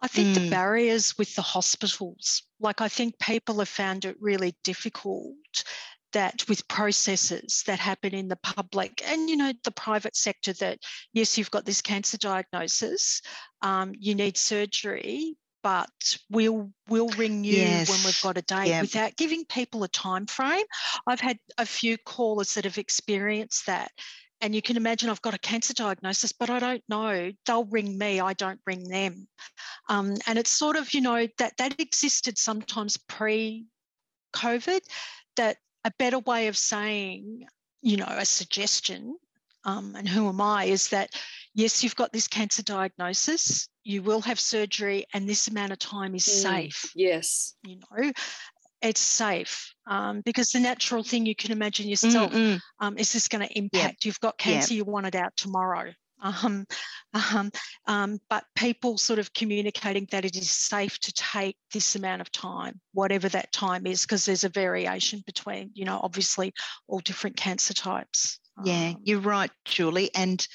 I 0.00 0.06
think 0.06 0.28
mm. 0.28 0.44
the 0.44 0.50
barriers 0.50 1.18
with 1.18 1.34
the 1.34 1.42
hospitals, 1.42 2.44
like 2.60 2.80
I 2.80 2.88
think 2.88 3.18
people 3.18 3.58
have 3.58 3.68
found 3.68 4.04
it 4.04 4.16
really 4.20 4.54
difficult 4.62 5.64
that 6.12 6.44
with 6.48 6.68
processes 6.68 7.64
that 7.66 7.80
happen 7.80 8.14
in 8.14 8.28
the 8.28 8.36
public 8.36 9.02
and 9.06 9.30
you 9.30 9.36
know 9.36 9.52
the 9.62 9.70
private 9.70 10.16
sector 10.16 10.52
that 10.54 10.78
yes 11.12 11.38
you've 11.38 11.52
got 11.52 11.64
this 11.64 11.82
cancer 11.82 12.18
diagnosis 12.18 13.22
um, 13.62 13.92
you 13.96 14.16
need 14.16 14.36
surgery 14.36 15.36
but 15.62 16.18
we'll 16.30 16.70
we'll 16.88 17.08
ring 17.10 17.44
you 17.44 17.56
yes. 17.56 17.88
when 17.88 17.98
we've 18.04 18.22
got 18.22 18.38
a 18.38 18.42
date 18.42 18.68
yep. 18.68 18.82
without 18.82 19.16
giving 19.16 19.44
people 19.44 19.82
a 19.82 19.88
time 19.88 20.26
frame. 20.26 20.64
I've 21.06 21.20
had 21.20 21.38
a 21.58 21.66
few 21.66 21.98
callers 21.98 22.54
that 22.54 22.64
have 22.64 22.78
experienced 22.78 23.66
that. 23.66 23.92
And 24.42 24.54
you 24.54 24.62
can 24.62 24.78
imagine 24.78 25.10
I've 25.10 25.20
got 25.20 25.34
a 25.34 25.38
cancer 25.38 25.74
diagnosis, 25.74 26.32
but 26.32 26.48
I 26.48 26.58
don't 26.60 26.82
know. 26.88 27.30
They'll 27.44 27.66
ring 27.66 27.98
me, 27.98 28.20
I 28.20 28.32
don't 28.32 28.60
ring 28.66 28.88
them. 28.88 29.28
Um, 29.90 30.16
and 30.26 30.38
it's 30.38 30.50
sort 30.50 30.76
of, 30.76 30.94
you 30.94 31.02
know, 31.02 31.28
that 31.36 31.58
that 31.58 31.78
existed 31.78 32.38
sometimes 32.38 32.96
pre-COVID, 32.96 34.80
that 35.36 35.58
a 35.84 35.92
better 35.98 36.20
way 36.20 36.48
of 36.48 36.56
saying, 36.56 37.46
you 37.82 37.98
know, 37.98 38.08
a 38.08 38.24
suggestion 38.24 39.16
um, 39.64 39.94
and 39.94 40.08
who 40.08 40.28
am 40.28 40.40
I, 40.40 40.64
is 40.64 40.88
that 40.88 41.10
yes, 41.54 41.82
you've 41.82 41.96
got 41.96 42.12
this 42.12 42.28
cancer 42.28 42.62
diagnosis, 42.62 43.68
you 43.84 44.02
will 44.02 44.20
have 44.22 44.38
surgery, 44.38 45.06
and 45.12 45.28
this 45.28 45.48
amount 45.48 45.72
of 45.72 45.78
time 45.78 46.14
is 46.14 46.24
mm, 46.24 46.42
safe. 46.42 46.92
Yes. 46.94 47.54
You 47.64 47.78
know, 47.78 48.12
it's 48.82 49.00
safe 49.00 49.74
um, 49.86 50.22
because 50.24 50.50
the 50.50 50.60
natural 50.60 51.02
thing 51.02 51.26
you 51.26 51.34
can 51.34 51.52
imagine 51.52 51.88
yourself 51.88 52.34
um, 52.78 52.96
is 52.96 53.12
this 53.12 53.28
going 53.28 53.46
to 53.46 53.58
impact? 53.58 54.04
Yep. 54.04 54.04
You've 54.04 54.20
got 54.20 54.38
cancer, 54.38 54.74
yep. 54.74 54.78
you 54.78 54.90
want 54.90 55.06
it 55.06 55.14
out 55.14 55.36
tomorrow. 55.36 55.92
Um, 56.22 56.66
um, 57.14 57.50
um, 57.86 58.18
but 58.28 58.44
people 58.54 58.98
sort 58.98 59.18
of 59.18 59.32
communicating 59.32 60.06
that 60.10 60.24
it 60.24 60.36
is 60.36 60.50
safe 60.50 60.98
to 61.00 61.12
take 61.12 61.56
this 61.72 61.96
amount 61.96 62.20
of 62.20 62.30
time, 62.30 62.80
whatever 62.92 63.28
that 63.30 63.52
time 63.52 63.86
is, 63.86 64.02
because 64.02 64.24
there's 64.24 64.44
a 64.44 64.50
variation 64.50 65.22
between, 65.26 65.70
you 65.74 65.84
know, 65.84 65.98
obviously 66.02 66.52
all 66.88 67.00
different 67.00 67.36
cancer 67.36 67.74
types. 67.74 68.38
Yeah, 68.64 68.90
um, 68.90 68.96
you're 69.02 69.20
right, 69.20 69.50
Julie. 69.64 70.10
And 70.14 70.46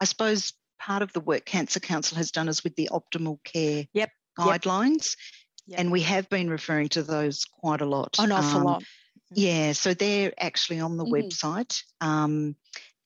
I 0.00 0.04
suppose 0.04 0.52
part 0.78 1.02
of 1.02 1.12
the 1.12 1.20
work 1.20 1.44
Cancer 1.44 1.80
Council 1.80 2.16
has 2.18 2.30
done 2.30 2.48
is 2.48 2.64
with 2.64 2.76
the 2.76 2.90
optimal 2.92 3.38
care 3.44 3.86
yep, 3.92 4.10
guidelines. 4.38 5.16
Yep. 5.66 5.80
And 5.80 5.92
we 5.92 6.02
have 6.02 6.28
been 6.28 6.50
referring 6.50 6.90
to 6.90 7.02
those 7.02 7.44
quite 7.44 7.80
a 7.80 7.86
lot. 7.86 8.16
An 8.18 8.32
awful 8.32 8.60
um, 8.60 8.64
lot. 8.64 8.82
Mm-hmm. 8.82 9.34
Yeah, 9.36 9.72
so 9.72 9.94
they're 9.94 10.32
actually 10.38 10.80
on 10.80 10.96
the 10.96 11.04
mm-hmm. 11.04 11.14
website. 11.14 11.82
Um, 12.00 12.56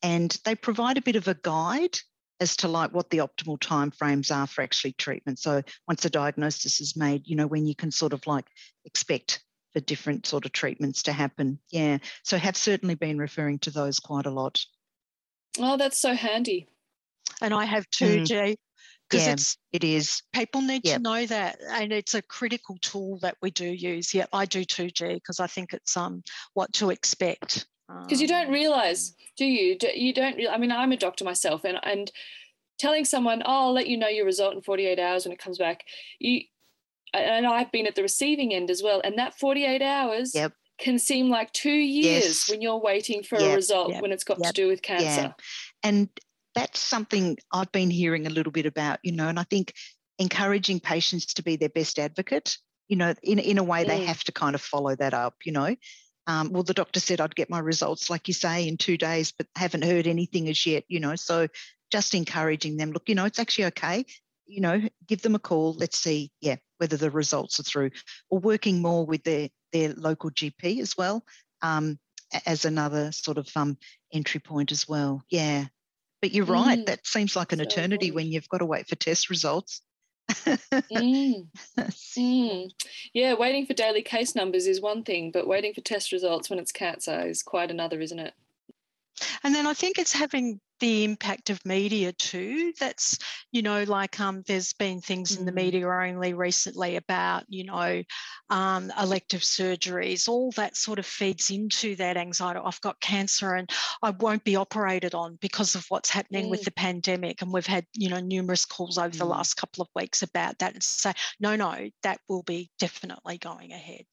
and 0.03 0.37
they 0.45 0.55
provide 0.55 0.99
a 0.99 1.03
bit 1.03 1.17
of 1.17 1.29
a 1.29 1.35
guide 1.35 1.99
as 2.41 2.57
to 2.57 2.69
like 2.69 2.93
what 2.93 3.11
the 3.11 3.19
optimal 3.19 3.59
timeframes 3.59 4.35
are 4.35 4.47
for 4.47 4.63
actually 4.63 4.93
treatment. 4.93 5.39
So 5.39 5.63
once 5.87 6.05
a 6.05 6.11
diagnosis 6.11 6.81
is 6.81 6.97
made, 6.97 7.27
you 7.27 7.37
know, 7.37 7.47
when 7.47 7.67
you 7.67 7.75
can 7.75 7.91
sort 7.91 8.13
of 8.13 8.27
like 8.27 8.47
expect 8.85 9.43
for 9.73 9.81
different 9.81 10.27
sort 10.27 10.47
of 10.47 10.53
treatments 10.53 11.03
to 11.05 11.13
happen. 11.13 11.59
Yeah. 11.71 11.99
So 12.23 12.39
have 12.39 12.57
certainly 12.57 12.95
been 12.95 13.19
referring 13.19 13.59
to 13.61 13.71
those 13.71 13.99
quite 13.99 14.27
a 14.27 14.31
lot. 14.31 14.65
Oh, 15.59 15.77
that's 15.77 16.01
so 16.01 16.15
handy. 16.15 16.69
And 17.41 17.55
I 17.55 17.65
have 17.65 17.89
too, 17.91 18.21
mm. 18.21 18.27
G. 18.27 18.57
Because 19.09 19.27
yeah, 19.27 19.33
it's 19.33 19.57
it 19.73 19.85
is. 19.85 20.23
People 20.35 20.61
need 20.61 20.83
yep. 20.85 20.97
to 20.97 21.03
know 21.03 21.25
that, 21.27 21.59
and 21.71 21.93
it's 21.93 22.15
a 22.15 22.21
critical 22.21 22.77
tool 22.83 23.19
that 23.23 23.37
we 23.41 23.51
do 23.51 23.67
use. 23.67 24.13
Yeah, 24.13 24.27
I 24.35 24.45
do 24.45 24.65
2g 24.65 25.15
because 25.15 25.41
I 25.41 25.47
think 25.47 25.73
it's 25.73 25.97
um 25.97 26.23
what 26.53 26.73
to 26.75 26.91
expect. 26.91 27.67
Because 27.89 28.19
um, 28.19 28.23
you 28.23 28.29
don't 28.29 28.51
realize, 28.51 29.15
do 29.39 29.47
you? 29.47 29.79
Do, 29.79 29.89
you 29.95 30.13
don't. 30.13 30.39
I 30.51 30.59
mean, 30.59 30.71
I'm 30.71 30.93
a 30.93 30.97
doctor 30.99 31.25
myself, 31.25 31.65
and 31.65 31.79
and 31.85 32.13
telling 32.79 33.07
someone, 33.07 33.43
"Oh, 33.47 33.69
I'll 33.69 33.73
let 33.73 33.87
you 33.87 33.97
know 33.97 34.09
your 34.09 34.27
result 34.27 34.55
in 34.55 34.61
48 34.61 34.99
hours 34.99 35.25
when 35.25 35.33
it 35.33 35.39
comes 35.39 35.57
back," 35.57 35.85
you 36.19 36.43
and 37.15 37.47
I've 37.47 37.73
been 37.73 37.87
at 37.87 37.95
the 37.95 38.03
receiving 38.03 38.55
end 38.55 38.71
as 38.71 38.83
well, 38.83 39.01
and 39.05 39.19
that 39.19 39.39
48 39.39 39.83
hours 39.83 40.35
yep. 40.35 40.53
can 40.79 40.99
seem 40.99 41.29
like 41.29 41.53
two 41.53 41.71
years 41.71 42.25
yes. 42.25 42.51
when 42.51 42.61
you're 42.61 42.81
waiting 42.81 43.23
for 43.23 43.39
yep. 43.39 43.53
a 43.53 43.55
result 43.55 43.93
yep. 43.93 44.03
when 44.03 44.13
it's 44.13 44.25
got 44.25 44.43
to 44.43 44.53
do 44.53 44.69
with 44.69 44.83
cancer. 44.83 45.07
Yeah. 45.07 45.33
And 45.83 46.09
that's 46.59 46.81
something 46.81 47.37
I've 47.53 47.73
been 47.73 47.91
hearing 47.91 48.27
a 48.27 48.31
little 48.31 48.53
bit 48.53 48.67
about, 48.67 48.99
you 49.03 49.13
know, 49.13 49.29
and 49.29 49.39
I 49.39 49.45
think 49.45 49.73
encouraging 50.19 50.81
patients 50.81 51.35
to 51.35 51.43
be 51.43 51.57
their 51.57 51.69
best 51.69 51.99
advocate, 51.99 52.59
you 52.89 52.97
know, 52.97 53.15
in, 53.23 53.39
in 53.39 53.59
a 53.59 53.63
way 53.63 53.85
mm. 53.85 53.89
they 53.89 54.05
have 54.05 54.25
to 54.25 54.33
kind 54.33 54.55
of 54.55 54.61
follow 54.61 54.95
that 54.97 55.15
up, 55.15 55.35
you 55.45 55.53
know. 55.53 55.75
Um, 56.27 56.53
well, 56.53 56.63
the 56.63 56.75
doctor 56.75 57.01
said 57.01 57.21
I'd 57.21 57.35
get 57.35 57.49
my 57.49 57.59
results, 57.59 58.11
like 58.11 58.29
you 58.29 58.35
say, 58.35 58.69
in 58.69 58.77
two 58.77 58.99
days, 58.99 59.33
but 59.33 59.47
haven't 59.57 59.85
heard 59.85 60.07
anything 60.07 60.49
as 60.49 60.67
yet, 60.67 60.85
you 60.89 61.01
know. 61.01 61.17
So 61.17 61.49
just 61.91 62.15
encouraging 62.15 62.77
them, 62.77 62.93
look, 62.93 63.09
you 63.09 63.15
know, 63.15 63.25
it's 63.25 63.39
actually 63.39 63.67
okay. 63.67 64.05
You 64.47 64.61
know, 64.61 64.83
give 65.07 65.23
them 65.23 65.35
a 65.35 65.39
call. 65.39 65.75
Let's 65.75 65.99
see, 65.99 66.31
yeah, 66.41 66.57
whether 66.79 66.97
the 66.97 67.11
results 67.11 67.61
are 67.61 67.65
through, 67.65 67.91
or 68.31 68.39
working 68.39 68.83
more 68.83 69.07
with 69.07 69.23
their 69.23 69.49
their 69.73 69.93
local 69.95 70.31
GP 70.31 70.81
as 70.81 70.97
well 70.97 71.23
um, 71.61 71.99
as 72.47 72.65
another 72.65 73.13
sort 73.13 73.39
of 73.39 73.49
um, 73.57 73.77
entry 74.13 74.41
point 74.41 74.73
as 74.73 74.89
well. 74.89 75.23
Yeah, 75.31 75.67
but 76.21 76.33
you're 76.33 76.45
right. 76.45 76.79
Mm. 76.79 76.87
That 76.87 77.07
seems 77.07 77.37
like 77.37 77.53
an 77.53 77.59
so 77.59 77.65
eternity 77.65 78.11
when 78.11 78.27
you've 78.27 78.49
got 78.49 78.59
to 78.59 78.67
wait 78.67 78.89
for 78.89 78.97
test 78.97 79.31
results 79.31 79.83
mm. 80.29 81.47
Mm. 82.19 82.71
Yeah, 83.15 83.35
waiting 83.35 83.65
for 83.67 83.75
daily 83.75 84.03
case 84.03 84.35
numbers 84.35 84.67
is 84.67 84.81
one 84.81 85.05
thing, 85.05 85.31
but 85.31 85.47
waiting 85.47 85.73
for 85.73 85.81
test 85.81 86.11
results 86.11 86.51
when 86.51 86.59
it's 86.59 86.73
cancer 86.73 87.27
is 87.27 87.43
quite 87.43 87.71
another, 87.71 88.01
isn't 88.01 88.19
it? 88.19 88.35
And 89.45 89.55
then 89.55 89.67
I 89.67 89.75
think 89.75 89.99
it's 89.99 90.13
having 90.13 90.61
the 90.81 91.05
impact 91.05 91.51
of 91.51 91.65
media 91.65 92.13
too. 92.13 92.73
That's, 92.79 93.19
you 93.53 93.63
know, 93.63 93.85
like 93.85 94.19
um, 94.21 94.43
there's 94.47 94.73
been 94.73 95.01
things 95.01 95.37
in 95.37 95.45
the 95.45 95.53
mm. 95.53 95.57
media 95.57 95.89
only 95.89 96.35
recently 96.35 96.97
about, 96.97 97.45
you 97.49 97.65
know, 97.65 98.03
um, 98.51 98.93
elective 99.01 99.41
surgeries, 99.41 100.29
all 100.29 100.51
that 100.53 100.77
sort 100.77 100.99
of 100.99 101.07
feeds 101.07 101.51
into 101.51 101.97
that 101.97 102.17
anxiety. 102.17 102.61
I've 102.65 102.81
got 102.81 103.01
cancer 103.01 103.55
and 103.55 103.71
I 104.03 104.11
won't 104.11 104.45
be 104.45 104.57
operated 104.57 105.15
on 105.15 105.39
because 105.41 105.75
of 105.75 105.85
what's 105.89 106.11
happening 106.11 106.47
mm. 106.47 106.51
with 106.51 106.65
the 106.65 106.73
pandemic. 106.73 107.43
And 107.43 107.53
we've 107.53 107.67
had, 107.67 107.85
you 107.95 108.09
know, 108.09 108.21
numerous 108.21 108.65
calls 108.65 108.99
over 108.99 109.09
mm. 109.09 109.19
the 109.19 109.25
last 109.25 109.55
couple 109.55 109.83
of 109.83 109.89
weeks 109.95 110.23
about 110.23 110.59
that 110.59 110.75
and 110.75 110.83
say, 110.83 111.13
no, 111.41 111.57
no, 111.57 111.89
that 112.03 112.21
will 112.29 112.43
be 112.43 112.71
definitely 112.79 113.39
going 113.39 113.73
ahead. 113.73 114.05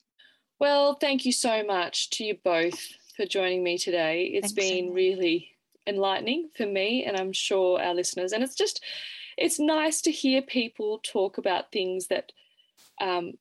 Well, 0.59 0.95
thank 0.95 1.25
you 1.25 1.31
so 1.31 1.63
much 1.63 2.09
to 2.11 2.23
you 2.23 2.37
both 2.43 2.79
for 3.17 3.25
joining 3.25 3.63
me 3.63 3.77
today. 3.77 4.25
It's 4.33 4.53
Thanks, 4.53 4.69
been 4.71 4.93
really 4.93 5.54
enlightening 5.87 6.49
for 6.55 6.65
me 6.65 7.03
and 7.03 7.17
I'm 7.17 7.33
sure 7.33 7.81
our 7.81 7.93
listeners. 7.93 8.31
And 8.31 8.43
it's 8.43 8.55
just, 8.55 8.83
it's 9.37 9.59
nice 9.59 10.01
to 10.01 10.11
hear 10.11 10.41
people 10.41 10.99
talk 11.03 11.37
about 11.37 11.71
things 11.71 12.07
that 12.07 12.31
um, 13.01 13.33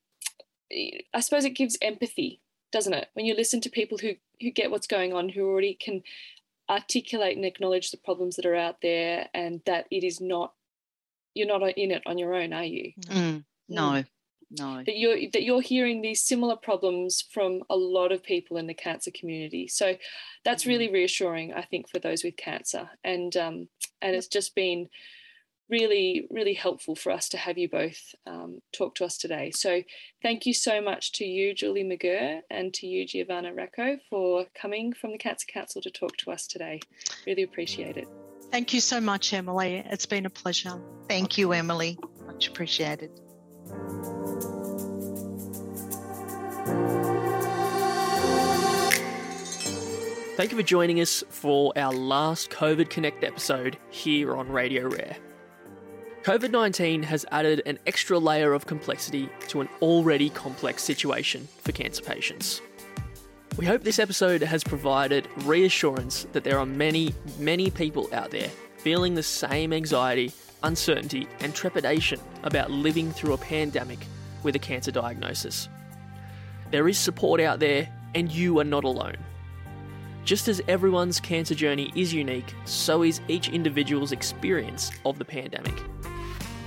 I 0.71 1.21
suppose 1.21 1.45
it 1.45 1.51
gives 1.51 1.79
empathy, 1.81 2.41
doesn't 2.73 2.95
it? 2.95 3.09
When 3.15 3.27
you 3.27 3.35
listen 3.35 3.61
to 3.63 3.71
people 3.71 3.99
who, 3.99 4.15
who 4.41 4.51
get 4.51 4.71
what's 4.71 4.87
going 4.87 5.13
on, 5.13 5.29
who 5.29 5.47
already 5.47 5.75
can 5.75 6.03
articulate 6.69 7.37
and 7.37 7.45
acknowledge 7.45 7.91
the 7.91 7.97
problems 7.99 8.37
that 8.37 8.47
are 8.47 8.57
out 8.57 8.81
there 8.83 9.29
and 9.35 9.61
that 9.67 9.87
it 9.91 10.05
is 10.05 10.21
not, 10.21 10.53
you're 11.35 11.47
not 11.47 11.63
in 11.63 11.91
it 11.91 12.03
on 12.07 12.19
your 12.19 12.35
own, 12.35 12.53
are 12.53 12.65
you? 12.65 12.93
Mm, 13.07 13.45
no, 13.69 14.05
no. 14.51 14.83
that 14.85 14.99
you're 14.99 15.17
that 15.33 15.43
you're 15.43 15.61
hearing 15.61 16.03
these 16.03 16.23
similar 16.23 16.57
problems 16.57 17.25
from 17.31 17.63
a 17.71 17.77
lot 17.77 18.13
of 18.13 18.23
people 18.23 18.57
in 18.57 18.67
the 18.67 18.75
cancer 18.75 19.11
community. 19.11 19.69
So 19.69 19.97
that's 20.45 20.67
really 20.67 20.87
mm-hmm. 20.87 20.95
reassuring 20.95 21.53
i 21.55 21.63
think 21.63 21.89
for 21.89 21.99
those 21.99 22.25
with 22.25 22.37
cancer. 22.37 22.89
And 23.03 23.37
um, 23.37 23.69
and 24.03 24.15
it's 24.15 24.29
just 24.29 24.55
been 24.55 24.89
really 25.71 26.27
really 26.31 26.55
helpful 26.55 26.95
for 26.95 27.11
us 27.11 27.29
to 27.31 27.39
have 27.39 27.57
you 27.57 27.69
both 27.69 27.99
um, 28.27 28.61
talk 28.73 28.95
to 28.97 29.05
us 29.05 29.17
today. 29.17 29.51
So 29.51 29.83
thank 30.23 30.47
you 30.47 30.55
so 30.55 30.81
much 30.81 31.13
to 31.13 31.25
you 31.25 31.55
julie 31.55 31.85
mcgirr 31.85 32.41
and 32.51 32.73
to 32.75 32.87
you 32.87 33.07
giovanna 33.07 33.55
racco 33.55 33.99
for 34.11 34.47
coming 34.55 34.93
from 34.93 35.13
the 35.13 35.19
cancer 35.19 35.47
council 35.53 35.81
to 35.83 35.91
talk 35.91 36.17
to 36.19 36.31
us 36.31 36.47
today. 36.47 36.81
Really 37.27 37.43
appreciate 37.43 37.97
it. 37.97 38.09
Thank 38.51 38.73
you 38.73 38.81
so 38.81 39.01
much 39.01 39.33
emily. 39.33 39.83
It's 39.87 40.07
been 40.07 40.27
a 40.27 40.31
pleasure. 40.31 40.81
Thank 41.09 41.39
you 41.39 41.53
emily. 41.53 41.99
Much 42.27 42.49
appreciated 42.49 43.24
Thank 50.37 50.51
you 50.51 50.57
for 50.59 50.65
joining 50.65 51.01
us 51.01 51.23
for 51.31 51.73
our 51.77 51.93
last 51.93 52.51
COVID 52.51 52.91
Connect 52.91 53.23
episode 53.25 53.79
here 53.91 54.37
on 54.37 54.51
Radio 54.51 54.89
Rare. 54.89 55.17
COVID 56.25 56.51
19 56.51 57.03
has 57.05 57.25
added 57.31 57.63
an 57.67 57.79
extra 57.87 58.19
layer 58.19 58.53
of 58.53 58.67
complexity 58.67 59.29
to 59.49 59.61
an 59.61 59.69
already 59.81 60.31
complex 60.31 60.83
situation 60.83 61.47
for 61.59 61.73
cancer 61.73 62.03
patients. 62.03 62.61
We 63.57 63.67
hope 63.67 63.85
this 63.85 63.99
episode 63.99 64.43
has 64.43 64.65
provided 64.65 65.29
reassurance 65.45 66.27
that 66.33 66.43
there 66.43 66.59
are 66.59 66.67
many, 66.67 67.15
many 67.39 67.71
people 67.71 68.09
out 68.13 68.31
there 68.31 68.51
feeling 68.79 69.15
the 69.15 69.23
same 69.23 69.73
anxiety, 69.73 70.33
uncertainty, 70.65 71.29
and 71.41 71.55
trepidation 71.55 72.21
about 72.43 72.71
living 72.71 73.13
through 73.13 73.35
a 73.35 73.39
pandemic 73.39 74.07
with 74.43 74.57
a 74.57 74.59
cancer 74.59 74.91
diagnosis. 74.91 75.69
There 76.71 76.89
is 76.89 76.99
support 76.99 77.41
out 77.41 77.61
there, 77.61 77.89
and 78.15 78.31
you 78.31 78.59
are 78.59 78.65
not 78.65 78.85
alone. 78.85 79.17
Just 80.25 80.49
as 80.49 80.63
everyone's 80.69 81.21
cancer 81.21 81.55
journey 81.55 81.93
is 81.95 82.13
unique, 82.13 82.55
so 82.65 83.03
is 83.03 83.21
each 83.29 83.51
individual's 83.51 84.13
experience 84.13 84.91
of 85.05 85.19
the 85.19 85.25
pandemic. 85.25 85.75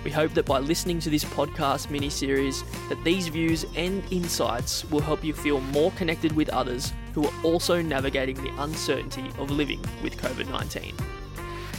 We 0.03 0.11
hope 0.11 0.33
that 0.35 0.45
by 0.45 0.59
listening 0.59 0.99
to 0.99 1.09
this 1.09 1.25
podcast 1.25 1.89
mini 1.89 2.09
series 2.09 2.63
that 2.87 3.03
these 3.03 3.27
views 3.27 3.65
and 3.75 4.03
insights 4.11 4.85
will 4.85 5.01
help 5.01 5.23
you 5.23 5.33
feel 5.33 5.59
more 5.59 5.91
connected 5.91 6.31
with 6.33 6.49
others 6.49 6.93
who 7.13 7.25
are 7.25 7.33
also 7.43 7.81
navigating 7.81 8.41
the 8.41 8.53
uncertainty 8.61 9.29
of 9.39 9.49
living 9.49 9.83
with 10.03 10.15
COVID-19. 10.17 10.93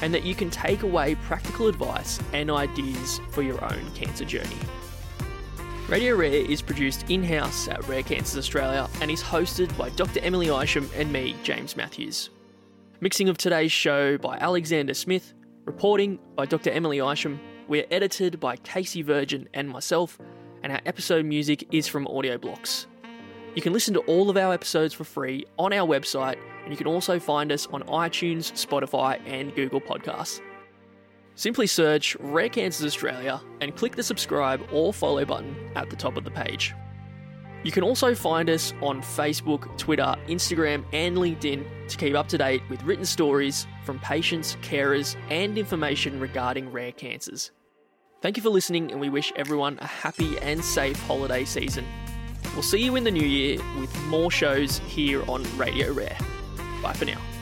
And 0.03 0.14
that 0.14 0.24
you 0.24 0.34
can 0.34 0.51
take 0.51 0.82
away 0.82 1.14
practical 1.16 1.66
advice 1.66 2.20
and 2.32 2.51
ideas 2.51 3.20
for 3.30 3.42
your 3.42 3.62
own 3.64 3.90
cancer 3.94 4.24
journey. 4.24 4.59
Radio 5.88 6.14
Rare 6.14 6.32
is 6.32 6.61
produced 6.61 7.11
in 7.11 7.24
house 7.24 7.66
at 7.66 7.88
Rare 7.88 8.03
Cancers 8.03 8.36
Australia 8.38 8.88
and 9.01 9.11
is 9.11 9.22
hosted 9.22 9.74
by 9.78 9.88
Dr. 9.90 10.20
Emily 10.20 10.49
Isham 10.49 10.88
and 10.94 11.11
me, 11.11 11.34
James 11.42 11.76
Matthews. 11.76 12.28
Mixing 13.01 13.28
of 13.28 13.38
today's 13.38 13.72
show 13.72 14.18
by 14.18 14.36
Alexander 14.36 14.92
Smith, 14.92 15.32
reporting 15.64 16.18
by 16.34 16.44
Dr. 16.44 16.70
Emily 16.70 16.99
Isham. 16.99 17.40
We're 17.68 17.86
edited 17.90 18.38
by 18.38 18.57
Casey 18.57 19.03
Virgin 19.03 19.49
and 19.55 19.68
myself, 19.68 20.18
and 20.62 20.72
our 20.72 20.80
episode 20.84 21.24
music 21.24 21.66
is 21.72 21.86
from 21.86 22.07
Audio 22.07 22.38
Blocks. 22.38 22.86
You 23.55 23.62
can 23.62 23.72
listen 23.72 23.94
to 23.94 24.01
all 24.01 24.30
of 24.30 24.36
our 24.36 24.53
episodes 24.53 24.92
for 24.94 25.05
free 25.05 25.46
on 25.59 25.72
our 25.72 25.86
website, 25.86 26.36
and 26.68 26.74
you 26.74 26.76
can 26.76 26.86
also 26.86 27.18
find 27.18 27.50
us 27.50 27.66
on 27.68 27.82
iTunes, 27.84 28.52
Spotify, 28.52 29.18
and 29.26 29.54
Google 29.54 29.80
Podcasts. 29.80 30.42
Simply 31.34 31.66
search 31.66 32.14
Rare 32.20 32.50
Cancers 32.50 32.84
Australia 32.84 33.40
and 33.62 33.74
click 33.74 33.96
the 33.96 34.02
subscribe 34.02 34.62
or 34.70 34.92
follow 34.92 35.24
button 35.24 35.56
at 35.76 35.88
the 35.88 35.96
top 35.96 36.18
of 36.18 36.24
the 36.24 36.30
page. 36.30 36.74
You 37.64 37.72
can 37.72 37.82
also 37.82 38.14
find 38.14 38.50
us 38.50 38.74
on 38.82 39.00
Facebook, 39.00 39.78
Twitter, 39.78 40.14
Instagram, 40.26 40.84
and 40.92 41.16
LinkedIn 41.16 41.88
to 41.88 41.96
keep 41.96 42.14
up 42.14 42.28
to 42.28 42.36
date 42.36 42.60
with 42.68 42.82
written 42.82 43.06
stories 43.06 43.66
from 43.86 43.98
patients, 44.00 44.56
carers, 44.56 45.16
and 45.30 45.56
information 45.56 46.20
regarding 46.20 46.70
rare 46.70 46.92
cancers. 46.92 47.50
Thank 48.20 48.36
you 48.36 48.42
for 48.42 48.50
listening, 48.50 48.92
and 48.92 49.00
we 49.00 49.08
wish 49.08 49.32
everyone 49.36 49.78
a 49.80 49.86
happy 49.86 50.38
and 50.40 50.62
safe 50.62 51.00
holiday 51.06 51.46
season. 51.46 51.86
We'll 52.52 52.62
see 52.62 52.84
you 52.84 52.94
in 52.96 53.04
the 53.04 53.10
new 53.10 53.26
year 53.26 53.58
with 53.80 54.04
more 54.04 54.30
shows 54.30 54.80
here 54.80 55.22
on 55.30 55.44
Radio 55.56 55.94
Rare. 55.94 56.18
Bye 56.83 56.93
for 56.93 57.05
now. 57.05 57.38